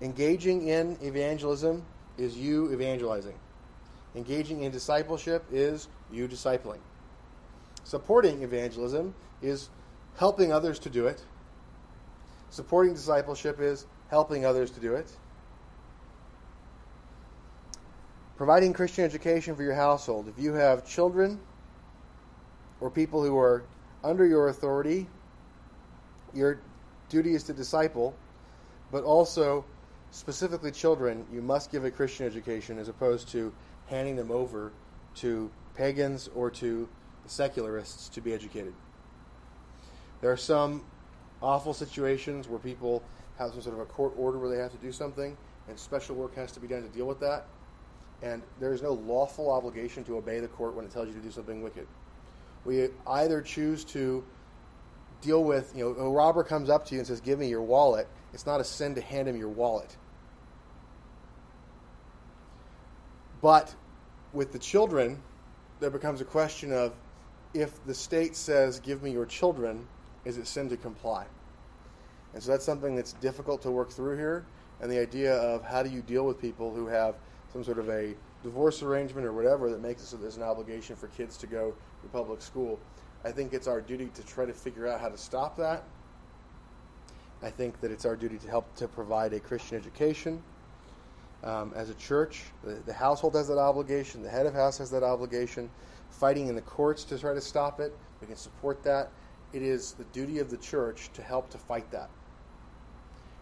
engaging 0.00 0.68
in 0.68 0.96
evangelism 1.02 1.84
is 2.16 2.36
you 2.36 2.72
evangelizing. 2.72 3.34
Engaging 4.14 4.62
in 4.62 4.72
discipleship 4.72 5.44
is 5.52 5.88
you 6.10 6.26
discipling. 6.28 6.78
Supporting 7.82 8.42
evangelism 8.42 9.14
is 9.42 9.68
helping 10.16 10.52
others 10.52 10.78
to 10.80 10.90
do 10.90 11.06
it. 11.06 11.22
Supporting 12.50 12.94
discipleship 12.94 13.60
is 13.60 13.86
helping 14.14 14.46
others 14.46 14.70
to 14.70 14.78
do 14.78 14.94
it. 14.94 15.10
Providing 18.36 18.72
Christian 18.72 19.04
education 19.04 19.56
for 19.56 19.64
your 19.64 19.74
household. 19.74 20.28
If 20.28 20.40
you 20.40 20.52
have 20.52 20.86
children 20.86 21.40
or 22.80 22.90
people 22.90 23.24
who 23.24 23.36
are 23.36 23.64
under 24.04 24.24
your 24.24 24.50
authority, 24.50 25.08
your 26.32 26.60
duty 27.08 27.34
is 27.34 27.42
to 27.44 27.52
disciple, 27.52 28.14
but 28.92 29.02
also 29.02 29.64
specifically 30.12 30.70
children, 30.70 31.26
you 31.32 31.42
must 31.42 31.72
give 31.72 31.84
a 31.84 31.90
Christian 31.90 32.24
education 32.24 32.78
as 32.78 32.86
opposed 32.86 33.26
to 33.30 33.52
handing 33.86 34.14
them 34.14 34.30
over 34.30 34.70
to 35.16 35.50
pagans 35.74 36.30
or 36.36 36.52
to 36.52 36.88
secularists 37.26 38.08
to 38.10 38.20
be 38.20 38.32
educated. 38.32 38.74
There 40.20 40.30
are 40.30 40.36
some 40.36 40.84
awful 41.42 41.74
situations 41.74 42.48
where 42.48 42.60
people 42.60 43.02
have 43.38 43.50
some 43.50 43.62
sort 43.62 43.74
of 43.74 43.80
a 43.80 43.86
court 43.86 44.12
order 44.16 44.38
where 44.38 44.50
they 44.50 44.62
have 44.62 44.72
to 44.72 44.78
do 44.78 44.92
something, 44.92 45.36
and 45.68 45.78
special 45.78 46.14
work 46.14 46.34
has 46.36 46.52
to 46.52 46.60
be 46.60 46.66
done 46.66 46.82
to 46.82 46.88
deal 46.88 47.06
with 47.06 47.20
that. 47.20 47.46
And 48.22 48.42
there 48.60 48.72
is 48.72 48.82
no 48.82 48.92
lawful 48.92 49.50
obligation 49.50 50.04
to 50.04 50.16
obey 50.16 50.40
the 50.40 50.48
court 50.48 50.74
when 50.74 50.84
it 50.84 50.92
tells 50.92 51.08
you 51.08 51.14
to 51.14 51.20
do 51.20 51.30
something 51.30 51.62
wicked. 51.62 51.86
We 52.64 52.88
either 53.06 53.42
choose 53.42 53.84
to 53.86 54.24
deal 55.20 55.44
with, 55.44 55.72
you 55.76 55.84
know, 55.84 56.04
a 56.04 56.10
robber 56.10 56.44
comes 56.44 56.70
up 56.70 56.86
to 56.86 56.94
you 56.94 57.00
and 57.00 57.06
says, 57.06 57.20
Give 57.20 57.38
me 57.38 57.48
your 57.48 57.62
wallet. 57.62 58.08
It's 58.32 58.46
not 58.46 58.60
a 58.60 58.64
sin 58.64 58.94
to 58.94 59.00
hand 59.00 59.28
him 59.28 59.36
your 59.36 59.48
wallet. 59.48 59.96
But 63.40 63.74
with 64.32 64.52
the 64.52 64.58
children, 64.58 65.22
there 65.80 65.90
becomes 65.90 66.20
a 66.20 66.24
question 66.24 66.72
of 66.72 66.94
if 67.52 67.84
the 67.84 67.94
state 67.94 68.36
says, 68.36 68.80
Give 68.80 69.02
me 69.02 69.10
your 69.10 69.26
children, 69.26 69.86
is 70.24 70.38
it 70.38 70.46
sin 70.46 70.68
to 70.70 70.76
comply? 70.76 71.26
And 72.34 72.42
so 72.42 72.50
that's 72.50 72.64
something 72.64 72.96
that's 72.96 73.12
difficult 73.14 73.62
to 73.62 73.70
work 73.70 73.90
through 73.90 74.16
here. 74.16 74.44
And 74.80 74.90
the 74.90 75.00
idea 75.00 75.34
of 75.34 75.64
how 75.64 75.82
do 75.82 75.88
you 75.88 76.02
deal 76.02 76.26
with 76.26 76.40
people 76.40 76.74
who 76.74 76.86
have 76.88 77.14
some 77.52 77.62
sort 77.62 77.78
of 77.78 77.88
a 77.88 78.14
divorce 78.42 78.82
arrangement 78.82 79.26
or 79.26 79.32
whatever 79.32 79.70
that 79.70 79.80
makes 79.80 80.02
it 80.02 80.06
so 80.06 80.16
there's 80.16 80.36
an 80.36 80.42
obligation 80.42 80.96
for 80.96 81.06
kids 81.08 81.36
to 81.38 81.46
go 81.46 81.72
to 82.02 82.08
public 82.08 82.42
school. 82.42 82.78
I 83.24 83.30
think 83.30 83.54
it's 83.54 83.68
our 83.68 83.80
duty 83.80 84.10
to 84.14 84.26
try 84.26 84.44
to 84.44 84.52
figure 84.52 84.86
out 84.86 85.00
how 85.00 85.08
to 85.08 85.16
stop 85.16 85.56
that. 85.56 85.84
I 87.42 87.50
think 87.50 87.80
that 87.80 87.90
it's 87.90 88.04
our 88.04 88.16
duty 88.16 88.36
to 88.38 88.48
help 88.48 88.74
to 88.76 88.88
provide 88.88 89.32
a 89.32 89.40
Christian 89.40 89.78
education. 89.78 90.42
Um, 91.44 91.72
as 91.76 91.90
a 91.90 91.94
church, 91.94 92.42
the, 92.64 92.74
the 92.86 92.92
household 92.92 93.34
has 93.34 93.48
that 93.48 93.58
obligation, 93.58 94.22
the 94.22 94.30
head 94.30 94.46
of 94.46 94.54
house 94.54 94.78
has 94.78 94.90
that 94.90 95.02
obligation. 95.02 95.70
Fighting 96.10 96.48
in 96.48 96.54
the 96.54 96.62
courts 96.62 97.04
to 97.04 97.18
try 97.18 97.34
to 97.34 97.40
stop 97.40 97.80
it, 97.80 97.96
we 98.20 98.26
can 98.26 98.36
support 98.36 98.82
that. 98.82 99.10
It 99.52 99.62
is 99.62 99.92
the 99.92 100.04
duty 100.04 100.38
of 100.38 100.50
the 100.50 100.56
church 100.56 101.10
to 101.14 101.22
help 101.22 101.50
to 101.50 101.58
fight 101.58 101.90
that. 101.90 102.08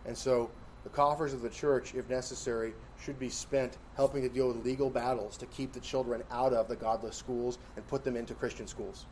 And 0.07 0.17
so 0.17 0.51
the 0.85 0.91
coffers 0.91 1.33
of 1.33 1.43
the 1.43 1.51
church, 1.51 1.95
if 1.95 2.09
necessary, 2.09 2.75
should 3.01 3.19
be 3.19 3.29
spent 3.29 3.79
helping 3.97 4.23
to 4.23 4.29
deal 4.29 4.49
with 4.49 4.65
legal 4.65 4.91
battles 4.91 5.37
to 5.39 5.47
keep 5.47 5.73
the 5.73 5.81
children 5.81 6.23
out 6.31 6.53
of 6.53 6.69
the 6.69 6.77
godless 6.77 7.17
schools 7.17 7.59
and 7.77 7.87
put 7.87 8.05
them 8.05 8.17
into 8.17 8.35
Christian 8.35 8.67
schools 8.67 9.07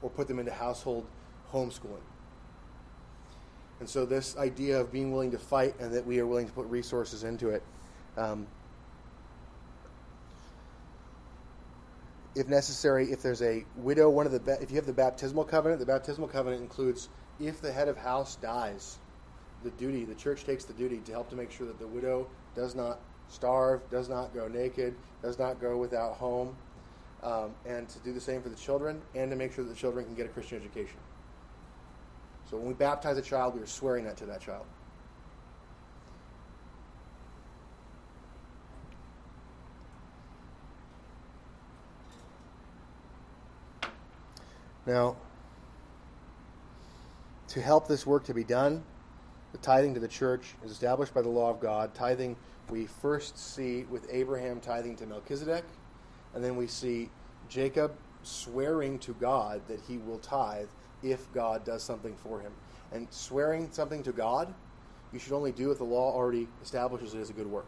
or 0.00 0.10
put 0.10 0.28
them 0.28 0.38
into 0.38 0.52
household 0.52 1.06
homeschooling. 1.52 2.02
And 3.80 3.88
so, 3.88 4.06
this 4.06 4.36
idea 4.36 4.80
of 4.80 4.92
being 4.92 5.10
willing 5.10 5.32
to 5.32 5.38
fight 5.38 5.74
and 5.80 5.92
that 5.92 6.06
we 6.06 6.20
are 6.20 6.26
willing 6.26 6.46
to 6.46 6.52
put 6.52 6.66
resources 6.66 7.24
into 7.24 7.48
it. 7.48 7.62
Um, 8.16 8.46
if 12.34 12.48
necessary, 12.48 13.10
if 13.10 13.22
there's 13.22 13.42
a 13.42 13.64
widow, 13.76 14.08
one 14.08 14.26
of 14.26 14.32
the 14.32 14.58
if 14.62 14.70
you 14.70 14.76
have 14.76 14.86
the 14.86 14.92
baptismal 14.92 15.44
covenant, 15.44 15.80
the 15.80 15.86
baptismal 15.86 16.28
covenant 16.28 16.62
includes 16.62 17.08
if 17.40 17.60
the 17.60 17.72
head 17.72 17.88
of 17.88 17.96
house 17.96 18.36
dies, 18.36 18.98
the 19.62 19.70
duty, 19.70 20.04
the 20.04 20.14
church 20.14 20.44
takes 20.44 20.64
the 20.64 20.72
duty 20.72 20.98
to 21.04 21.12
help 21.12 21.28
to 21.30 21.36
make 21.36 21.50
sure 21.50 21.66
that 21.66 21.78
the 21.78 21.86
widow 21.86 22.26
does 22.54 22.74
not 22.74 23.00
starve, 23.28 23.80
does 23.90 24.08
not 24.08 24.34
go 24.34 24.48
naked, 24.48 24.94
does 25.22 25.38
not 25.38 25.60
go 25.60 25.76
without 25.76 26.14
home, 26.14 26.54
um, 27.22 27.52
and 27.66 27.88
to 27.88 27.98
do 28.00 28.12
the 28.12 28.20
same 28.20 28.42
for 28.42 28.48
the 28.48 28.56
children, 28.56 29.00
and 29.14 29.30
to 29.30 29.36
make 29.36 29.52
sure 29.52 29.64
that 29.64 29.70
the 29.70 29.76
children 29.76 30.04
can 30.04 30.14
get 30.14 30.26
a 30.26 30.28
Christian 30.28 30.58
education. 30.58 30.98
So 32.50 32.56
when 32.56 32.66
we 32.66 32.74
baptize 32.74 33.16
a 33.16 33.22
child, 33.22 33.54
we 33.54 33.60
are 33.60 33.66
swearing 33.66 34.04
that 34.04 34.16
to 34.18 34.26
that 34.26 34.40
child. 34.40 34.66
Now, 44.84 45.16
to 47.48 47.60
help 47.60 47.86
this 47.86 48.04
work 48.04 48.24
to 48.24 48.34
be 48.34 48.44
done, 48.44 48.82
the 49.52 49.58
tithing 49.58 49.94
to 49.94 50.00
the 50.00 50.08
church 50.08 50.54
is 50.64 50.72
established 50.72 51.14
by 51.14 51.22
the 51.22 51.28
law 51.28 51.50
of 51.50 51.60
God. 51.60 51.94
Tithing, 51.94 52.36
we 52.70 52.86
first 52.86 53.38
see 53.38 53.84
with 53.84 54.06
Abraham 54.10 54.60
tithing 54.60 54.96
to 54.96 55.06
Melchizedek, 55.06 55.64
and 56.34 56.42
then 56.42 56.56
we 56.56 56.66
see 56.66 57.10
Jacob 57.48 57.92
swearing 58.22 58.98
to 59.00 59.12
God 59.14 59.60
that 59.68 59.80
he 59.86 59.98
will 59.98 60.18
tithe 60.18 60.68
if 61.02 61.30
God 61.32 61.64
does 61.64 61.82
something 61.82 62.16
for 62.16 62.40
him. 62.40 62.52
And 62.92 63.06
swearing 63.10 63.68
something 63.72 64.02
to 64.04 64.12
God, 64.12 64.52
you 65.12 65.18
should 65.18 65.32
only 65.32 65.52
do 65.52 65.68
it 65.68 65.72
if 65.72 65.78
the 65.78 65.84
law 65.84 66.12
already 66.12 66.48
establishes 66.62 67.14
it 67.14 67.18
as 67.18 67.30
a 67.30 67.32
good 67.34 67.46
work. 67.46 67.66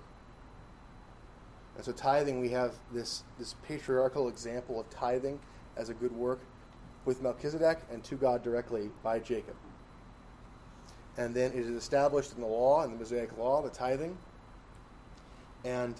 And 1.76 1.84
so 1.84 1.92
tithing, 1.92 2.40
we 2.40 2.50
have 2.50 2.74
this, 2.92 3.24
this 3.38 3.56
patriarchal 3.66 4.28
example 4.28 4.80
of 4.80 4.88
tithing 4.90 5.40
as 5.76 5.88
a 5.88 5.94
good 5.94 6.12
work 6.12 6.40
with 7.04 7.20
Melchizedek 7.20 7.80
and 7.92 8.02
to 8.04 8.14
God 8.14 8.42
directly 8.42 8.90
by 9.02 9.18
Jacob. 9.18 9.56
And 11.16 11.34
then 11.34 11.52
it 11.52 11.58
is 11.58 11.70
established 11.70 12.32
in 12.34 12.40
the 12.40 12.46
law, 12.46 12.84
in 12.84 12.90
the 12.90 12.96
Mosaic 12.96 13.36
law, 13.38 13.62
the 13.62 13.70
tithing. 13.70 14.16
And 15.64 15.94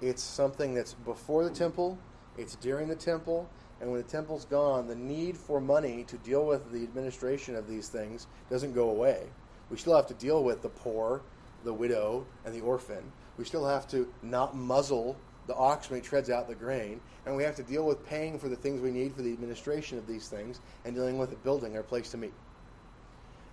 it's 0.00 0.22
something 0.22 0.74
that's 0.74 0.94
before 0.94 1.44
the 1.44 1.50
temple, 1.50 1.98
it's 2.36 2.56
during 2.56 2.88
the 2.88 2.96
temple, 2.96 3.48
and 3.80 3.90
when 3.90 4.02
the 4.02 4.08
temple's 4.08 4.44
gone, 4.44 4.88
the 4.88 4.94
need 4.94 5.36
for 5.36 5.60
money 5.60 6.04
to 6.04 6.16
deal 6.18 6.46
with 6.46 6.70
the 6.72 6.82
administration 6.82 7.54
of 7.54 7.68
these 7.68 7.88
things 7.88 8.26
doesn't 8.50 8.72
go 8.72 8.90
away. 8.90 9.26
We 9.70 9.76
still 9.76 9.96
have 9.96 10.06
to 10.08 10.14
deal 10.14 10.44
with 10.44 10.62
the 10.62 10.68
poor, 10.68 11.22
the 11.64 11.72
widow, 11.72 12.26
and 12.44 12.54
the 12.54 12.60
orphan. 12.60 13.12
We 13.36 13.44
still 13.44 13.66
have 13.66 13.86
to 13.88 14.08
not 14.22 14.56
muzzle 14.56 15.16
the 15.46 15.54
ox 15.54 15.90
when 15.90 16.00
he 16.00 16.06
treads 16.06 16.30
out 16.30 16.48
the 16.48 16.54
grain, 16.54 17.00
and 17.24 17.36
we 17.36 17.42
have 17.42 17.56
to 17.56 17.62
deal 17.62 17.86
with 17.86 18.04
paying 18.06 18.38
for 18.38 18.48
the 18.48 18.56
things 18.56 18.80
we 18.80 18.90
need 18.90 19.14
for 19.14 19.22
the 19.22 19.32
administration 19.32 19.98
of 19.98 20.06
these 20.06 20.28
things 20.28 20.60
and 20.84 20.94
dealing 20.94 21.18
with 21.18 21.30
the 21.30 21.36
building 21.36 21.76
our 21.76 21.82
place 21.82 22.10
to 22.10 22.16
meet. 22.16 22.32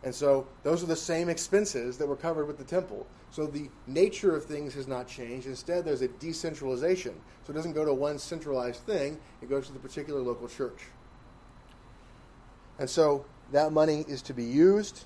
And 0.04 0.14
so 0.14 0.46
those 0.64 0.84
are 0.84 0.88
the 0.88 0.96
same 0.96 1.30
expenses 1.30 1.98
that 1.98 2.08
were 2.08 2.16
covered 2.16 2.46
with 2.46 2.58
the 2.58 2.64
temple. 2.64 3.08
So 3.32 3.48
the 3.48 3.70
nature 3.88 4.36
of 4.36 4.44
things 4.44 4.74
has 4.74 4.88
not 4.88 5.08
changed. 5.08 5.48
Instead, 5.48 5.86
there's 5.86 6.02
a 6.02 6.10
decentralization. 6.10 7.16
So 7.46 7.52
it 7.52 7.56
doesn't 7.56 7.74
go 7.74 7.86
to 7.86 7.94
one 7.94 8.20
centralized 8.20 8.82
thing, 8.82 9.18
it 9.42 9.50
goes 9.50 9.68
to 9.68 9.74
the 9.74 9.80
particular 9.80 10.20
local 10.20 10.48
church. 10.48 10.88
And 12.80 12.90
so 12.90 13.26
that 13.52 13.72
money 13.72 14.06
is 14.08 14.22
to 14.24 14.34
be 14.34 14.44
used 14.44 15.06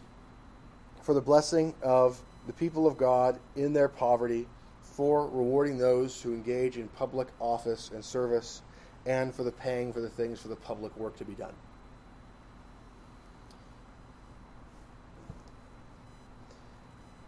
for 1.02 1.14
the 1.14 1.22
blessing 1.22 1.74
of 1.84 2.22
the 2.48 2.54
people 2.54 2.88
of 2.88 2.98
God 2.98 3.40
in 3.56 3.74
their 3.74 3.90
poverty, 3.90 4.48
for 4.82 5.28
rewarding 5.28 5.78
those 5.78 6.22
who 6.22 6.34
engage 6.34 6.78
in 6.78 6.88
public 6.90 7.28
office 7.40 7.92
and 7.94 8.04
service, 8.04 8.62
and 9.06 9.34
for 9.34 9.44
the 9.44 9.52
paying 9.52 9.94
for 9.94 10.02
the 10.02 10.10
things 10.10 10.42
for 10.42 10.48
the 10.48 10.56
public 10.56 10.96
work 10.98 11.16
to 11.18 11.26
be 11.26 11.34
done. 11.34 11.54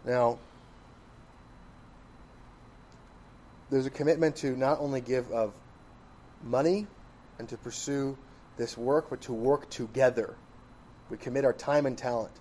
Now, 0.04 0.38
there's 3.70 3.86
a 3.86 3.90
commitment 3.90 4.36
to 4.36 4.56
not 4.56 4.80
only 4.80 5.00
give 5.00 5.30
of 5.30 5.52
money 6.42 6.86
and 7.38 7.48
to 7.48 7.56
pursue 7.56 8.16
this 8.56 8.76
work, 8.76 9.10
but 9.10 9.22
to 9.22 9.32
work 9.32 9.70
together. 9.70 10.34
We 11.08 11.16
commit 11.16 11.44
our 11.44 11.52
time 11.52 11.86
and 11.86 11.96
talent 11.96 12.32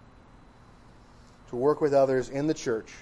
to 1.49 1.55
work 1.55 1.82
with 1.82 1.93
others 1.93 2.30
in 2.30 2.47
the 2.47 2.53
church 2.53 2.93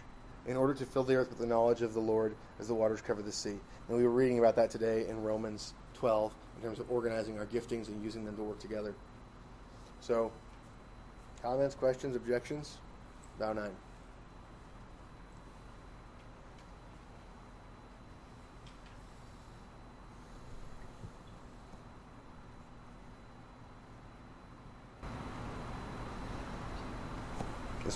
in 0.45 0.55
order 0.55 0.73
to 0.73 0.85
fill 0.85 1.03
the 1.03 1.15
earth 1.15 1.29
with 1.29 1.39
the 1.39 1.45
knowledge 1.45 1.81
of 1.81 1.93
the 1.93 1.99
Lord 1.99 2.35
as 2.59 2.67
the 2.67 2.73
waters 2.73 3.01
cover 3.01 3.21
the 3.21 3.31
sea. 3.31 3.57
And 3.87 3.97
we 3.97 4.03
were 4.03 4.11
reading 4.11 4.39
about 4.39 4.55
that 4.55 4.69
today 4.71 5.07
in 5.07 5.21
Romans 5.21 5.73
12 5.95 6.33
in 6.57 6.63
terms 6.63 6.79
of 6.79 6.89
organizing 6.91 7.37
our 7.37 7.45
giftings 7.45 7.87
and 7.89 8.03
using 8.03 8.25
them 8.25 8.35
to 8.37 8.43
work 8.43 8.59
together. 8.59 8.93
So, 9.99 10.31
comments, 11.41 11.75
questions, 11.75 12.15
objections? 12.15 12.77
Bow 13.39 13.53
9. 13.53 13.71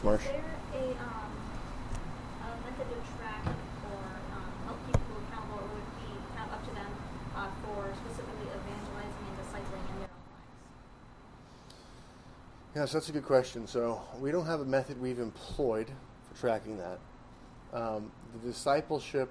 Their 0.04 0.12
own 0.12 0.18
lives? 0.18 0.24
Yes, 12.74 12.93
that's 12.93 13.10
a 13.10 13.12
good 13.12 13.26
question. 13.26 13.68
So 13.68 14.02
we 14.20 14.32
don't 14.32 14.45
have 14.45 14.62
a 14.62 14.66
method 14.66 14.99
we've 15.02 15.20
employed 15.20 15.91
for 16.24 16.39
tracking 16.39 16.78
that. 16.78 16.99
Um, 17.74 18.12
the 18.34 18.47
discipleship 18.47 19.30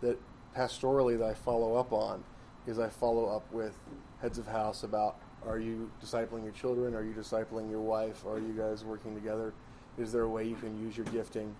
that 0.00 0.18
pastorally 0.56 1.18
that 1.18 1.26
I 1.26 1.34
follow 1.34 1.76
up 1.76 1.92
on 1.92 2.24
is 2.66 2.78
I 2.78 2.88
follow 2.88 3.26
up 3.26 3.50
with 3.52 3.78
heads 4.20 4.38
of 4.38 4.46
house 4.46 4.82
about 4.82 5.16
are 5.46 5.58
you 5.58 5.90
discipling 6.02 6.42
your 6.42 6.52
children? 6.52 6.94
Are 6.94 7.04
you 7.04 7.12
discipling 7.12 7.70
your 7.70 7.80
wife? 7.80 8.24
Are 8.26 8.38
you 8.38 8.54
guys 8.56 8.82
working 8.82 9.14
together? 9.14 9.52
Is 9.98 10.12
there 10.12 10.22
a 10.22 10.28
way 10.28 10.44
you 10.46 10.56
can 10.56 10.78
use 10.84 10.96
your 10.96 11.06
gifting 11.06 11.54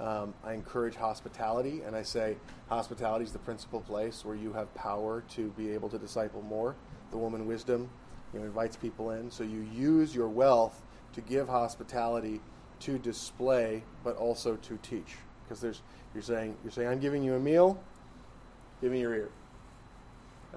Um, 0.00 0.32
I 0.42 0.54
encourage 0.54 0.96
hospitality, 0.96 1.82
and 1.86 1.94
I 1.94 2.02
say 2.02 2.36
hospitality 2.70 3.26
is 3.26 3.32
the 3.32 3.38
principal 3.38 3.80
place 3.80 4.24
where 4.24 4.34
you 4.34 4.50
have 4.54 4.74
power 4.74 5.22
to 5.34 5.50
be 5.50 5.72
able 5.72 5.90
to 5.90 5.98
disciple 5.98 6.40
more. 6.40 6.74
The 7.10 7.18
woman 7.18 7.46
wisdom, 7.46 7.90
you 8.32 8.40
know, 8.40 8.46
invites 8.46 8.76
people 8.76 9.10
in, 9.10 9.30
so 9.30 9.44
you 9.44 9.68
use 9.74 10.14
your 10.14 10.28
wealth 10.28 10.80
to 11.12 11.20
give 11.20 11.48
hospitality, 11.48 12.40
to 12.80 12.98
display, 12.98 13.82
but 14.02 14.16
also 14.16 14.56
to 14.56 14.78
teach. 14.78 15.16
Because 15.44 15.60
there's, 15.60 15.82
you're 16.14 16.22
saying, 16.22 16.56
you're 16.64 16.72
saying, 16.72 16.88
I'm 16.88 17.00
giving 17.00 17.22
you 17.22 17.34
a 17.34 17.40
meal, 17.40 17.78
give 18.80 18.92
me 18.92 19.00
your 19.00 19.14
ear. 19.14 19.28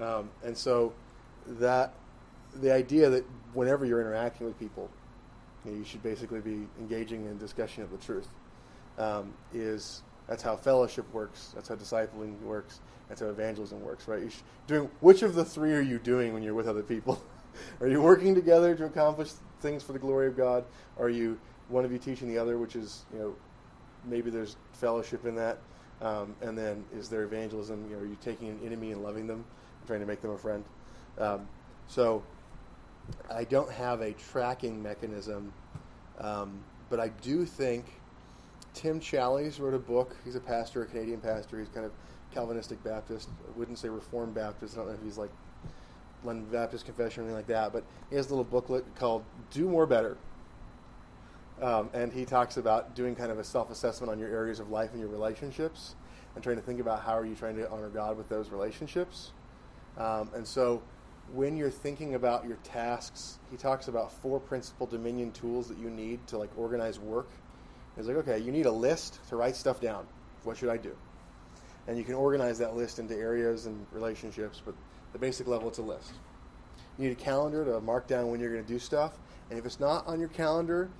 Um, 0.00 0.30
and 0.42 0.56
so 0.56 0.94
that 1.46 1.92
the 2.62 2.72
idea 2.72 3.10
that 3.10 3.24
whenever 3.52 3.84
you're 3.84 4.00
interacting 4.00 4.46
with 4.46 4.58
people, 4.58 4.88
you, 5.64 5.70
know, 5.70 5.78
you 5.78 5.84
should 5.84 6.02
basically 6.02 6.40
be 6.40 6.66
engaging 6.78 7.26
in 7.26 7.38
discussion 7.38 7.82
of 7.82 7.90
the 7.90 7.98
truth. 7.98 8.28
Um, 8.98 9.32
is 9.52 10.02
that's 10.28 10.42
how 10.42 10.56
fellowship 10.56 11.12
works. 11.12 11.52
That's 11.54 11.68
how 11.68 11.74
discipling 11.74 12.40
works. 12.42 12.80
That's 13.08 13.20
how 13.20 13.28
evangelism 13.28 13.82
works, 13.82 14.08
right? 14.08 14.22
You 14.22 14.30
doing 14.66 14.90
which 15.00 15.22
of 15.22 15.34
the 15.34 15.44
three 15.44 15.72
are 15.72 15.80
you 15.80 15.98
doing 15.98 16.32
when 16.32 16.42
you're 16.42 16.54
with 16.54 16.68
other 16.68 16.82
people? 16.82 17.22
are 17.80 17.88
you 17.88 18.00
working 18.00 18.34
together 18.34 18.74
to 18.74 18.84
accomplish 18.84 19.30
things 19.60 19.82
for 19.82 19.92
the 19.92 19.98
glory 19.98 20.26
of 20.26 20.36
God? 20.36 20.64
Are 20.98 21.08
you 21.08 21.38
one 21.68 21.84
of 21.84 21.92
you 21.92 21.98
teaching 21.98 22.28
the 22.28 22.38
other, 22.38 22.58
which 22.58 22.76
is 22.76 23.04
you 23.12 23.18
know 23.18 23.34
maybe 24.04 24.30
there's 24.30 24.56
fellowship 24.72 25.26
in 25.26 25.34
that, 25.34 25.58
um, 26.00 26.34
and 26.40 26.56
then 26.56 26.84
is 26.96 27.08
there 27.08 27.22
evangelism? 27.22 27.84
You 27.90 27.96
know, 27.96 28.02
are 28.02 28.06
you 28.06 28.16
taking 28.22 28.48
an 28.48 28.60
enemy 28.64 28.92
and 28.92 29.02
loving 29.02 29.26
them, 29.26 29.44
and 29.80 29.86
trying 29.86 30.00
to 30.00 30.06
make 30.06 30.22
them 30.22 30.30
a 30.30 30.38
friend? 30.38 30.64
Um, 31.18 31.46
so 31.88 32.22
I 33.30 33.44
don't 33.44 33.70
have 33.70 34.00
a 34.00 34.12
tracking 34.12 34.82
mechanism, 34.82 35.52
um, 36.18 36.62
but 36.90 37.00
I 37.00 37.08
do 37.08 37.44
think 37.44 37.84
Tim 38.74 39.00
Challies 39.00 39.60
wrote 39.60 39.74
a 39.74 39.78
book. 39.78 40.16
He's 40.24 40.36
a 40.36 40.40
pastor, 40.40 40.82
a 40.82 40.86
Canadian 40.86 41.20
pastor. 41.20 41.58
He's 41.58 41.68
kind 41.68 41.86
of 41.86 41.92
Calvinistic 42.32 42.82
Baptist. 42.82 43.28
I 43.46 43.58
wouldn't 43.58 43.78
say 43.78 43.88
Reformed 43.88 44.34
Baptist. 44.34 44.74
I 44.74 44.78
don't 44.78 44.88
know 44.88 44.94
if 44.94 45.02
he's 45.02 45.18
like 45.18 45.30
London 46.24 46.46
Baptist 46.50 46.84
Confession 46.84 47.22
or 47.22 47.26
anything 47.26 47.36
like 47.36 47.46
that. 47.46 47.72
But 47.72 47.84
he 48.10 48.16
has 48.16 48.26
a 48.26 48.30
little 48.30 48.44
booklet 48.44 48.84
called 48.96 49.24
"Do 49.50 49.68
More 49.68 49.86
Better," 49.86 50.16
um, 51.62 51.90
and 51.92 52.12
he 52.12 52.24
talks 52.24 52.56
about 52.56 52.94
doing 52.94 53.14
kind 53.14 53.30
of 53.30 53.38
a 53.38 53.44
self-assessment 53.44 54.10
on 54.10 54.18
your 54.18 54.28
areas 54.28 54.60
of 54.60 54.70
life 54.70 54.90
and 54.92 55.00
your 55.00 55.10
relationships, 55.10 55.94
and 56.34 56.42
trying 56.42 56.56
to 56.56 56.62
think 56.62 56.80
about 56.80 57.02
how 57.02 57.16
are 57.16 57.26
you 57.26 57.34
trying 57.34 57.56
to 57.56 57.70
honor 57.70 57.88
God 57.88 58.16
with 58.16 58.28
those 58.28 58.50
relationships. 58.50 59.32
Um, 59.96 60.30
and 60.34 60.46
so 60.46 60.82
when 61.32 61.56
you're 61.56 61.70
thinking 61.70 62.14
about 62.14 62.46
your 62.46 62.58
tasks, 62.64 63.38
he 63.50 63.56
talks 63.56 63.88
about 63.88 64.12
four 64.12 64.38
principal 64.38 64.86
Dominion 64.86 65.32
tools 65.32 65.68
that 65.68 65.78
you 65.78 65.90
need 65.90 66.26
to 66.28 66.38
like 66.38 66.50
organize 66.56 66.98
work. 66.98 67.30
He's 67.96 68.06
like, 68.06 68.16
okay, 68.18 68.38
you 68.38 68.52
need 68.52 68.66
a 68.66 68.72
list 68.72 69.20
to 69.28 69.36
write 69.36 69.56
stuff 69.56 69.80
down. 69.80 70.06
What 70.42 70.56
should 70.56 70.68
I 70.68 70.76
do? 70.76 70.96
And 71.86 71.96
you 71.96 72.04
can 72.04 72.14
organize 72.14 72.58
that 72.58 72.76
list 72.76 72.98
into 72.98 73.14
areas 73.14 73.66
and 73.66 73.86
relationships, 73.92 74.60
but 74.64 74.74
the 75.12 75.18
basic 75.18 75.46
level, 75.46 75.68
it's 75.68 75.78
a 75.78 75.82
list. 75.82 76.12
You 76.98 77.08
need 77.08 77.12
a 77.12 77.20
calendar 77.20 77.64
to 77.64 77.80
mark 77.80 78.06
down 78.06 78.30
when 78.30 78.40
you're 78.40 78.52
going 78.52 78.64
to 78.64 78.72
do 78.72 78.78
stuff. 78.78 79.18
And 79.50 79.58
if 79.58 79.66
it's 79.66 79.80
not 79.80 80.06
on 80.06 80.18
your 80.18 80.28
calendar, 80.28 80.90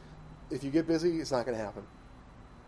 if 0.51 0.63
you 0.63 0.71
get 0.71 0.87
busy, 0.87 1.19
it's 1.19 1.33
not 1.33 1.47
going 1.47 1.57
to 1.57 1.63
happen, 1.63 1.83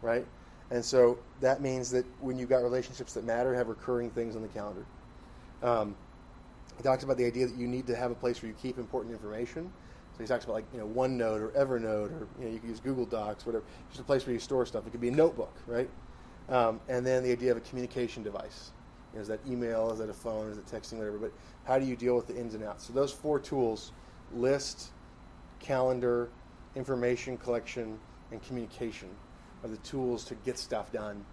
right? 0.02 0.26
And 0.70 0.84
so 0.84 1.18
that 1.40 1.60
means 1.60 1.90
that 1.90 2.04
when 2.20 2.38
you've 2.38 2.48
got 2.48 2.62
relationships 2.62 3.14
that 3.14 3.24
matter, 3.24 3.54
have 3.54 3.68
recurring 3.68 4.10
things 4.10 4.34
on 4.34 4.42
the 4.42 4.48
calendar. 4.48 4.84
Um, 5.62 5.94
he 6.76 6.82
talks 6.82 7.04
about 7.04 7.16
the 7.16 7.24
idea 7.24 7.46
that 7.46 7.56
you 7.56 7.66
need 7.66 7.86
to 7.86 7.96
have 7.96 8.10
a 8.10 8.14
place 8.14 8.42
where 8.42 8.48
you 8.48 8.56
keep 8.60 8.78
important 8.78 9.12
information. 9.12 9.72
So 10.16 10.22
he 10.22 10.26
talks 10.26 10.44
about 10.44 10.54
like 10.54 10.64
you 10.72 10.78
know 10.78 10.86
OneNote 10.86 11.40
or 11.40 11.48
Evernote 11.50 12.10
or 12.10 12.28
you 12.38 12.46
know 12.46 12.52
you 12.52 12.58
can 12.58 12.70
use 12.70 12.80
Google 12.80 13.04
Docs, 13.04 13.44
whatever. 13.44 13.64
Just 13.88 14.00
a 14.00 14.04
place 14.04 14.26
where 14.26 14.32
you 14.32 14.40
store 14.40 14.64
stuff. 14.64 14.86
It 14.86 14.90
could 14.90 15.00
be 15.00 15.08
a 15.08 15.12
notebook, 15.12 15.54
right? 15.66 15.90
Um, 16.48 16.80
and 16.88 17.04
then 17.04 17.22
the 17.22 17.32
idea 17.32 17.50
of 17.50 17.56
a 17.56 17.60
communication 17.60 18.22
device. 18.22 18.72
You 19.12 19.18
know, 19.18 19.22
is 19.22 19.28
that 19.28 19.40
email? 19.46 19.90
Is 19.90 19.98
that 19.98 20.08
a 20.08 20.14
phone? 20.14 20.50
Is 20.50 20.58
it 20.58 20.66
texting? 20.66 20.94
Whatever. 20.94 21.18
But 21.18 21.32
how 21.64 21.78
do 21.78 21.84
you 21.84 21.96
deal 21.96 22.16
with 22.16 22.26
the 22.26 22.36
ins 22.36 22.54
and 22.54 22.64
outs? 22.64 22.86
So 22.86 22.92
those 22.92 23.12
four 23.12 23.38
tools: 23.38 23.92
list, 24.32 24.92
calendar, 25.60 26.30
information 26.74 27.36
collection, 27.36 27.98
and 28.30 28.42
communication 28.42 29.08
are 29.62 29.68
the 29.68 29.76
tools 29.78 30.24
to 30.26 30.34
get 30.36 30.58
stuff 30.58 30.92
done. 30.92 31.24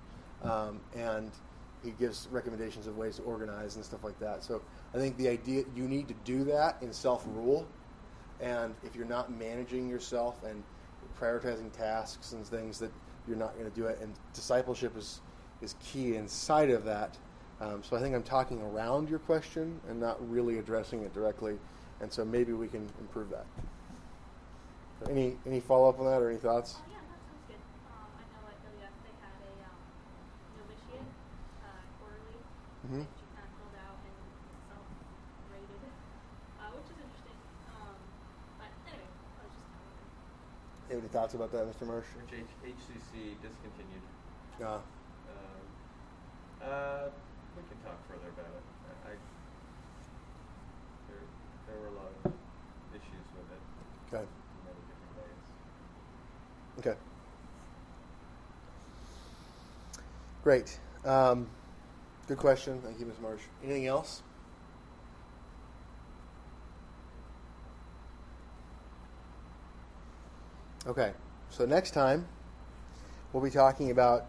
Um, 0.43 0.81
and 0.95 1.31
he 1.83 1.91
gives 1.91 2.27
recommendations 2.31 2.87
of 2.87 2.97
ways 2.97 3.17
to 3.17 3.21
organize 3.23 3.75
and 3.75 3.85
stuff 3.85 4.03
like 4.03 4.19
that. 4.19 4.43
So 4.43 4.61
I 4.93 4.97
think 4.97 5.17
the 5.17 5.27
idea 5.27 5.63
you 5.75 5.87
need 5.87 6.07
to 6.07 6.13
do 6.23 6.43
that 6.45 6.77
in 6.81 6.93
self 6.93 7.25
rule, 7.27 7.65
and 8.39 8.73
if 8.83 8.95
you're 8.95 9.05
not 9.07 9.31
managing 9.31 9.89
yourself 9.89 10.43
and 10.43 10.63
prioritizing 11.19 11.71
tasks 11.71 12.31
and 12.33 12.45
things 12.45 12.79
that 12.79 12.91
you're 13.27 13.37
not 13.37 13.53
going 13.57 13.69
to 13.69 13.75
do 13.75 13.87
it, 13.87 13.99
and 14.01 14.13
discipleship 14.33 14.95
is 14.97 15.21
is 15.61 15.75
key 15.83 16.15
inside 16.15 16.69
of 16.69 16.85
that. 16.85 17.17
Um, 17.61 17.81
so 17.83 17.95
I 17.95 18.01
think 18.01 18.13
I'm 18.13 18.23
talking 18.23 18.61
around 18.61 19.09
your 19.09 19.19
question 19.19 19.79
and 19.89 19.99
not 19.99 20.17
really 20.29 20.59
addressing 20.59 21.01
it 21.03 21.13
directly, 21.13 21.55
and 22.01 22.11
so 22.11 22.25
maybe 22.25 22.51
we 22.53 22.67
can 22.67 22.87
improve 22.99 23.29
that. 23.29 23.45
Any 25.09 25.35
any 25.47 25.59
follow 25.59 25.89
up 25.89 25.99
on 25.99 26.05
that 26.05 26.21
or 26.21 26.29
any 26.29 26.39
thoughts? 26.39 26.75
Oh, 26.77 26.83
yeah, 26.91 26.99
that 27.01 27.19
sounds 27.27 27.43
good. 27.47 27.59
Um, 27.91 28.07
I 28.19 28.23
know 28.31 28.45
at 28.47 28.57
WF 28.61 28.93
they 29.03 29.15
had 29.19 29.35
a 29.41 29.53
um, 29.67 29.79
novitiate 30.59 31.09
uh, 31.65 31.81
quarterly 31.97 32.39
Mm-hmm. 32.87 33.03
that 33.03 33.15
you 33.15 33.27
kind 33.35 33.47
of 33.47 33.51
filled 33.59 33.77
out 33.79 33.95
and 34.03 34.15
self-rated 34.67 35.81
it, 35.87 35.95
uh, 36.59 36.67
which 36.75 36.87
is 36.91 36.99
interesting. 36.99 37.39
Um, 37.71 37.95
but 38.59 38.71
anyway, 38.91 39.07
I 39.07 39.39
was 39.43 39.51
just 39.55 39.67
telling 39.71 39.91
you. 39.91 40.07
Any 40.93 41.07
thoughts 41.07 41.33
about 41.33 41.51
that, 41.51 41.65
Mr. 41.65 41.87
Marsh? 41.87 42.05
Which 42.21 42.39
H- 42.39 42.45
HCC 42.61 43.33
discontinued. 43.41 44.05
Uh, 44.61 44.77
Um, 44.77 44.81
uh, 46.61 47.09
we 47.57 47.63
can 47.65 47.77
talk 47.81 47.97
further 48.07 48.29
about 48.29 48.53
it. 48.53 48.63
I, 49.07 49.09
I 49.09 49.13
there, 51.09 51.17
there 51.65 51.77
were 51.81 51.87
a 51.87 51.97
lot 51.97 52.13
of 52.25 52.31
issues 52.93 53.25
with 53.33 53.49
it 53.49 53.63
okay. 54.13 54.21
in 54.21 54.61
many 54.69 54.81
different 54.85 55.13
ways. 55.17 55.41
Okay. 56.79 56.97
Great. 60.43 60.79
Um, 61.05 61.47
good 62.27 62.37
question. 62.37 62.79
Thank 62.83 62.99
you, 62.99 63.07
Ms. 63.07 63.15
Marsh. 63.19 63.41
Anything 63.63 63.87
else? 63.87 64.21
Okay. 70.85 71.13
So 71.49 71.65
next 71.65 71.91
time, 71.91 72.27
we'll 73.31 73.43
be 73.43 73.49
talking 73.49 73.91
about 73.91 74.25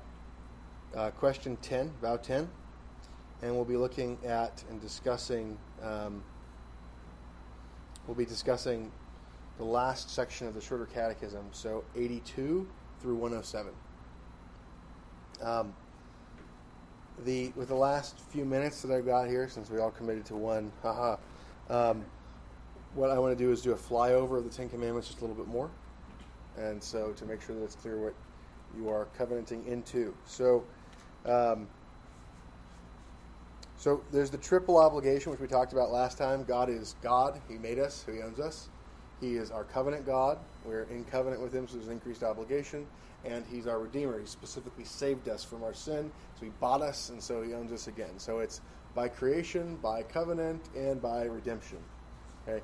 uh, 0.95 1.11
question 1.11 1.57
10, 1.63 1.91
vow 2.01 2.17
10, 2.17 2.49
and 3.43 3.55
we'll 3.57 3.65
be 3.65 3.77
looking 3.77 4.19
at 4.25 4.63
and 4.71 4.81
discussing. 4.81 5.59
Um, 5.83 6.23
we'll 8.07 8.15
be 8.15 8.25
discussing 8.25 8.93
the 9.59 9.65
last 9.65 10.11
section 10.11 10.47
of 10.47 10.55
the 10.55 10.61
shorter 10.61 10.87
catechism, 10.87 11.45
so 11.51 11.83
82 11.97 12.69
through 13.01 13.17
107. 13.17 13.73
Um, 15.43 15.75
the 17.25 17.53
with 17.57 17.67
the 17.67 17.75
last 17.75 18.21
few 18.31 18.45
minutes 18.45 18.81
that 18.83 18.95
I've 18.95 19.07
got 19.07 19.27
here, 19.27 19.49
since 19.49 19.71
we 19.71 19.81
all 19.81 19.91
committed 19.91 20.25
to 20.27 20.37
one, 20.37 20.71
haha. 20.83 21.17
Um, 21.69 22.05
what 22.95 23.11
I 23.11 23.19
want 23.19 23.37
to 23.37 23.45
do 23.45 23.51
is 23.51 23.61
do 23.61 23.73
a 23.73 23.77
flyover 23.77 24.39
of 24.39 24.45
the 24.45 24.51
Ten 24.51 24.69
Commandments 24.69 25.09
just 25.09 25.19
a 25.19 25.23
little 25.23 25.35
bit 25.35 25.53
more, 25.53 25.69
and 26.59 26.83
so 26.83 27.13
to 27.13 27.25
make 27.25 27.43
sure 27.43 27.57
that 27.57 27.65
it's 27.65 27.75
clear 27.75 27.99
what 27.99 28.15
you 28.77 28.89
are 28.89 29.07
covenanting 29.17 29.67
into. 29.67 30.15
So, 30.27 30.65
um, 31.27 31.67
so 33.77 34.03
there's 34.13 34.31
the 34.31 34.39
triple 34.39 34.79
obligation 34.79 35.31
which 35.31 35.41
we 35.41 35.47
talked 35.47 35.73
about 35.73 35.91
last 35.91 36.19
time. 36.19 36.45
God 36.45 36.69
is 36.69 36.95
God; 37.03 37.41
He 37.49 37.57
made 37.57 37.79
us, 37.79 38.05
He 38.11 38.21
owns 38.23 38.41
us. 38.41 38.69
He 39.21 39.35
is 39.35 39.51
our 39.51 39.65
covenant 39.65 40.07
God. 40.07 40.39
We're 40.65 40.85
in 40.85 41.05
covenant 41.05 41.43
with 41.43 41.55
Him, 41.55 41.69
so 41.69 41.77
there's 41.77 41.87
an 41.87 41.95
increased 41.95 42.23
obligation. 42.23 42.87
And 43.25 43.45
He's 43.51 43.67
our 43.67 43.79
Redeemer. 43.79 44.19
He 44.21 44.27
specifically 44.27 44.85
saved 44.85 45.29
us 45.29 45.43
from 45.43 45.63
our 45.63 45.73
sin, 45.73 46.11
so 46.39 46.45
He 46.45 46.53
bought 46.61 46.83
us, 46.83 47.09
and 47.11 47.23
so 47.23 47.43
He 47.43 47.55
owns 47.55 47.73
us 47.73 47.87
again. 47.87 48.19
So 48.19 48.41
it's 48.41 48.61
by 48.95 49.09
creation, 49.09 49.77
by 49.83 50.03
covenant, 50.03 50.63
and 50.77 51.01
by 51.01 51.25
redemption. 51.25 51.79
Okay. 52.47 52.63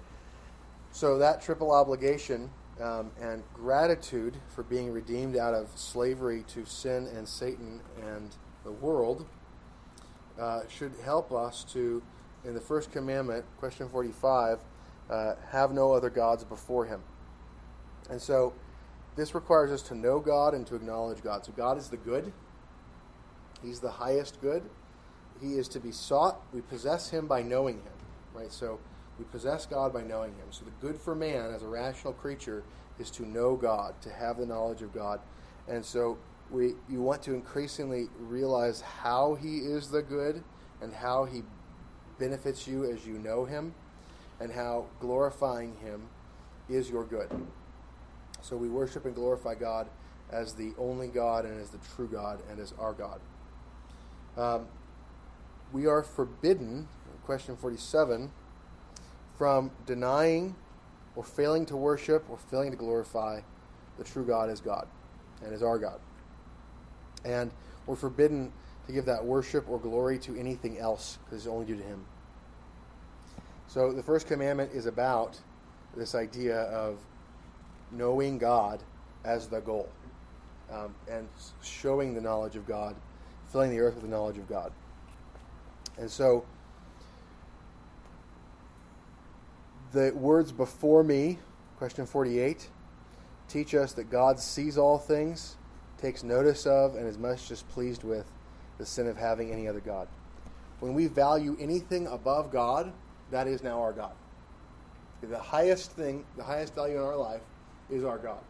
So 0.93 1.19
that 1.19 1.41
triple 1.41 1.73
obligation 1.73 2.51
um, 2.81 3.11
and 3.21 3.43
gratitude 3.55 4.37
for 4.49 4.63
being 4.63 4.91
redeemed 4.91 5.37
out 5.37 5.55
of 5.55 5.69
slavery 5.75 6.45
to 6.49 6.65
sin 6.65 7.09
and 7.15 7.27
Satan 7.29 7.81
and 8.03 8.35
the 8.65 8.73
world 8.73 9.27
uh, 10.39 10.61
should 10.69 10.93
help 11.05 11.33
us 11.33 11.65
to, 11.73 12.03
in 12.45 12.55
the 12.55 12.61
first 12.61 12.93
commandment, 12.93 13.45
question 13.59 13.89
45, 13.89 14.59
uh, 15.11 15.35
have 15.51 15.73
no 15.73 15.93
other 15.93 16.11
gods 16.11 16.45
before 16.45 16.87
him. 16.87 17.01
And 18.09 18.21
so 18.21 18.53
this 19.17 19.35
requires 19.35 19.71
us 19.71 19.83
to 19.89 19.95
know 19.95 20.21
God 20.21 20.55
and 20.55 20.67
to 20.69 20.75
acknowledge 20.75 21.23
God. 21.23 21.45
So 21.45 21.53
God 21.53 21.77
is 21.77 21.89
the 21.89 21.97
good, 21.97 22.33
He's 23.63 23.81
the 23.81 23.91
highest 23.91 24.41
good. 24.41 24.63
He 25.41 25.55
is 25.55 25.69
to 25.69 25.81
be 25.81 25.93
sought. 25.93 26.41
We 26.53 26.61
possess 26.61 27.11
Him 27.11 27.27
by 27.27 27.43
knowing 27.43 27.77
Him, 27.77 27.93
right? 28.35 28.53
So 28.53 28.79
we 29.21 29.27
possess 29.27 29.67
God 29.67 29.93
by 29.93 30.03
knowing 30.03 30.31
Him. 30.33 30.47
So 30.51 30.65
the 30.65 30.87
good 30.87 30.99
for 30.99 31.15
man 31.15 31.53
as 31.53 31.63
a 31.63 31.69
rational 31.69 32.15
creature 32.15 32.65
is 32.99 33.11
to 33.11 33.27
know 33.27 33.55
God, 33.55 33.95
to 34.01 34.11
have 34.11 34.39
the 34.39 34.47
knowledge 34.47 34.81
of 34.81 34.95
God. 34.95 35.21
And 35.69 35.85
so 35.85 36.19
we 36.51 36.73
you 36.89 37.03
want 37.03 37.23
to 37.25 37.35
increasingly 37.35 38.09
realize 38.19 38.81
how 38.81 39.35
he 39.35 39.59
is 39.59 39.91
the 39.91 40.03
good 40.03 40.43
and 40.81 40.93
how 40.93 41.27
he 41.27 41.43
benefits 42.19 42.67
you 42.67 42.91
as 42.91 43.07
you 43.07 43.19
know 43.19 43.45
him 43.45 43.75
and 44.41 44.51
how 44.51 44.87
glorifying 45.01 45.77
him 45.77 46.09
is 46.71 46.89
your 46.89 47.05
good. 47.05 47.31
So 48.41 48.57
we 48.57 48.69
worship 48.69 49.05
and 49.05 49.15
glorify 49.15 49.55
God 49.55 49.87
as 50.33 50.55
the 50.55 50.73
only 50.79 51.09
God 51.09 51.45
and 51.45 51.61
as 51.61 51.69
the 51.71 51.79
true 51.95 52.09
God 52.09 52.41
and 52.51 52.59
as 52.59 52.73
our 52.79 52.95
God. 52.95 53.21
Um, 54.37 54.67
we 55.73 55.87
are 55.87 56.03
forbidden, 56.03 56.89
question 57.25 57.57
47, 57.57 58.31
from 59.41 59.71
denying 59.87 60.55
or 61.17 61.25
failing 61.25 61.65
to 61.65 61.75
worship 61.75 62.23
or 62.29 62.37
failing 62.37 62.71
to 62.71 62.77
glorify 62.77 63.41
the 63.97 64.05
true 64.05 64.23
God 64.23 64.51
as 64.51 64.61
God 64.61 64.87
and 65.43 65.55
as 65.55 65.63
our 65.63 65.79
God. 65.79 65.99
And 67.25 67.51
we're 67.87 67.97
forbidden 67.97 68.53
to 68.87 68.93
give 68.93 69.07
that 69.07 69.25
worship 69.25 69.67
or 69.67 69.81
glory 69.81 70.19
to 70.19 70.39
anything 70.39 70.77
else 70.77 71.19
because 71.25 71.39
it's 71.39 71.47
only 71.51 71.65
due 71.65 71.77
to 71.77 71.83
Him. 71.83 72.05
So 73.67 73.93
the 73.93 74.03
first 74.03 74.27
commandment 74.27 74.73
is 74.75 74.85
about 74.85 75.41
this 75.97 76.15
idea 76.15 76.65
of 76.65 76.99
knowing 77.93 78.37
God 78.37 78.83
as 79.25 79.49
the 79.49 79.61
goal 79.61 79.89
um, 80.71 80.95
and 81.11 81.27
showing 81.63 82.13
the 82.13 82.21
knowledge 82.21 82.57
of 82.57 82.67
God, 82.67 82.95
filling 83.51 83.71
the 83.71 83.81
earth 83.81 83.95
with 83.95 84.03
the 84.03 84.11
knowledge 84.11 84.37
of 84.37 84.47
God. 84.51 84.71
And 85.97 86.11
so 86.11 86.45
the 89.93 90.13
words 90.15 90.53
before 90.53 91.03
me, 91.03 91.39
question 91.79 92.07
48, 92.07 92.69
teach 93.49 93.75
us 93.75 93.93
that 93.95 94.11
God 94.11 94.39
sees 94.39 94.79
all 94.79 94.99
things, 94.99 95.57
takes 96.01 96.23
notice 96.23 96.67
of, 96.67 96.95
and 96.95 97.07
is 97.07 97.19
much 97.19 97.49
displeased 97.49 98.05
with 98.05 98.31
the 98.79 98.87
sin 98.87 99.07
of 99.07 99.17
having 99.17 99.53
any 99.53 99.67
other 99.67 99.81
God. 99.81 100.09
When 100.79 100.95
we 100.95 101.07
value 101.07 101.57
anything 101.61 102.07
above 102.07 102.51
God, 102.51 102.93
that 103.31 103.47
is 103.47 103.63
now 103.63 103.81
our 103.81 103.93
God. 103.93 104.13
The 105.23 105.39
highest 105.39 105.93
thing, 105.93 106.25
the 106.37 106.45
highest 106.45 106.75
value 106.75 106.97
in 106.97 107.03
our 107.03 107.17
life 107.17 107.43
is 107.91 108.05
our 108.05 108.19
God. 108.19 108.41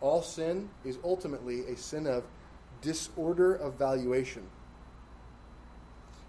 All 0.00 0.22
sin 0.22 0.68
is 0.84 0.98
ultimately 1.04 1.66
a 1.66 1.76
sin 1.76 2.06
of 2.06 2.24
disorder 2.80 3.54
of 3.54 3.74
valuation. 3.74 4.42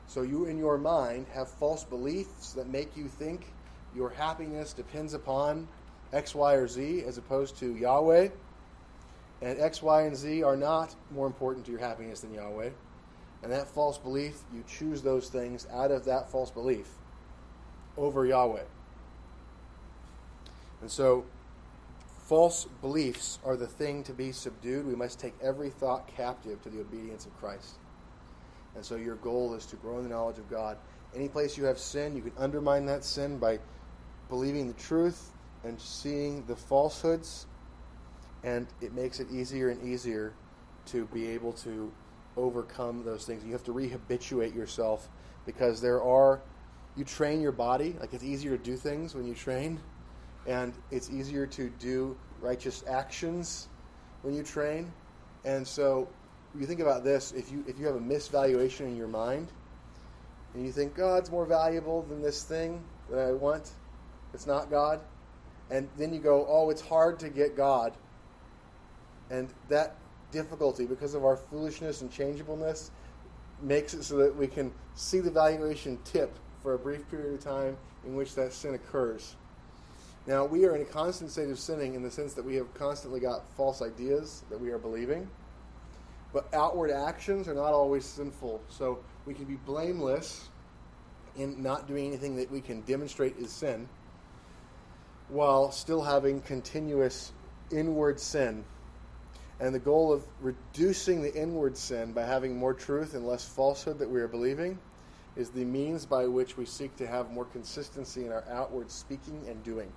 So 0.08 0.22
you, 0.24 0.46
in 0.46 0.58
your 0.58 0.78
mind, 0.78 1.26
have 1.34 1.50
false 1.50 1.86
beliefs 1.86 2.52
that 2.54 2.68
make 2.68 2.96
you 2.98 3.08
think 3.08 3.48
your 3.96 4.10
happiness 4.10 4.74
depends 4.74 5.14
upon 5.14 5.68
X, 6.14 6.36
Y, 6.36 6.54
or 6.54 6.68
Z 6.68 7.04
as 7.06 7.18
opposed 7.18 7.58
to 7.58 7.76
Yahweh. 7.76 8.30
And 9.42 9.60
X, 9.60 9.82
Y, 9.82 10.04
and 10.04 10.16
Z 10.16 10.44
are 10.44 10.56
not 10.56 10.96
more 11.12 11.26
important 11.26 11.66
to 11.66 11.72
your 11.72 11.80
happiness 11.80 12.22
than 12.22 12.34
Yahweh. 12.34 12.70
And 13.44 13.52
that 13.52 13.68
false 13.68 13.98
belief, 13.98 14.40
you 14.54 14.64
choose 14.68 15.02
those 15.02 15.30
things 15.30 15.68
out 15.74 15.92
of 15.92 16.06
that 16.06 16.30
false 16.30 16.52
belief 16.52 16.88
over 17.98 18.26
Yahweh. 18.26 18.64
And 20.82 20.92
so, 20.92 21.26
false 22.26 22.66
beliefs 22.82 23.40
are 23.44 23.56
the 23.56 23.68
thing 23.68 24.04
to 24.04 24.14
be 24.14 24.32
subdued. 24.32 24.86
We 24.86 24.96
must 24.96 25.20
take 25.20 25.34
every 25.42 25.70
thought 25.70 26.08
captive 26.08 26.62
to 26.64 26.70
the 26.70 26.82
obedience 26.82 27.26
of 27.26 27.36
Christ. 27.40 27.76
And 28.76 28.86
so, 28.86 28.96
your 28.96 29.16
goal 29.16 29.56
is 29.56 29.66
to 29.68 29.76
grow 29.76 29.98
in 29.98 30.04
the 30.04 30.10
knowledge 30.10 30.38
of 30.38 30.50
God. 30.50 30.78
Any 31.16 31.28
place 31.28 31.58
you 31.58 31.66
have 31.66 31.80
sin, 31.80 32.16
you 32.16 32.22
can 32.22 32.34
undermine 32.38 32.86
that 32.86 33.04
sin 33.04 33.38
by 33.38 33.60
believing 34.32 34.66
the 34.66 34.74
truth 34.74 35.30
and 35.64 35.80
seeing 35.80 36.44
the 36.48 36.56
falsehoods. 36.56 37.46
And 38.44 38.66
it 38.82 38.96
makes 38.96 39.20
it 39.20 39.28
easier 39.30 39.70
and 39.70 39.88
easier 39.88 40.34
to 40.88 41.06
be 41.08 41.28
able 41.28 41.54
to 41.54 41.92
overcome 42.38 43.04
those 43.04 43.26
things. 43.26 43.44
You 43.44 43.52
have 43.52 43.66
to 43.66 43.74
rehabituate 43.74 44.56
yourself 44.56 45.10
because 45.46 45.82
there 45.82 46.02
are, 46.02 46.42
you 46.96 47.04
train 47.04 47.42
your 47.42 47.52
body. 47.52 47.96
Like 48.00 48.14
it's 48.14 48.24
easier 48.24 48.58
to 48.58 48.64
do 48.64 48.78
things 48.78 49.14
when 49.14 49.28
you 49.28 49.36
train, 49.36 49.80
and 50.48 50.74
it's 50.90 51.12
easier 51.12 51.46
to 51.48 51.70
do 51.78 52.18
righteous 52.40 52.84
actions 52.88 53.68
when 54.24 54.34
you 54.34 54.44
train. 54.44 54.92
And 55.46 55.68
so, 55.68 56.08
you 56.58 56.66
think 56.66 56.80
about 56.80 57.04
this: 57.04 57.32
if 57.32 57.52
you 57.52 57.64
if 57.68 57.80
you 57.80 57.86
have 57.86 57.96
a 57.96 58.00
misvaluation 58.00 58.82
in 58.82 58.98
your 58.98 59.08
mind, 59.08 59.52
and 60.54 60.66
you 60.66 60.72
think 60.72 60.94
oh, 60.98 61.16
God's 61.16 61.32
more 61.32 61.46
valuable 61.46 62.04
than 62.04 62.22
this 62.22 62.44
thing 62.44 62.84
that 63.10 63.20
I 63.20 63.32
want, 63.32 63.72
it's 64.34 64.48
not 64.48 64.70
God, 64.70 65.00
and 65.70 65.88
then 65.98 66.14
you 66.14 66.20
go, 66.20 66.46
oh, 66.50 66.70
it's 66.70 66.82
hard 66.82 67.20
to 67.20 67.30
get 67.30 67.56
God, 67.56 67.94
and 69.30 69.50
that 69.70 69.96
difficulty 70.32 70.86
because 70.86 71.14
of 71.14 71.26
our 71.26 71.36
foolishness 71.36 72.02
and 72.02 72.12
changeableness 72.12 72.90
makes 73.62 73.94
it 73.94 74.04
so 74.04 74.18
that 74.18 74.36
we 74.36 74.48
can 74.48 74.72
see 74.96 75.20
the 75.20 75.32
valuation 75.32 75.98
tip 76.04 76.34
for 76.62 76.74
a 76.74 76.78
brief 76.80 77.10
period 77.10 77.34
of 77.34 77.44
time 77.44 77.78
in 78.06 78.16
which 78.16 78.36
that 78.36 78.54
sin 78.54 78.74
occurs. 78.74 79.36
Now, 80.28 80.46
we 80.46 80.66
are 80.66 80.76
in 80.76 80.84
a 80.84 80.86
constant 80.86 81.32
state 81.32 81.50
of 81.50 81.60
sinning 81.60 81.96
in 81.96 82.04
the 82.04 82.12
sense 82.12 82.34
that 82.36 82.46
we 82.46 82.56
have 82.56 82.72
constantly 82.74 83.20
got 83.20 83.48
false 83.58 83.82
ideas 83.82 84.44
that 84.50 84.60
we 84.60 84.70
are 84.70 84.78
believing, 84.78 85.28
but 86.32 86.48
outward 86.54 86.92
actions 86.92 87.48
are 87.48 87.54
not 87.54 87.74
always 87.74 88.06
sinful. 88.06 88.62
So 88.70 89.00
we 89.26 89.34
can 89.34 89.46
be 89.46 89.56
blameless 89.56 90.50
in 91.36 91.62
not 91.62 91.88
doing 91.88 92.08
anything 92.08 92.36
that 92.36 92.52
we 92.52 92.62
can 92.62 92.82
demonstrate 92.82 93.38
is 93.38 93.52
sin 93.52 93.88
while 95.32 95.72
still 95.72 96.02
having 96.04 96.42
continuous 96.42 97.32
inward 97.72 98.20
sin 98.20 98.64
and 99.62 99.76
the 99.76 99.80
goal 99.80 100.12
of 100.12 100.26
reducing 100.42 101.22
the 101.22 101.34
inward 101.36 101.78
sin 101.78 102.12
by 102.12 102.24
having 102.24 102.58
more 102.58 102.74
truth 102.74 103.14
and 103.14 103.28
less 103.28 103.46
falsehood 103.46 104.00
that 104.00 104.10
we 104.10 104.20
are 104.20 104.28
believing 104.28 104.78
is 105.36 105.52
the 105.52 105.64
means 105.64 106.06
by 106.06 106.26
which 106.26 106.58
we 106.58 106.66
seek 106.66 106.96
to 106.98 107.08
have 107.08 107.32
more 107.32 107.46
consistency 107.46 108.26
in 108.26 108.32
our 108.32 108.44
outward 108.50 108.90
speaking 108.90 109.40
and 109.48 109.64
doing. 109.64 109.92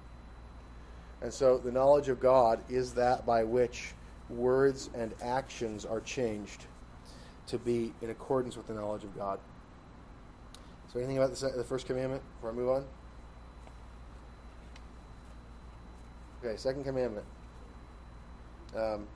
And 1.23 1.33
so 1.33 1.57
the 1.57 1.73
knowledge 1.73 2.11
of 2.11 2.21
God 2.21 2.63
is 2.69 2.93
that 2.95 3.25
by 3.25 3.43
which 3.43 3.95
words 4.29 4.91
and 4.95 5.15
actions 5.23 5.87
are 5.87 6.01
changed 6.01 6.67
to 7.47 7.59
be 7.59 7.93
in 8.03 8.11
accordance 8.11 8.57
with 8.57 8.67
the 8.67 8.75
knowledge 8.75 9.03
of 9.03 9.17
God. 9.17 9.39
So, 10.93 11.01
anything 11.01 11.19
about 11.19 11.35
the, 11.35 11.65
first 11.65 11.87
commandment 11.87 12.23
before 12.37 12.51
I 12.51 12.53
move 12.53 12.69
on? 12.69 12.85
Okay, 16.45 16.57
second 16.59 16.85
commandment. 16.85 17.25
Um, 18.77 19.07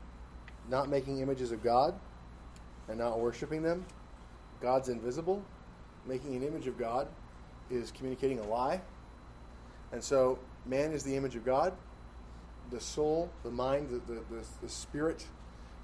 not 0.71 0.89
making 0.89 1.19
images 1.19 1.53
of 1.53 1.63
God 1.63 1.95
and 2.89 2.99
not 2.99 3.21
worshiping 3.21 3.63
them. 3.63 3.85
God's 4.63 4.89
invisible. 4.89 5.43
Making 6.07 6.37
an 6.37 6.43
image 6.43 6.67
of 6.67 6.79
God 6.79 7.07
is 7.71 7.91
communicating 7.91 8.39
a 8.39 8.47
lie. 8.47 8.81
And 9.93 10.03
so, 10.03 10.39
man 10.65 10.93
is 10.93 11.03
the 11.03 11.15
image 11.17 11.37
of 11.37 11.45
God. 11.45 11.75
The 12.71 12.81
soul, 12.81 13.31
the 13.43 13.51
mind, 13.51 13.91
the, 13.91 14.13
the, 14.13 14.21
the, 14.31 14.45
the 14.63 14.69
spirit, 14.69 15.27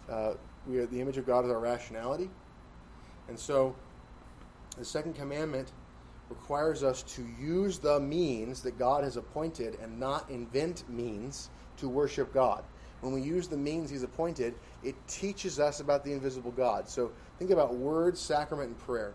uh, 0.09 0.35
we 0.67 0.79
are 0.79 0.87
the 0.87 1.01
image 1.01 1.19
of 1.19 1.27
God 1.27 1.45
is 1.45 1.51
our 1.51 1.61
rationality. 1.61 2.31
And 3.29 3.39
so, 3.39 3.75
the 4.79 4.85
second 4.85 5.15
commandment 5.15 5.73
requires 6.31 6.83
us 6.83 7.03
to 7.03 7.27
use 7.41 7.79
the 7.79 8.01
means 8.01 8.63
that 8.63 8.79
God 8.79 9.05
has 9.05 9.17
appointed 9.17 9.79
and 9.83 9.99
not 10.01 10.29
invent 10.31 10.89
means 10.89 11.51
to 11.77 11.89
worship 11.89 12.33
God 12.33 12.65
when 13.05 13.13
we 13.13 13.21
use 13.21 13.49
the 13.49 13.57
means 13.57 13.91
he's 13.91 14.03
appointed, 14.03 14.55
it 14.83 14.95
teaches 15.07 15.61
us 15.61 15.81
about 15.81 16.05
the 16.05 16.13
invisible 16.13 16.51
God. 16.51 16.89
So 16.89 17.13
think 17.39 17.51
about 17.51 17.75
word, 17.75 18.17
sacrament, 18.17 18.71
and 18.71 18.79
prayer. 18.79 19.13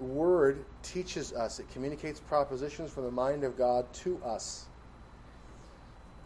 Word 0.00 0.64
teaches 0.82 1.32
us, 1.32 1.60
it 1.60 1.70
communicates 1.72 2.18
propositions 2.18 2.90
from 2.90 3.04
the 3.04 3.12
mind 3.12 3.44
of 3.44 3.56
God 3.56 3.90
to 3.94 4.20
us. 4.24 4.66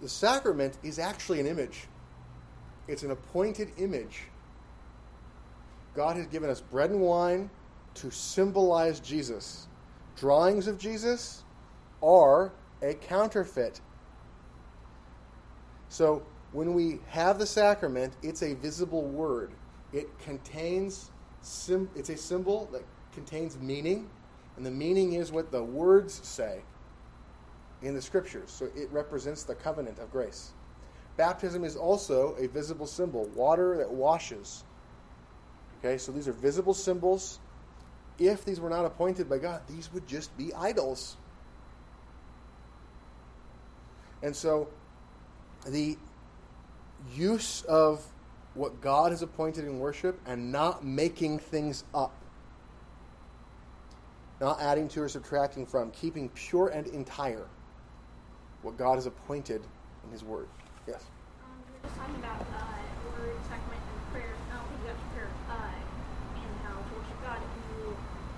The 0.01 0.09
sacrament 0.09 0.79
is 0.83 0.99
actually 0.99 1.41
an 1.41 1.47
image, 1.47 1.87
it's 2.89 3.03
an 3.03 3.11
appointed 3.11 3.71
image. 3.77 4.23
God 5.95 6.17
has 6.17 6.27
given 6.27 6.49
us 6.49 6.61
bread 6.61 6.91
and 6.91 7.01
wine 7.01 7.51
to 7.95 8.11
symbolize 8.11 9.01
Jesus. 9.01 9.68
Drawings 10.19 10.67
of 10.67 10.79
Jesus 10.79 11.45
are 12.03 12.53
a 12.83 12.95
counterfeit. 12.95 13.81
So 15.89 16.23
when 16.53 16.75
we 16.75 16.99
have 17.09 17.39
the 17.39 17.47
sacrament, 17.47 18.15
it's 18.23 18.43
a 18.43 18.55
visible 18.55 19.03
word. 19.03 19.53
It 19.93 20.07
contains 20.19 21.11
sim- 21.41 21.91
it's 21.95 22.11
a 22.11 22.17
symbol 22.17 22.69
that 22.73 22.83
contains 23.13 23.59
meaning, 23.59 24.11
and 24.57 24.67
the 24.67 24.71
meaning 24.71 25.15
is 25.15 25.31
what 25.31 25.51
the 25.51 25.63
words 25.63 26.21
say 26.27 26.61
in 27.83 27.95
the 27.95 28.03
scriptures. 28.03 28.51
So 28.51 28.67
it 28.77 28.91
represents 28.91 29.45
the 29.45 29.55
covenant 29.55 29.99
of 29.99 30.11
grace. 30.11 30.51
Baptism 31.17 31.65
is 31.65 31.77
also 31.77 32.35
a 32.39 32.47
visible 32.49 32.87
symbol, 32.87 33.27
water 33.35 33.77
that 33.79 33.91
washes. 33.91 34.65
Okay, 35.79 35.99
so 35.99 36.13
these 36.13 36.29
are 36.29 36.33
visible 36.33 36.75
symbols. 36.75 37.41
If 38.19 38.45
these 38.45 38.61
were 38.61 38.71
not 38.71 38.85
appointed 38.85 39.29
by 39.29 39.39
God, 39.39 39.63
these 39.69 39.93
would 39.93 40.07
just 40.07 40.37
be 40.37 40.53
idols. 40.55 41.17
And 44.23 44.35
so 44.35 44.69
the 45.67 45.97
use 47.15 47.63
of 47.63 48.05
what 48.55 48.81
God 48.81 49.13
has 49.13 49.23
appointed 49.23 49.65
in 49.65 49.79
worship 49.79 50.19
and 50.27 50.51
not 50.51 50.85
making 50.85 51.39
things 51.39 51.85
up. 51.95 52.13
Not 54.41 54.61
adding 54.61 54.89
to 54.89 55.03
or 55.03 55.09
subtracting 55.09 55.67
from, 55.67 55.91
keeping 55.93 56.29
pure 56.31 56.69
and 56.69 56.87
entire 56.89 57.47
what 58.63 58.77
God 58.77 58.97
has 58.97 59.07
appointed 59.07 59.63
in 60.05 60.11
His 60.11 60.25
Word. 60.25 60.49
Yes? 60.87 61.05
Um, 61.43 61.55
we 61.67 61.75
were 61.75 61.83
just 61.87 61.95
talking 61.99 62.17
about 62.17 62.41
uh, 62.43 62.79
word, 63.19 63.39
sacrament, 63.47 63.83
and 63.83 64.13
prayer. 64.15 64.35
I 64.51 64.59
don't 64.59 64.67
think 64.67 64.83
you 64.83 64.91
got 64.91 64.99
to 64.99 65.09
prayer 65.15 65.31
uh, 65.51 65.71
and 66.43 66.53
how 66.67 66.75
to 66.75 66.91
worship 66.99 67.19
God. 67.23 67.39
You 67.39 67.95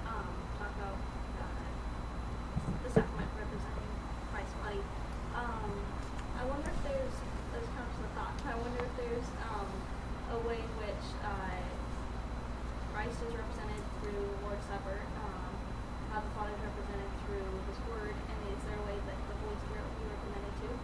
um, 0.08 0.28
talk 0.60 0.72
about 0.76 0.96
uh, 1.40 1.64
the 2.84 2.90
sacrament 2.92 3.28
representing 3.36 3.92
Christ's 4.32 4.56
body. 4.60 4.80
Um, 5.36 5.72
I 6.36 6.44
wonder 6.48 6.68
if 6.68 6.80
there's, 6.84 7.16
this 7.56 7.68
comes 7.76 7.92
to 7.96 8.00
the 8.04 8.12
thought, 8.16 8.36
I 8.44 8.56
wonder 8.56 8.80
if 8.84 8.92
there's 8.96 9.28
um, 9.52 9.68
a 10.32 10.38
way 10.48 10.56
in 10.56 10.72
which 10.80 11.04
uh, 11.26 11.60
Christ 12.92 13.20
is 13.24 13.32
represented 13.36 13.82
through 14.00 14.16
the 14.16 14.38
Lord's 14.46 14.64
Supper, 14.68 15.00
um, 15.20 15.52
how 16.14 16.20
the 16.22 16.32
Father 16.38 16.54
is 16.54 16.62
represented 16.64 17.10
through 17.26 17.50
His 17.66 17.78
Word, 17.90 18.14
and 18.14 18.38
is 18.52 18.60
there 18.66 18.78
a 18.78 18.84
way 18.86 18.94
that 18.94 19.18
the 19.26 19.36
Holy 19.42 19.58
Spirit 19.64 19.82
will 19.84 19.98
be 20.00 20.06
represented 20.10 20.54
too? 20.62 20.74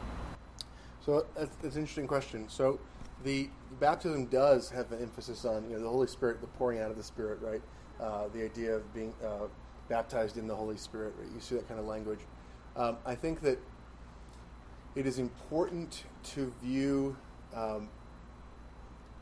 So 1.07 1.24
that's, 1.36 1.54
that's 1.62 1.76
an 1.76 1.82
interesting 1.82 2.09
question. 2.09 2.48
So 2.48 2.80
the, 3.24 3.48
baptism 3.80 4.26
does 4.26 4.70
have 4.70 4.90
an 4.92 5.02
emphasis 5.02 5.44
on 5.44 5.68
you 5.68 5.76
know 5.76 5.82
the 5.82 5.88
Holy 5.88 6.07
Spirit, 6.07 6.40
the 6.40 6.46
pouring 6.46 6.80
out 6.80 6.90
of 6.90 6.96
the 6.96 7.02
Spirit, 7.02 7.38
right? 7.42 7.62
Uh, 8.00 8.28
the 8.32 8.44
idea 8.44 8.74
of 8.74 8.94
being 8.94 9.12
uh, 9.24 9.46
baptized 9.88 10.36
in 10.38 10.46
the 10.46 10.54
Holy 10.54 10.76
Spirit. 10.76 11.14
Right? 11.18 11.28
You 11.34 11.40
see 11.40 11.54
that 11.57 11.68
kind 11.68 11.78
of 11.78 11.86
language. 11.86 12.20
Um, 12.76 12.96
I 13.04 13.14
think 13.14 13.40
that 13.42 13.59
it 14.94 15.07
is 15.07 15.18
important 15.18 16.04
to 16.24 16.52
view 16.62 17.16
um, 17.54 17.88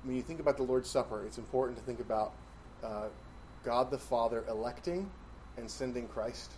when 0.04 0.16
you 0.16 0.22
think 0.22 0.40
about 0.40 0.56
the 0.56 0.62
Lord's 0.62 0.88
Supper. 0.88 1.24
It's 1.26 1.38
important 1.38 1.78
to 1.78 1.84
think 1.84 2.00
about 2.00 2.32
uh, 2.82 3.08
God 3.64 3.90
the 3.90 3.98
Father 3.98 4.44
electing 4.48 5.10
and 5.56 5.70
sending 5.70 6.08
Christ. 6.08 6.52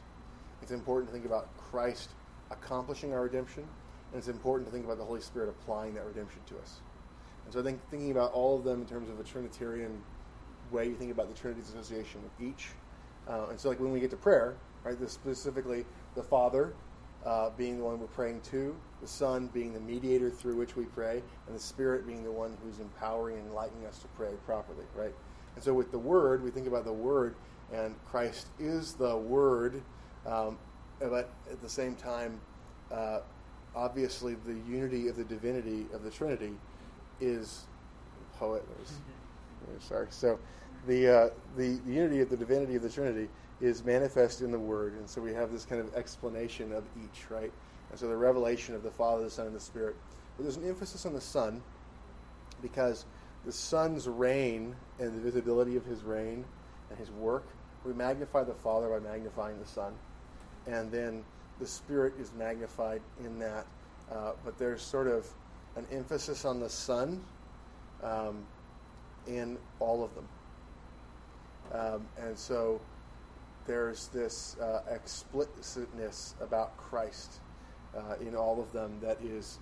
It's 0.62 0.72
important 0.72 1.08
to 1.08 1.12
think 1.12 1.26
about 1.26 1.48
Christ 1.56 2.10
accomplishing 2.50 3.12
our 3.12 3.22
redemption, 3.22 3.64
and 4.12 4.18
it's 4.18 4.28
important 4.28 4.68
to 4.68 4.72
think 4.72 4.84
about 4.84 4.98
the 4.98 5.04
Holy 5.04 5.20
Spirit 5.20 5.48
applying 5.48 5.94
that 5.94 6.06
redemption 6.06 6.40
to 6.46 6.58
us. 6.58 6.80
And 7.44 7.52
so 7.52 7.60
I 7.60 7.62
think 7.62 7.80
thinking 7.90 8.10
about 8.10 8.32
all 8.32 8.58
of 8.58 8.64
them 8.64 8.80
in 8.80 8.86
terms 8.86 9.08
of 9.08 9.20
a 9.20 9.24
Trinitarian 9.24 10.02
way, 10.70 10.88
you 10.88 10.94
think 10.94 11.12
about 11.12 11.28
the 11.28 11.34
Trinity's 11.34 11.68
association 11.70 12.20
with 12.22 12.48
each. 12.48 12.70
Uh, 13.28 13.46
and 13.50 13.58
so, 13.58 13.68
like 13.68 13.80
when 13.80 13.92
we 13.92 14.00
get 14.00 14.10
to 14.10 14.16
prayer, 14.16 14.56
right, 14.84 14.98
this 14.98 15.12
specifically 15.12 15.84
the 16.14 16.22
Father 16.22 16.74
uh, 17.24 17.50
being 17.56 17.78
the 17.78 17.84
one 17.84 17.98
we're 17.98 18.06
praying 18.06 18.40
to, 18.40 18.74
the 19.00 19.08
Son 19.08 19.48
being 19.52 19.72
the 19.74 19.80
mediator 19.80 20.30
through 20.30 20.56
which 20.56 20.76
we 20.76 20.84
pray, 20.84 21.22
and 21.46 21.56
the 21.56 21.60
Spirit 21.60 22.06
being 22.06 22.22
the 22.22 22.30
one 22.30 22.56
who's 22.62 22.78
empowering 22.78 23.38
and 23.38 23.48
enlightening 23.48 23.84
us 23.86 23.98
to 23.98 24.08
pray 24.08 24.30
properly, 24.44 24.84
right? 24.94 25.12
And 25.56 25.64
so 25.64 25.74
with 25.74 25.90
the 25.90 25.98
Word, 25.98 26.42
we 26.42 26.50
think 26.50 26.66
about 26.66 26.84
the 26.84 26.92
Word, 26.92 27.34
and 27.72 27.96
Christ 28.06 28.46
is 28.60 28.94
the 28.94 29.16
Word, 29.16 29.82
um, 30.24 30.58
but 31.00 31.32
at 31.50 31.60
the 31.60 31.68
same 31.68 31.96
time, 31.96 32.40
uh, 32.92 33.20
obviously 33.76 34.34
the 34.46 34.58
unity 34.68 35.08
of 35.08 35.16
the 35.16 35.24
divinity 35.24 35.86
of 35.92 36.02
the 36.02 36.10
Trinity 36.10 36.54
is 37.20 37.66
poet. 38.38 38.64
Sorry. 39.80 40.06
So 40.10 40.38
the, 40.86 41.08
uh, 41.08 41.28
the 41.56 41.78
the 41.86 41.92
unity 41.92 42.20
of 42.20 42.30
the 42.30 42.36
divinity 42.36 42.74
of 42.74 42.82
the 42.82 42.88
Trinity 42.88 43.28
is 43.60 43.84
manifest 43.84 44.40
in 44.40 44.50
the 44.50 44.58
Word, 44.58 44.94
and 44.94 45.08
so 45.08 45.20
we 45.20 45.32
have 45.32 45.52
this 45.52 45.64
kind 45.64 45.80
of 45.80 45.94
explanation 45.94 46.72
of 46.72 46.84
each, 47.02 47.30
right? 47.30 47.52
And 47.90 47.98
so 47.98 48.08
the 48.08 48.16
revelation 48.16 48.74
of 48.74 48.82
the 48.82 48.90
Father, 48.90 49.24
the 49.24 49.30
Son, 49.30 49.46
and 49.46 49.54
the 49.54 49.60
Spirit. 49.60 49.96
But 50.36 50.44
there's 50.44 50.56
an 50.56 50.68
emphasis 50.68 51.06
on 51.06 51.12
the 51.12 51.20
Son 51.20 51.62
because 52.60 53.06
the 53.44 53.52
Son's 53.52 54.08
reign 54.08 54.74
and 54.98 55.16
the 55.16 55.20
visibility 55.20 55.76
of 55.76 55.84
His 55.84 56.02
reign 56.02 56.44
and 56.90 56.98
His 56.98 57.10
work. 57.10 57.46
We 57.84 57.92
magnify 57.92 58.44
the 58.44 58.54
Father 58.54 58.88
by 58.88 58.98
magnifying 58.98 59.58
the 59.58 59.66
Son, 59.66 59.92
and 60.66 60.90
then 60.90 61.24
the 61.58 61.66
Spirit 61.66 62.14
is 62.18 62.32
magnified 62.34 63.02
in 63.24 63.38
that. 63.38 63.66
Uh, 64.10 64.32
but 64.44 64.58
there's 64.58 64.82
sort 64.82 65.08
of 65.08 65.26
an 65.76 65.86
emphasis 65.90 66.44
on 66.44 66.60
the 66.60 66.70
Son 66.70 67.20
um, 68.02 68.44
in 69.26 69.58
all 69.80 70.04
of 70.04 70.14
them. 70.14 70.28
Um, 71.72 72.06
and 72.18 72.38
so 72.38 72.80
there's 73.66 74.08
this 74.08 74.56
uh, 74.58 74.82
explicitness 74.90 76.34
about 76.40 76.76
Christ 76.76 77.40
uh, 77.96 78.14
in 78.20 78.36
all 78.36 78.60
of 78.60 78.72
them 78.72 78.98
that 79.00 79.20
is 79.22 79.58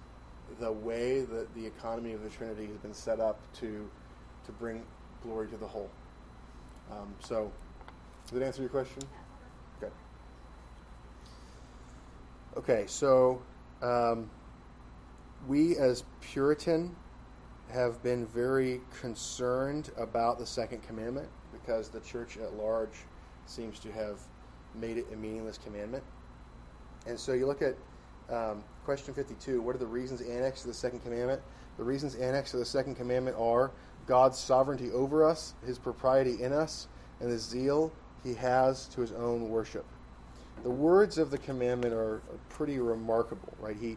the 0.61 0.71
way 0.71 1.21
that 1.21 1.53
the 1.55 1.67
economy 1.67 2.13
of 2.13 2.23
the 2.23 2.29
Trinity 2.29 2.67
has 2.67 2.77
been 2.77 2.95
set 2.95 3.21
up 3.21 3.41
to 3.61 3.89
to 4.45 4.53
bring 4.53 4.83
glory 5.23 5.49
to 5.49 5.57
the 5.57 5.67
whole. 5.67 5.91
Um, 6.93 7.15
so, 7.21 7.51
does 8.27 8.39
that 8.39 8.45
answer 8.45 8.61
your 8.61 8.69
question? 8.69 9.03
Okay. 9.83 9.93
Okay, 12.57 12.85
so 12.87 13.43
um, 13.83 14.31
we 15.49 15.77
as 15.77 16.05
Puritan 16.21 16.95
have 17.73 18.01
been 18.05 18.27
very 18.27 18.81
concerned 19.01 19.91
about 19.97 20.39
the 20.39 20.47
second 20.47 20.81
commandment 20.85 21.29
because 21.51 21.89
the 21.89 21.99
church 21.99 22.37
at 22.37 22.55
large 22.55 23.07
seems 23.47 23.81
to 23.81 23.91
have 23.91 24.21
made 24.73 24.99
it 24.99 25.07
a 25.13 25.17
meaningless 25.17 25.59
commandment. 25.59 26.05
And 27.09 27.19
so 27.19 27.33
you 27.33 27.47
look 27.47 27.61
at 27.61 27.75
um, 28.31 28.63
question 28.85 29.15
52 29.15 29.61
what 29.61 29.75
are 29.75 29.79
the 29.79 29.87
reasons 29.87 30.21
annexed 30.21 30.63
to 30.63 30.69
the 30.69 30.75
second 30.75 31.01
commandment? 31.01 31.43
The 31.77 31.85
reasons 31.85 32.15
annexed 32.15 32.53
to 32.53 32.59
the 32.59 32.65
second 32.65 32.95
commandment 32.95 33.37
are 33.37 33.73
God's 34.07 34.39
sovereignty 34.39 34.93
over 34.93 35.29
us, 35.29 35.55
his 35.67 35.77
propriety 35.77 36.41
in 36.41 36.53
us, 36.53 36.87
and 37.19 37.33
the 37.33 37.39
zeal 37.39 37.91
he 38.23 38.33
has 38.35 38.87
to 38.91 39.01
his 39.01 39.11
own 39.11 39.49
worship. 39.49 39.85
The 40.63 40.71
words 40.71 41.19
of 41.19 41.31
the 41.31 41.39
commandment 41.39 41.93
are, 41.93 42.23
pretty 42.49 42.79
remarkable, 42.79 43.53
right? 43.59 43.77
He, 43.77 43.97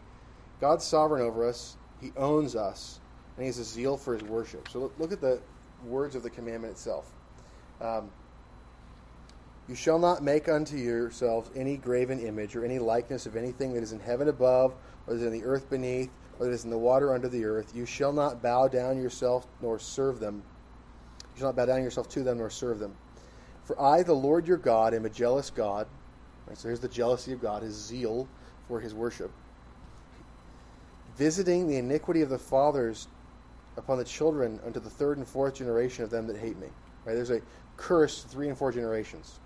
God's 0.60 0.84
sovereign 0.84 1.22
over 1.22 1.48
us, 1.48 1.76
he 2.00 2.12
owns 2.16 2.56
us, 2.56 3.00
and 3.36 3.44
he 3.44 3.46
has 3.46 3.58
a 3.58 3.64
zeal 3.64 3.96
for 3.96 4.14
his 4.14 4.22
worship. 4.24 4.68
So 4.68 4.80
look, 4.80 4.98
look 4.98 5.12
at 5.12 5.20
the 5.20 5.40
words 5.84 6.16
of 6.16 6.22
the 6.22 6.30
commandment 6.30 6.72
itself. 6.72 7.12
Um, 7.80 8.10
you 9.68 9.74
shall 9.74 9.98
not 9.98 10.22
make 10.22 10.48
unto 10.48 10.76
yourselves 10.76 11.50
any 11.54 11.76
graven 11.76 12.18
image 12.20 12.56
or 12.56 12.64
any 12.64 12.78
likeness 12.78 13.26
of 13.26 13.36
anything 13.36 13.74
that 13.74 13.82
is 13.82 13.92
in 13.92 14.00
heaven 14.00 14.28
above, 14.28 14.74
or 15.06 15.14
that 15.14 15.20
is 15.20 15.26
in 15.26 15.32
the 15.32 15.44
earth 15.44 15.68
beneath, 15.68 16.10
or 16.38 16.46
that 16.46 16.52
is 16.52 16.64
in 16.64 16.70
the 16.70 16.78
water 16.78 17.14
under 17.14 17.28
the 17.28 17.44
earth. 17.44 17.76
You 17.76 17.84
shall 17.84 18.12
not 18.12 18.42
bow 18.42 18.68
down 18.68 19.00
yourself 19.00 19.46
nor 19.60 19.78
serve 19.78 20.20
them. 20.20 20.42
You 21.34 21.40
shall 21.40 21.48
not 21.48 21.56
bow 21.56 21.66
down 21.66 21.82
yourself 21.82 22.08
to 22.10 22.22
them 22.22 22.38
nor 22.38 22.50
serve 22.50 22.78
them. 22.78 22.96
For 23.64 23.80
I, 23.80 24.02
the 24.02 24.14
Lord 24.14 24.48
your 24.48 24.56
God, 24.56 24.94
am 24.94 25.04
a 25.04 25.10
jealous 25.10 25.50
God. 25.50 25.86
Right, 26.48 26.56
so 26.56 26.68
here's 26.68 26.80
the 26.80 26.88
jealousy 26.88 27.32
of 27.32 27.42
God, 27.42 27.62
his 27.62 27.74
zeal 27.74 28.26
for 28.66 28.80
his 28.80 28.94
worship. 28.94 29.30
Visiting 31.16 31.68
the 31.68 31.76
iniquity 31.76 32.22
of 32.22 32.30
the 32.30 32.38
fathers 32.38 33.08
upon 33.76 33.98
the 33.98 34.04
children 34.04 34.58
unto 34.64 34.80
the 34.80 34.90
third 34.90 35.18
and 35.18 35.26
fourth 35.26 35.54
generation 35.54 36.04
of 36.04 36.10
them 36.10 36.26
that 36.26 36.38
hate 36.38 36.58
me. 36.58 36.68
Right? 37.04 37.14
There's 37.14 37.30
a 37.30 37.42
curse 37.76 38.22
three 38.22 38.48
and 38.48 38.56
four 38.56 38.72
generations. 38.72 39.40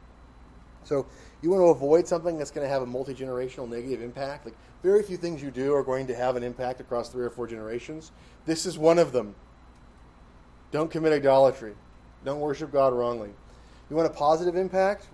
So 0.84 1.07
you 1.42 1.50
want 1.50 1.61
to 1.61 1.66
avoid 1.66 2.07
something 2.07 2.38
that's 2.38 2.50
going 2.50 2.66
to 2.66 2.72
have 2.72 2.82
a 2.82 2.86
multi 2.86 3.14
generational 3.14 3.68
negative 3.68 4.03
impact. 4.03 4.44
Like 4.44 4.55
very 4.82 5.03
few 5.03 5.16
things 5.16 5.42
you 5.42 5.50
do 5.50 5.74
are 5.74 5.82
going 5.82 6.07
to 6.09 6.14
have 6.14 6.36
an 6.36 6.42
impact 6.42 6.80
across 6.80 7.09
three 7.09 7.24
or 7.24 7.30
four 7.30 7.46
generations. 7.46 8.12
This 8.46 8.66
is 8.66 8.78
one 8.78 8.98
of 8.98 9.12
them. 9.12 9.34
Don't 10.72 10.90
commit 10.90 11.12
idolatry. 11.12 11.74
Don't 12.24 12.40
worship 12.40 12.72
God 12.72 12.92
wrongly. 12.92 13.30
You 13.90 13.96
want 13.96 14.09
a 14.09 14.14
positive 14.14 14.57
impact? 14.57 15.09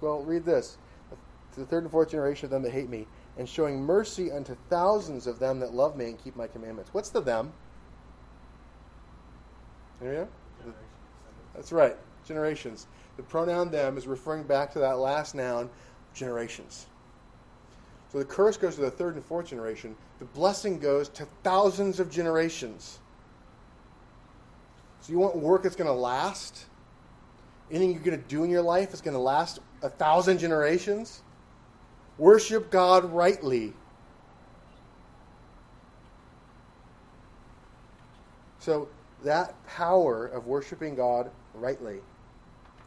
Well, 0.00 0.22
read 0.22 0.44
this. 0.44 0.78
To 1.54 1.60
the 1.60 1.66
third 1.66 1.82
and 1.82 1.92
fourth 1.92 2.10
generation 2.10 2.46
of 2.46 2.50
them 2.50 2.62
that 2.62 2.72
hate 2.72 2.88
me, 2.88 3.06
and 3.36 3.48
showing 3.48 3.80
mercy 3.80 4.30
unto 4.32 4.56
thousands 4.70 5.26
of 5.26 5.38
them 5.38 5.60
that 5.60 5.74
love 5.74 5.96
me 5.96 6.06
and 6.06 6.22
keep 6.22 6.34
my 6.36 6.46
commandments. 6.46 6.94
What's 6.94 7.10
the 7.10 7.20
them? 7.20 7.52
Yeah? 10.02 10.24
That's 11.54 11.72
right, 11.72 11.96
generations. 12.26 12.86
The 13.16 13.22
pronoun 13.22 13.70
them 13.70 13.98
is 13.98 14.06
referring 14.06 14.44
back 14.44 14.72
to 14.72 14.78
that 14.78 14.98
last 14.98 15.34
noun, 15.34 15.68
generations. 16.14 16.86
So 18.10 18.18
the 18.18 18.24
curse 18.24 18.56
goes 18.56 18.74
to 18.76 18.82
the 18.82 18.90
third 18.90 19.14
and 19.14 19.24
fourth 19.24 19.48
generation. 19.48 19.96
The 20.18 20.24
blessing 20.26 20.78
goes 20.78 21.08
to 21.10 21.26
thousands 21.42 22.00
of 22.00 22.10
generations. 22.10 22.98
So 25.00 25.12
you 25.12 25.18
want 25.18 25.36
work 25.36 25.62
that's 25.62 25.76
going 25.76 25.88
to 25.88 25.92
last? 25.92 26.66
Anything 27.70 27.92
you're 27.92 28.02
going 28.02 28.20
to 28.20 28.28
do 28.28 28.44
in 28.44 28.50
your 28.50 28.62
life 28.62 28.92
is 28.92 29.00
going 29.00 29.14
to 29.14 29.20
last 29.20 29.60
a 29.82 29.88
thousand 29.88 30.38
generations? 30.38 31.22
Worship 32.18 32.70
God 32.70 33.12
rightly. 33.12 33.72
So 38.58 38.88
that 39.24 39.54
power 39.66 40.26
of 40.26 40.46
worshiping 40.46 40.94
God 40.94 41.30
rightly. 41.54 42.00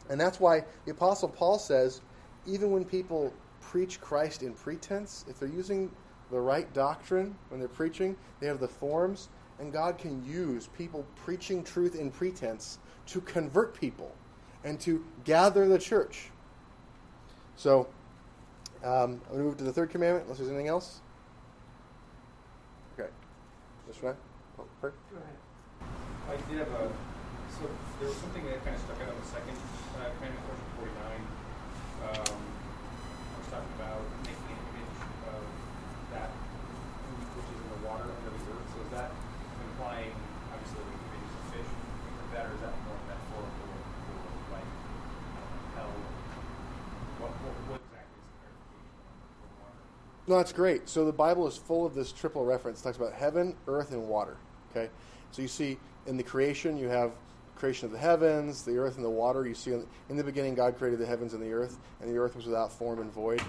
And 0.08 0.20
that's 0.20 0.40
why 0.40 0.64
the 0.84 0.92
Apostle 0.92 1.28
Paul 1.28 1.58
says, 1.58 2.00
even 2.46 2.70
when 2.70 2.84
people 2.84 3.32
preach 3.60 4.00
Christ 4.00 4.42
in 4.42 4.52
pretense, 4.54 5.24
if 5.28 5.38
they're 5.38 5.48
using 5.48 5.90
the 6.30 6.40
right 6.40 6.72
doctrine 6.72 7.34
when 7.48 7.60
they're 7.60 7.68
preaching, 7.68 8.16
they 8.40 8.46
have 8.46 8.60
the 8.60 8.68
forms, 8.68 9.28
And 9.58 9.72
God 9.72 9.98
can 9.98 10.24
use 10.24 10.68
people 10.76 11.04
preaching 11.16 11.64
truth 11.64 11.94
in 11.94 12.10
pretense 12.10 12.78
to 13.06 13.20
convert 13.22 13.78
people 13.78 14.14
and 14.64 14.78
to 14.80 15.04
gather 15.24 15.66
the 15.66 15.78
church. 15.78 16.30
So, 17.56 17.88
um, 18.86 19.20
I'm 19.26 19.34
going 19.34 19.38
to 19.38 19.44
move 19.44 19.56
to 19.58 19.64
the 19.64 19.72
third 19.72 19.90
commandment, 19.90 20.24
unless 20.24 20.38
there's 20.38 20.50
anything 20.50 20.68
else. 20.68 21.00
Okay. 22.94 23.10
This 23.88 24.02
right? 24.02 24.14
Oh? 24.58 24.64
Go 24.80 24.88
ahead. 24.88 25.38
I 26.30 26.36
did 26.50 26.58
have 26.58 26.70
a, 26.70 26.90
so 27.50 27.66
there 27.98 28.08
was 28.08 28.16
something 28.18 28.44
that 28.46 28.62
kind 28.64 28.74
of 28.74 28.82
stuck 28.82 29.02
out 29.02 29.10
on 29.10 29.18
the 29.18 29.26
second, 29.26 29.58
uh, 29.98 30.06
of 30.06 30.58
forty-nine. 30.78 31.22
Um, 32.06 32.38
I 32.38 33.34
was 33.42 33.48
talking 33.50 33.74
about 33.78 34.02
making 34.22 34.54
an 34.54 34.60
image 34.70 34.94
of 35.34 35.42
that 36.14 36.30
which 36.30 37.46
is 37.46 37.58
in 37.62 37.68
the 37.78 37.80
water 37.86 38.06
under 38.06 38.30
the 38.32 38.42
earth. 38.48 38.68
So 38.74 38.78
is 38.86 38.90
that 38.96 39.10
implying, 39.70 40.14
obviously, 40.50 40.82
like 40.82 41.02
images 41.10 41.34
of 41.36 41.44
fish, 41.52 41.68
things 41.68 42.18
like 42.26 42.32
that, 42.32 42.44
or 42.48 42.52
is 42.56 42.62
that 42.64 42.74
more 42.88 42.98
metaphorical 43.06 43.54
for 43.60 44.18
like, 44.56 44.66
I 44.66 45.38
don't 45.40 45.52
know, 45.52 45.76
hell? 45.76 45.92
What, 47.20 47.32
what, 47.44 47.54
what 47.70 47.80
exactly 47.86 48.18
is 48.18 48.26
the 48.26 48.36
clarification 48.40 48.98
on 49.04 49.16
the 49.20 49.50
water? 49.62 49.84
No, 50.28 50.36
that's 50.36 50.52
great. 50.52 50.88
So 50.88 51.04
the 51.04 51.12
Bible 51.12 51.46
is 51.46 51.56
full 51.56 51.86
of 51.86 51.94
this 51.94 52.10
triple 52.10 52.44
reference. 52.44 52.80
It 52.80 52.84
talks 52.84 52.96
about 52.96 53.12
heaven, 53.12 53.54
earth, 53.68 53.92
and 53.92 54.08
water. 54.08 54.36
Okay, 54.70 54.90
so 55.30 55.40
you 55.40 55.48
see 55.48 55.78
in 56.06 56.16
the 56.16 56.22
creation 56.22 56.76
you 56.76 56.88
have 56.88 57.12
creation 57.54 57.86
of 57.86 57.92
the 57.92 57.98
heavens, 57.98 58.62
the 58.62 58.76
earth, 58.76 58.96
and 58.96 59.04
the 59.04 59.10
water. 59.10 59.46
You 59.46 59.54
see 59.54 59.72
in, 59.72 59.86
in 60.08 60.16
the 60.16 60.24
beginning 60.24 60.54
God 60.54 60.76
created 60.78 60.98
the 60.98 61.06
heavens 61.06 61.32
and 61.32 61.42
the 61.42 61.52
earth, 61.52 61.78
and 62.00 62.12
the 62.12 62.18
earth 62.18 62.34
was 62.34 62.44
without 62.44 62.72
form 62.72 63.00
and 63.00 63.12
void, 63.12 63.40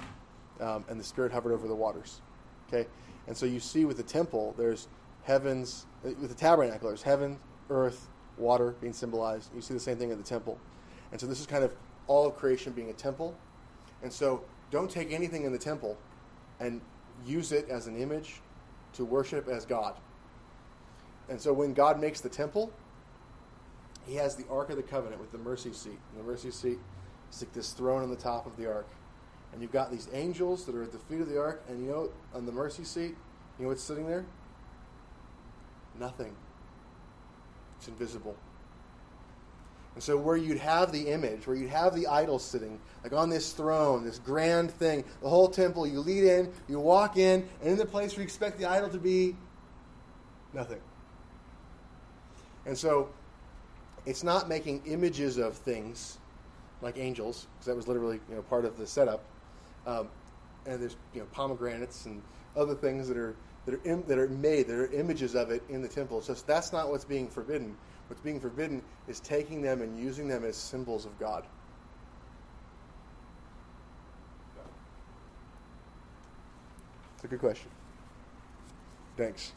um, 0.59 0.85
and 0.87 0.99
the 0.99 1.03
Spirit 1.03 1.31
hovered 1.31 1.51
over 1.51 1.67
the 1.67 1.75
waters. 1.75 2.21
Okay, 2.67 2.87
and 3.25 3.35
so 3.35 3.45
you 3.47 3.59
see 3.59 3.85
with 3.85 3.97
the 3.97 4.03
temple 4.03 4.53
there's 4.55 4.87
heavens 5.23 5.87
uh, 6.05 6.09
with 6.21 6.29
the 6.29 6.35
tabernacle 6.35 6.89
there's 6.89 7.01
heaven, 7.01 7.39
earth, 7.71 8.07
water 8.37 8.75
being 8.81 8.93
symbolized. 8.93 9.49
You 9.55 9.61
see 9.61 9.73
the 9.73 9.79
same 9.79 9.97
thing 9.97 10.11
in 10.11 10.17
the 10.19 10.23
temple, 10.23 10.59
and 11.11 11.19
so 11.19 11.25
this 11.25 11.39
is 11.39 11.47
kind 11.47 11.63
of 11.63 11.73
all 12.05 12.27
of 12.27 12.35
creation 12.37 12.71
being 12.71 12.91
a 12.91 12.93
temple, 12.93 13.35
and 14.03 14.13
so 14.13 14.43
don't 14.69 14.91
take 14.91 15.11
anything 15.11 15.43
in 15.43 15.51
the 15.51 15.57
temple 15.57 15.97
and 16.59 16.81
use 17.25 17.51
it 17.51 17.69
as 17.69 17.87
an 17.87 17.97
image 17.97 18.41
to 18.93 19.05
worship 19.05 19.47
as 19.47 19.65
God. 19.65 19.95
And 21.29 21.39
so 21.39 21.51
when 21.53 21.73
God 21.73 21.99
makes 21.99 22.21
the 22.21 22.29
temple, 22.29 22.71
he 24.07 24.15
has 24.15 24.35
the 24.35 24.45
Ark 24.49 24.69
of 24.69 24.77
the 24.77 24.83
Covenant 24.83 25.19
with 25.19 25.31
the 25.31 25.37
mercy 25.37 25.73
seat. 25.73 25.99
And 26.11 26.23
the 26.23 26.23
mercy 26.23 26.51
seat 26.51 26.79
is 27.31 27.41
like 27.41 27.53
this 27.53 27.73
throne 27.73 28.03
on 28.03 28.09
the 28.09 28.15
top 28.15 28.45
of 28.45 28.55
the 28.55 28.67
Ark. 28.67 28.87
And 29.51 29.61
you've 29.61 29.71
got 29.71 29.91
these 29.91 30.07
angels 30.13 30.65
that 30.65 30.75
are 30.75 30.83
at 30.83 30.91
the 30.91 30.99
feet 30.99 31.21
of 31.21 31.29
the 31.29 31.39
Ark, 31.39 31.63
and 31.67 31.83
you 31.83 31.91
know, 31.91 32.09
on 32.33 32.45
the 32.45 32.51
mercy 32.51 32.83
seat, 32.83 33.15
you 33.57 33.63
know 33.63 33.69
what's 33.69 33.83
sitting 33.83 34.07
there? 34.07 34.25
Nothing. 35.99 36.35
It's 37.77 37.87
invisible. 37.87 38.35
And 39.97 40.03
so, 40.03 40.15
where 40.15 40.37
you'd 40.37 40.59
have 40.59 40.91
the 40.91 41.07
image, 41.07 41.47
where 41.47 41.55
you'd 41.55 41.71
have 41.71 41.95
the 41.95 42.05
idol 42.05 42.37
sitting, 42.37 42.79
like 43.03 43.13
on 43.13 43.31
this 43.31 43.51
throne, 43.51 44.03
this 44.03 44.19
grand 44.19 44.69
thing, 44.69 45.03
the 45.23 45.27
whole 45.27 45.47
temple, 45.47 45.87
you 45.87 46.01
lead 46.01 46.23
in, 46.23 46.53
you 46.67 46.79
walk 46.79 47.17
in, 47.17 47.49
and 47.63 47.71
in 47.71 47.77
the 47.79 47.85
place 47.87 48.11
where 48.11 48.19
you 48.19 48.25
expect 48.25 48.59
the 48.59 48.65
idol 48.65 48.89
to 48.89 48.99
be, 48.99 49.35
nothing. 50.53 50.77
And 52.67 52.77
so, 52.77 53.09
it's 54.05 54.23
not 54.23 54.47
making 54.47 54.83
images 54.85 55.39
of 55.39 55.57
things 55.57 56.19
like 56.83 56.99
angels, 56.99 57.47
because 57.55 57.65
that 57.65 57.75
was 57.75 57.87
literally 57.87 58.19
you 58.29 58.35
know 58.35 58.43
part 58.43 58.65
of 58.65 58.77
the 58.77 58.85
setup. 58.85 59.23
Um, 59.87 60.09
and 60.67 60.79
there's 60.79 60.95
you 61.15 61.21
know 61.21 61.27
pomegranates 61.31 62.05
and 62.05 62.21
other 62.55 62.75
things 62.75 63.07
that 63.07 63.17
are 63.17 63.33
that 63.65 63.73
are 63.73 63.81
Im- 63.83 64.03
that 64.07 64.19
are 64.19 64.29
made 64.29 64.67
that 64.67 64.75
are 64.75 64.93
images 64.93 65.33
of 65.33 65.49
it 65.49 65.63
in 65.69 65.81
the 65.81 65.87
temple. 65.87 66.21
So 66.21 66.35
that's 66.35 66.71
not 66.71 66.91
what's 66.91 67.03
being 67.03 67.27
forbidden. 67.27 67.75
What's 68.07 68.21
being 68.21 68.39
forbidden 68.39 68.81
is 69.07 69.19
taking 69.19 69.61
them 69.61 69.81
and 69.81 69.99
using 69.99 70.27
them 70.27 70.45
as 70.45 70.55
symbols 70.55 71.05
of 71.05 71.17
God. 71.19 71.45
It's 77.15 77.23
a 77.23 77.27
good 77.27 77.39
question. 77.39 77.69
Thanks. 79.17 79.53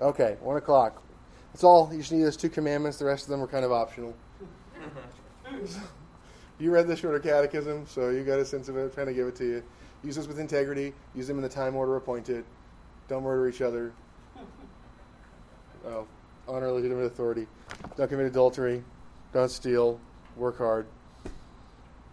Okay, 0.00 0.36
one 0.40 0.56
o'clock. 0.56 1.02
That's 1.52 1.64
all. 1.64 1.90
You 1.92 1.98
just 1.98 2.12
need 2.12 2.22
those 2.22 2.36
two 2.36 2.48
commandments. 2.48 2.98
The 2.98 3.04
rest 3.04 3.24
of 3.24 3.30
them 3.30 3.42
are 3.42 3.46
kind 3.46 3.64
of 3.64 3.72
optional. 3.72 4.14
you 6.58 6.70
read 6.70 6.86
the 6.86 6.96
shorter 6.96 7.18
catechism, 7.18 7.86
so 7.86 8.10
you 8.10 8.24
got 8.24 8.38
a 8.38 8.44
sense 8.44 8.68
of 8.68 8.76
it. 8.76 8.84
I'm 8.84 8.90
trying 8.90 9.06
to 9.06 9.14
give 9.14 9.26
it 9.26 9.36
to 9.36 9.44
you. 9.44 9.62
Use 10.02 10.16
this 10.16 10.26
with 10.26 10.38
integrity. 10.38 10.92
Use 11.14 11.26
them 11.26 11.36
in 11.36 11.42
the 11.42 11.48
time 11.48 11.74
order 11.74 11.96
appointed. 11.96 12.44
Don't 13.08 13.22
murder 13.22 13.48
each 13.48 13.60
other. 13.60 13.92
Oh, 15.86 16.06
honor 16.48 16.70
legitimate 16.70 17.04
authority. 17.04 17.46
Don't 17.96 18.08
commit 18.08 18.26
adultery. 18.26 18.82
Don't 19.32 19.50
steal. 19.50 20.00
Work 20.36 20.58
hard. 20.58 20.86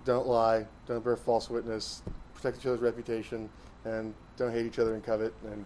Don't 0.06 0.28
lie. 0.28 0.66
Don't 0.88 1.04
bear 1.04 1.16
false 1.16 1.50
witness. 1.50 2.02
Protect 2.36 2.58
each 2.60 2.66
other's 2.66 2.82
reputation. 2.82 3.50
And 3.86 4.14
don't 4.38 4.52
hate 4.52 4.66
each 4.66 4.80
other 4.80 4.94
and 4.94 5.04
covet 5.04 5.34
and 5.46 5.66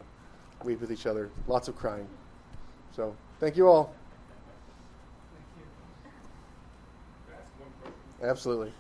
weep 0.64 0.82
with 0.82 0.92
each 0.92 1.06
other. 1.06 1.30
Lots 1.48 1.68
of 1.68 1.76
crying. 1.76 2.08
So, 2.96 3.16
thank 3.40 3.58
you 3.58 3.68
all. 3.68 3.94
Thank 5.34 5.48
you. 5.58 7.34
Ask 7.34 7.52
one 7.60 7.72
question? 7.82 8.30
Absolutely. 8.30 8.74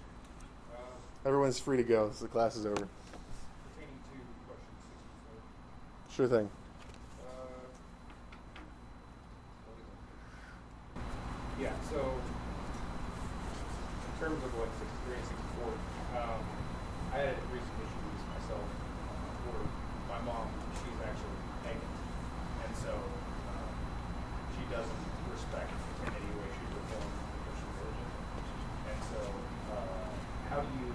Everyone's 1.26 1.60
free 1.60 1.78
to 1.78 1.84
go. 1.84 2.12
So 2.14 2.26
the 2.26 2.30
class 2.30 2.56
is 2.56 2.66
over. 2.66 2.76
pertaining 2.76 3.98
to 4.12 4.20
question 4.48 4.74
sixty-four. 4.90 5.38
Sure 6.16 6.28
thing. 6.28 6.50
Uh, 7.20 7.32
what 9.66 9.78
is 9.78 9.84
it? 11.58 11.64
Yeah, 11.64 11.74
so 11.90 12.00
in 14.14 14.15
terms 14.26 14.42
of 14.42 14.58
like 14.58 14.74
sixty-three 14.82 15.22
and 15.22 15.28
sixty-four, 15.30 15.70
um, 16.18 16.42
I 17.14 17.30
had 17.30 17.38
recent 17.54 17.78
issues 17.78 18.22
myself 18.34 18.66
uh, 18.66 19.30
where 19.46 19.62
my 20.10 20.18
mom, 20.26 20.50
she's 20.82 20.98
actually 21.06 21.38
pagan, 21.62 21.94
and 22.66 22.74
so 22.82 22.90
um, 22.90 23.70
she 24.58 24.66
doesn't 24.74 25.02
respect 25.30 25.70
in 25.70 26.10
any 26.10 26.32
way, 26.42 26.50
shape, 26.58 26.74
or 26.74 26.82
form 26.90 27.06
the 27.06 27.38
Christian 27.46 27.70
religion. 27.78 28.10
And 28.90 29.00
so, 29.14 29.22
uh, 29.78 30.10
how 30.50 30.66
do 30.66 30.70
you 30.74 30.90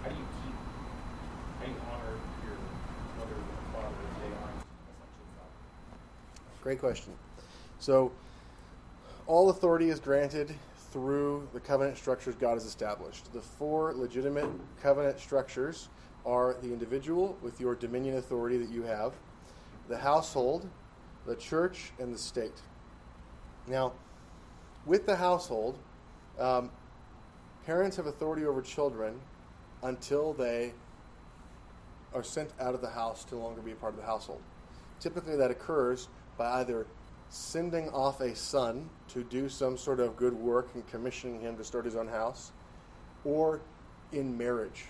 how 0.00 0.08
do 0.08 0.16
you 0.16 0.28
keep 0.40 0.56
how 1.60 1.68
do 1.68 1.72
you 1.76 1.80
honor 1.92 2.16
your 2.48 2.56
mother 3.20 3.36
and 3.36 3.66
father 3.76 3.92
if 3.92 4.14
they 4.24 4.32
aren't 4.40 4.56
essentially 4.88 5.28
God? 5.36 5.52
Great 6.64 6.80
question. 6.80 7.12
So, 7.76 8.08
all 9.28 9.52
authority 9.52 9.92
is 9.92 10.00
granted 10.00 10.56
through 10.92 11.48
the 11.52 11.60
covenant 11.60 11.98
structures 11.98 12.34
God 12.34 12.54
has 12.54 12.64
established. 12.64 13.32
The 13.32 13.40
four 13.40 13.92
legitimate 13.94 14.48
covenant 14.82 15.18
structures 15.18 15.88
are 16.24 16.56
the 16.62 16.72
individual 16.72 17.36
with 17.42 17.60
your 17.60 17.74
dominion 17.74 18.16
authority 18.16 18.58
that 18.58 18.70
you 18.70 18.82
have, 18.82 19.12
the 19.88 19.98
household, 19.98 20.68
the 21.26 21.36
church, 21.36 21.92
and 21.98 22.14
the 22.14 22.18
state. 22.18 22.62
Now, 23.66 23.92
with 24.86 25.06
the 25.06 25.16
household, 25.16 25.78
um, 26.38 26.70
parents 27.66 27.96
have 27.96 28.06
authority 28.06 28.46
over 28.46 28.62
children 28.62 29.20
until 29.82 30.32
they 30.32 30.72
are 32.14 32.22
sent 32.22 32.50
out 32.58 32.74
of 32.74 32.80
the 32.80 32.88
house 32.88 33.24
to 33.24 33.34
no 33.34 33.42
longer 33.42 33.60
be 33.60 33.72
a 33.72 33.76
part 33.76 33.92
of 33.92 34.00
the 34.00 34.06
household. 34.06 34.40
Typically, 35.00 35.36
that 35.36 35.50
occurs 35.50 36.08
by 36.38 36.60
either 36.60 36.86
sending 37.30 37.88
off 37.90 38.20
a 38.20 38.34
son 38.34 38.88
to 39.08 39.22
do 39.24 39.48
some 39.48 39.76
sort 39.76 40.00
of 40.00 40.16
good 40.16 40.34
work 40.34 40.70
and 40.74 40.86
commissioning 40.88 41.40
him 41.40 41.56
to 41.56 41.64
start 41.64 41.84
his 41.84 41.96
own 41.96 42.08
house, 42.08 42.52
or 43.24 43.60
in 44.12 44.36
marriage. 44.36 44.86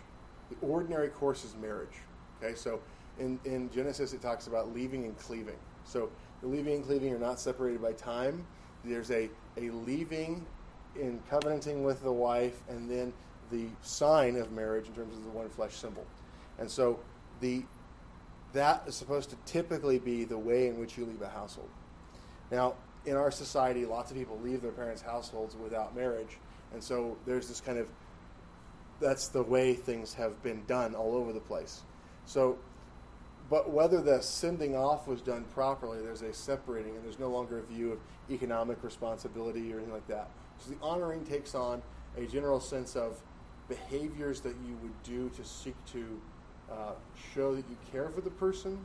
The 0.50 0.66
ordinary 0.66 1.08
course 1.08 1.44
is 1.44 1.54
marriage. 1.56 2.02
Okay, 2.42 2.54
so 2.54 2.80
in, 3.18 3.38
in 3.44 3.70
Genesis 3.70 4.12
it 4.12 4.22
talks 4.22 4.46
about 4.46 4.72
leaving 4.72 5.04
and 5.04 5.18
cleaving. 5.18 5.56
So 5.84 6.10
the 6.40 6.48
leaving 6.48 6.76
and 6.76 6.84
cleaving 6.84 7.12
are 7.12 7.18
not 7.18 7.40
separated 7.40 7.82
by 7.82 7.92
time. 7.92 8.46
There's 8.84 9.10
a, 9.10 9.28
a 9.56 9.70
leaving 9.70 10.46
in 10.94 11.20
covenanting 11.28 11.82
with 11.82 12.02
the 12.02 12.12
wife, 12.12 12.62
and 12.68 12.90
then 12.90 13.12
the 13.50 13.66
sign 13.82 14.36
of 14.36 14.52
marriage 14.52 14.86
in 14.86 14.94
terms 14.94 15.16
of 15.16 15.24
the 15.24 15.30
one 15.30 15.48
flesh 15.48 15.74
symbol. 15.74 16.06
And 16.58 16.70
so 16.70 17.00
the 17.40 17.64
that 18.54 18.82
is 18.86 18.94
supposed 18.94 19.28
to 19.30 19.36
typically 19.44 19.98
be 19.98 20.24
the 20.24 20.38
way 20.38 20.68
in 20.68 20.78
which 20.78 20.96
you 20.96 21.04
leave 21.04 21.20
a 21.20 21.28
household. 21.28 21.68
Now, 22.50 22.74
in 23.06 23.16
our 23.16 23.30
society, 23.30 23.84
lots 23.84 24.10
of 24.10 24.16
people 24.16 24.38
leave 24.42 24.62
their 24.62 24.72
parents' 24.72 25.02
households 25.02 25.56
without 25.56 25.94
marriage, 25.94 26.38
and 26.72 26.82
so 26.82 27.16
there's 27.26 27.48
this 27.48 27.60
kind 27.60 27.78
of 27.78 27.88
that's 29.00 29.28
the 29.28 29.42
way 29.42 29.74
things 29.74 30.12
have 30.14 30.42
been 30.42 30.64
done 30.66 30.94
all 30.94 31.14
over 31.14 31.32
the 31.32 31.40
place. 31.40 31.82
So, 32.26 32.58
but 33.48 33.70
whether 33.70 34.00
the 34.00 34.20
sending 34.20 34.76
off 34.76 35.06
was 35.06 35.20
done 35.20 35.44
properly, 35.54 36.00
there's 36.02 36.22
a 36.22 36.32
separating, 36.32 36.96
and 36.96 37.04
there's 37.04 37.18
no 37.18 37.30
longer 37.30 37.58
a 37.58 37.62
view 37.62 37.92
of 37.92 38.00
economic 38.30 38.82
responsibility 38.82 39.72
or 39.72 39.76
anything 39.76 39.94
like 39.94 40.08
that. 40.08 40.28
So 40.58 40.70
the 40.70 40.76
honoring 40.82 41.24
takes 41.24 41.54
on 41.54 41.80
a 42.16 42.26
general 42.26 42.60
sense 42.60 42.96
of 42.96 43.22
behaviors 43.68 44.40
that 44.40 44.54
you 44.66 44.76
would 44.82 45.02
do 45.04 45.30
to 45.30 45.44
seek 45.44 45.76
to 45.92 46.20
uh, 46.70 46.92
show 47.34 47.54
that 47.54 47.64
you 47.70 47.76
care 47.92 48.08
for 48.08 48.20
the 48.20 48.30
person 48.30 48.78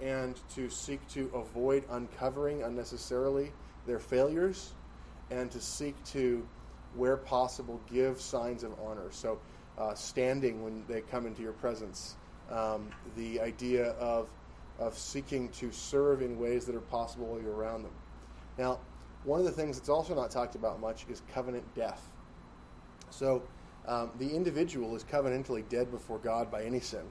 and 0.00 0.38
to 0.54 0.68
seek 0.68 1.06
to 1.08 1.30
avoid 1.34 1.84
uncovering 1.90 2.62
unnecessarily 2.62 3.52
their 3.86 3.98
failures 3.98 4.72
and 5.30 5.50
to 5.50 5.60
seek 5.60 5.94
to, 6.04 6.46
where 6.94 7.16
possible, 7.16 7.80
give 7.90 8.20
signs 8.20 8.62
of 8.62 8.72
honor. 8.80 9.10
So, 9.10 9.38
uh, 9.78 9.94
standing 9.94 10.62
when 10.62 10.84
they 10.88 11.00
come 11.00 11.26
into 11.26 11.42
your 11.42 11.52
presence, 11.52 12.16
um, 12.50 12.90
the 13.16 13.40
idea 13.40 13.90
of, 13.92 14.28
of 14.78 14.96
seeking 14.96 15.48
to 15.50 15.72
serve 15.72 16.22
in 16.22 16.38
ways 16.38 16.64
that 16.66 16.74
are 16.74 16.80
possible 16.80 17.26
while 17.26 17.40
you're 17.40 17.54
around 17.54 17.82
them. 17.82 17.92
Now, 18.58 18.78
one 19.24 19.40
of 19.40 19.46
the 19.46 19.52
things 19.52 19.78
that's 19.78 19.88
also 19.88 20.14
not 20.14 20.30
talked 20.30 20.54
about 20.54 20.80
much 20.80 21.06
is 21.08 21.22
covenant 21.32 21.64
death. 21.74 22.06
So, 23.10 23.42
um, 23.86 24.10
the 24.18 24.28
individual 24.28 24.94
is 24.96 25.04
covenantally 25.04 25.68
dead 25.68 25.90
before 25.90 26.18
God 26.18 26.50
by 26.50 26.64
any 26.64 26.80
sin. 26.80 27.04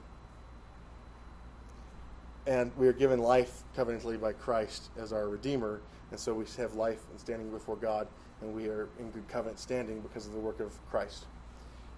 And 2.46 2.70
we 2.76 2.86
are 2.88 2.92
given 2.92 3.20
life 3.20 3.62
covenantally 3.76 4.20
by 4.20 4.32
Christ 4.32 4.90
as 4.98 5.12
our 5.12 5.28
Redeemer. 5.28 5.80
And 6.10 6.20
so 6.20 6.34
we 6.34 6.44
have 6.58 6.74
life 6.74 7.00
and 7.10 7.18
standing 7.18 7.50
before 7.50 7.76
God, 7.76 8.06
and 8.40 8.54
we 8.54 8.68
are 8.68 8.88
in 8.98 9.10
good 9.10 9.26
covenant 9.28 9.58
standing 9.58 10.00
because 10.00 10.26
of 10.26 10.32
the 10.32 10.38
work 10.38 10.60
of 10.60 10.72
Christ. 10.90 11.24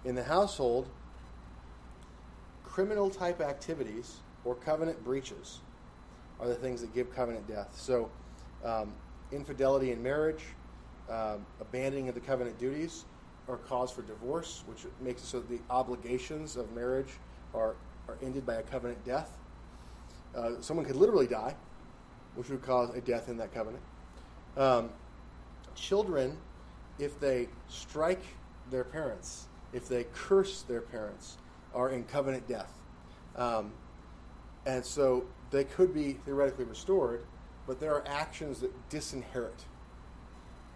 In 0.05 0.15
the 0.15 0.23
household, 0.23 0.87
criminal 2.63 3.09
type 3.09 3.41
activities 3.41 4.17
or 4.45 4.55
covenant 4.55 5.03
breaches 5.03 5.59
are 6.39 6.47
the 6.47 6.55
things 6.55 6.81
that 6.81 6.93
give 6.93 7.13
covenant 7.13 7.47
death. 7.47 7.75
So, 7.75 8.09
um, 8.63 8.93
infidelity 9.31 9.91
in 9.91 10.01
marriage, 10.01 10.43
um, 11.09 11.45
abandoning 11.59 12.07
of 12.07 12.15
the 12.15 12.21
covenant 12.21 12.57
duties, 12.57 13.05
are 13.49 13.57
cause 13.57 13.91
for 13.91 14.01
divorce, 14.03 14.63
which 14.67 14.85
makes 15.01 15.23
it 15.23 15.25
so 15.25 15.39
that 15.39 15.49
the 15.49 15.59
obligations 15.69 16.55
of 16.55 16.71
marriage 16.73 17.13
are, 17.53 17.75
are 18.07 18.17
ended 18.21 18.45
by 18.45 18.55
a 18.55 18.63
covenant 18.63 19.03
death. 19.05 19.31
Uh, 20.35 20.51
someone 20.61 20.85
could 20.85 20.95
literally 20.95 21.27
die, 21.27 21.55
which 22.35 22.49
would 22.49 22.61
cause 22.61 22.93
a 22.95 23.01
death 23.01 23.29
in 23.29 23.37
that 23.37 23.53
covenant. 23.53 23.83
Um, 24.55 24.89
children, 25.75 26.37
if 26.99 27.19
they 27.19 27.47
strike 27.67 28.23
their 28.69 28.83
parents, 28.83 29.47
if 29.73 29.87
they 29.87 30.05
curse 30.13 30.63
their 30.63 30.81
parents, 30.81 31.37
are 31.73 31.89
in 31.89 32.03
covenant 32.05 32.47
death. 32.47 32.71
Um, 33.35 33.71
and 34.65 34.83
so 34.83 35.25
they 35.51 35.63
could 35.63 35.93
be 35.93 36.13
theoretically 36.25 36.65
restored, 36.65 37.25
but 37.65 37.79
there 37.79 37.93
are 37.93 38.03
actions 38.07 38.59
that 38.59 38.89
disinherit. 38.89 39.65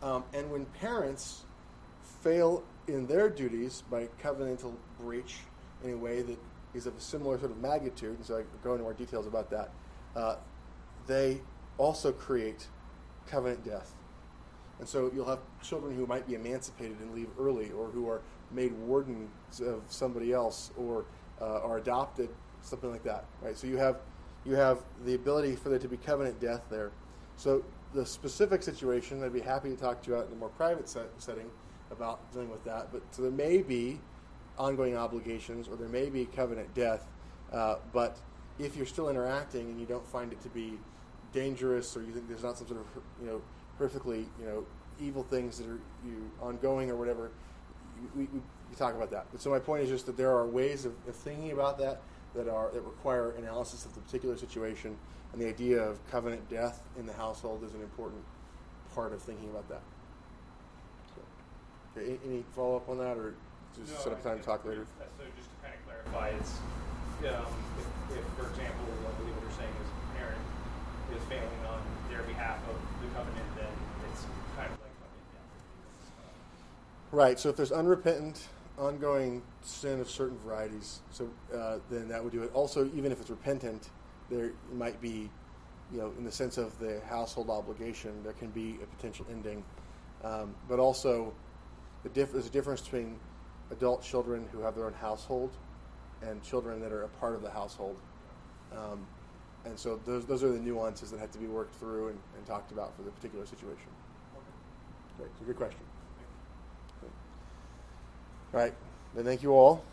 Um, 0.02 0.24
and 0.34 0.52
when 0.52 0.66
parents 0.66 1.44
fail 2.22 2.64
in 2.88 3.08
their 3.08 3.30
duties 3.30 3.84
by 3.90 4.08
covenantal 4.22 4.76
breach 5.00 5.40
in 5.84 5.94
a 5.94 5.98
way 5.98 6.22
that 6.22 6.38
is 6.74 6.86
of 6.86 6.96
a 6.96 7.02
similar 7.02 7.38
sort 7.40 7.52
of 7.52 7.58
magnitude, 7.58 8.18
and 8.18 8.26
so 8.26 8.38
I 8.38 8.44
go 8.64 8.72
into 8.74 8.84
more 8.84 8.94
details 8.94 9.28
about 9.28 9.50
that, 9.50 9.70
uh, 10.16 10.36
they 11.08 11.42
also 11.78 12.12
create 12.12 12.68
covenant 13.28 13.64
death. 13.66 13.94
And 14.80 14.88
so 14.88 15.12
you'll 15.14 15.28
have 15.28 15.40
children 15.62 15.96
who 15.96 16.08
might 16.08 16.28
be 16.28 16.36
emancipated 16.36 17.00
and 17.02 17.14
leave 17.14 17.30
early, 17.40 17.72
or 17.72 17.88
who 17.88 18.10
are 18.10 18.22
made 18.52 18.74
wardens 18.74 19.60
of 19.60 19.84
somebody 19.88 20.34
else, 20.34 20.72
or 20.78 21.06
uh, 21.40 21.62
are 21.62 21.78
adopted, 21.78 22.30
something 22.62 22.92
like 22.92 23.04
that, 23.04 23.26
right? 23.42 23.58
So 23.58 23.68
you 23.68 23.78
have 23.78 23.98
you 24.44 24.56
have 24.56 24.80
the 25.06 25.14
ability 25.14 25.56
for 25.56 25.70
there 25.70 25.80
to 25.80 25.88
be 25.88 25.98
covenant 25.98 26.40
death 26.40 26.64
there. 26.70 26.92
So 27.38 27.64
the 27.94 28.06
specific 28.06 28.64
situation, 28.64 29.24
I'd 29.24 29.34
be 29.34 29.40
happy 29.40 29.70
to 29.70 29.76
talk 29.76 30.02
to 30.04 30.10
you 30.10 30.16
about 30.16 30.28
in 30.28 30.34
a 30.34 30.36
more 30.38 30.50
private 30.50 30.90
set, 30.90 31.08
setting 31.18 31.50
about 31.92 32.32
dealing 32.32 32.50
with 32.50 32.64
that. 32.66 32.92
But 32.92 33.04
so 33.12 33.22
there 33.22 33.32
may 33.32 33.58
be 33.62 34.00
ongoing 34.58 34.96
obligations, 34.96 35.68
or 35.68 35.76
there 35.76 35.90
may 35.90 36.10
be 36.10 36.26
covenant 36.26 36.74
death. 36.74 37.08
Uh, 37.52 37.76
but 37.92 38.18
if 38.60 38.76
you're 38.76 38.86
still 38.86 39.10
interacting 39.10 39.70
and 39.70 39.80
you 39.80 39.86
don't 39.86 40.06
find 40.08 40.32
it 40.32 40.42
to 40.42 40.50
be 40.50 40.74
dangerous, 41.34 41.96
or 41.96 42.02
you 42.02 42.12
think 42.12 42.28
there's 42.28 42.44
not 42.44 42.58
some 42.58 42.68
sort 42.68 42.80
of 42.80 43.04
you 43.22 43.28
know 43.28 43.42
perfectly 43.78 44.26
you 44.40 44.46
know 44.46 44.66
evil 45.00 45.24
things 45.24 45.58
that 45.58 45.68
are 45.68 45.80
you 46.06 46.30
ongoing 46.42 46.90
or 46.90 46.96
whatever, 46.96 47.32
we, 48.16 48.24
we, 48.24 48.28
we 48.34 48.76
talk 48.76 48.96
about 48.96 49.10
that. 49.12 49.26
But 49.32 49.42
so 49.42 49.50
my 49.50 49.60
point 49.60 49.84
is 49.84 49.90
just 49.90 50.06
that 50.06 50.18
there 50.18 50.32
are 50.32 50.46
ways 50.46 50.86
of, 50.86 50.94
of 51.08 51.16
thinking 51.16 51.52
about 51.52 51.78
that 51.80 52.02
that 52.36 52.48
are 52.48 52.72
that 52.72 52.82
require 52.82 53.32
analysis 53.32 53.86
of 53.86 53.94
the 53.94 54.02
particular 54.02 54.38
situation, 54.38 54.98
and 55.34 55.42
the 55.42 55.48
idea 55.48 55.82
of 55.82 56.00
covenant 56.10 56.50
death 56.50 56.82
in 57.00 57.06
the 57.06 57.14
household 57.14 57.64
is 57.64 57.74
an 57.74 57.82
important 57.82 58.24
part 58.94 59.14
of 59.14 59.22
thinking 59.22 59.50
about 59.50 59.68
that. 59.70 59.82
Okay, 61.98 62.18
any 62.26 62.44
follow 62.56 62.78
up 62.78 62.88
on 62.88 62.98
that, 63.00 63.18
or 63.18 63.34
just 63.76 63.94
No, 63.94 64.00
set 64.04 64.14
up 64.14 64.24
time 64.24 64.40
to 64.40 64.46
talk 64.46 64.66
later? 64.66 64.86
uh, 65.00 65.06
So 65.18 65.24
just 65.36 65.50
to 65.50 65.58
kind 65.64 65.74
of 65.76 65.82
clarify, 65.86 66.36
it's, 66.36 66.54
um, 67.28 67.46
if, 67.80 68.18
if, 68.18 68.24
for 68.38 68.50
example, 68.50 68.86
I 68.86 69.12
believe 69.22 69.36
what 69.36 69.44
you're 69.44 69.60
saying 69.60 69.76
is 69.82 69.90
parent 70.18 70.42
is 71.16 71.22
failing 71.30 71.62
on 71.70 71.82
their 72.10 72.24
behalf 72.24 72.60
of 72.68 72.76
the 73.02 73.08
covenant, 73.16 73.50
then 73.56 73.72
it's 74.12 74.24
kind 74.58 74.72
of 74.72 74.80
like 74.82 74.94
covenant. 75.00 75.26
Right. 77.12 77.40
So 77.40 77.50
if 77.50 77.56
there's 77.56 77.72
unrepentant, 77.72 78.48
ongoing 78.78 79.42
sin 79.62 80.00
of 80.00 80.10
certain 80.10 80.38
varieties, 80.40 81.02
so 81.12 81.30
uh, 81.54 81.78
then 81.90 82.08
that 82.08 82.24
would 82.24 82.34
do 82.34 82.44
it. 82.44 82.52
Also, 82.54 82.90
even 82.96 83.12
if 83.12 83.20
it's 83.22 83.30
repentant, 83.30 83.90
there 84.30 84.52
might 84.74 85.00
be, 85.02 85.30
you 85.92 85.98
know, 86.00 86.14
in 86.18 86.24
the 86.24 86.32
sense 86.32 86.58
of 86.58 86.78
the 86.80 87.02
household 87.10 87.50
obligation, 87.50 88.12
there 88.24 88.34
can 88.34 88.50
be 88.50 88.80
a 88.82 88.86
potential 88.96 89.26
ending. 89.30 89.64
Um, 90.24 90.56
but 90.70 90.80
also, 90.80 91.34
the 92.04 92.10
diff- 92.10 92.32
there's 92.32 92.48
a 92.48 92.52
difference 92.52 92.82
between 92.82 93.20
adult 93.72 94.04
children 94.04 94.48
who 94.52 94.62
have 94.62 94.76
their 94.76 94.86
own 94.86 94.94
household 94.94 95.52
and 96.22 96.44
children 96.44 96.80
that 96.82 96.92
are 96.92 97.04
a 97.04 97.08
part 97.08 97.36
of 97.36 97.42
the 97.42 97.50
household. 97.50 97.98
Um, 98.74 99.06
and 99.66 99.78
so 99.78 100.00
those, 100.06 100.26
those 100.26 100.44
are 100.44 100.52
the 100.52 100.60
nuances 100.60 101.12
that 101.12 101.20
have 101.20 101.32
to 101.32 101.40
be 101.40 101.48
worked 101.48 101.76
through 101.76 102.10
and, 102.10 102.20
and 102.38 102.46
talked 102.46 102.72
about 102.72 102.96
for 102.96 103.04
the 103.04 103.12
particular 103.12 103.46
situation. 103.46 103.88
Okay. 104.34 104.44
Great. 105.18 105.30
So 105.40 105.46
good 105.46 105.58
question. 105.58 105.80
All 108.54 108.60
right. 108.60 108.74
Then 109.16 109.24
thank 109.24 109.44
you 109.44 109.54
all. 109.54 109.84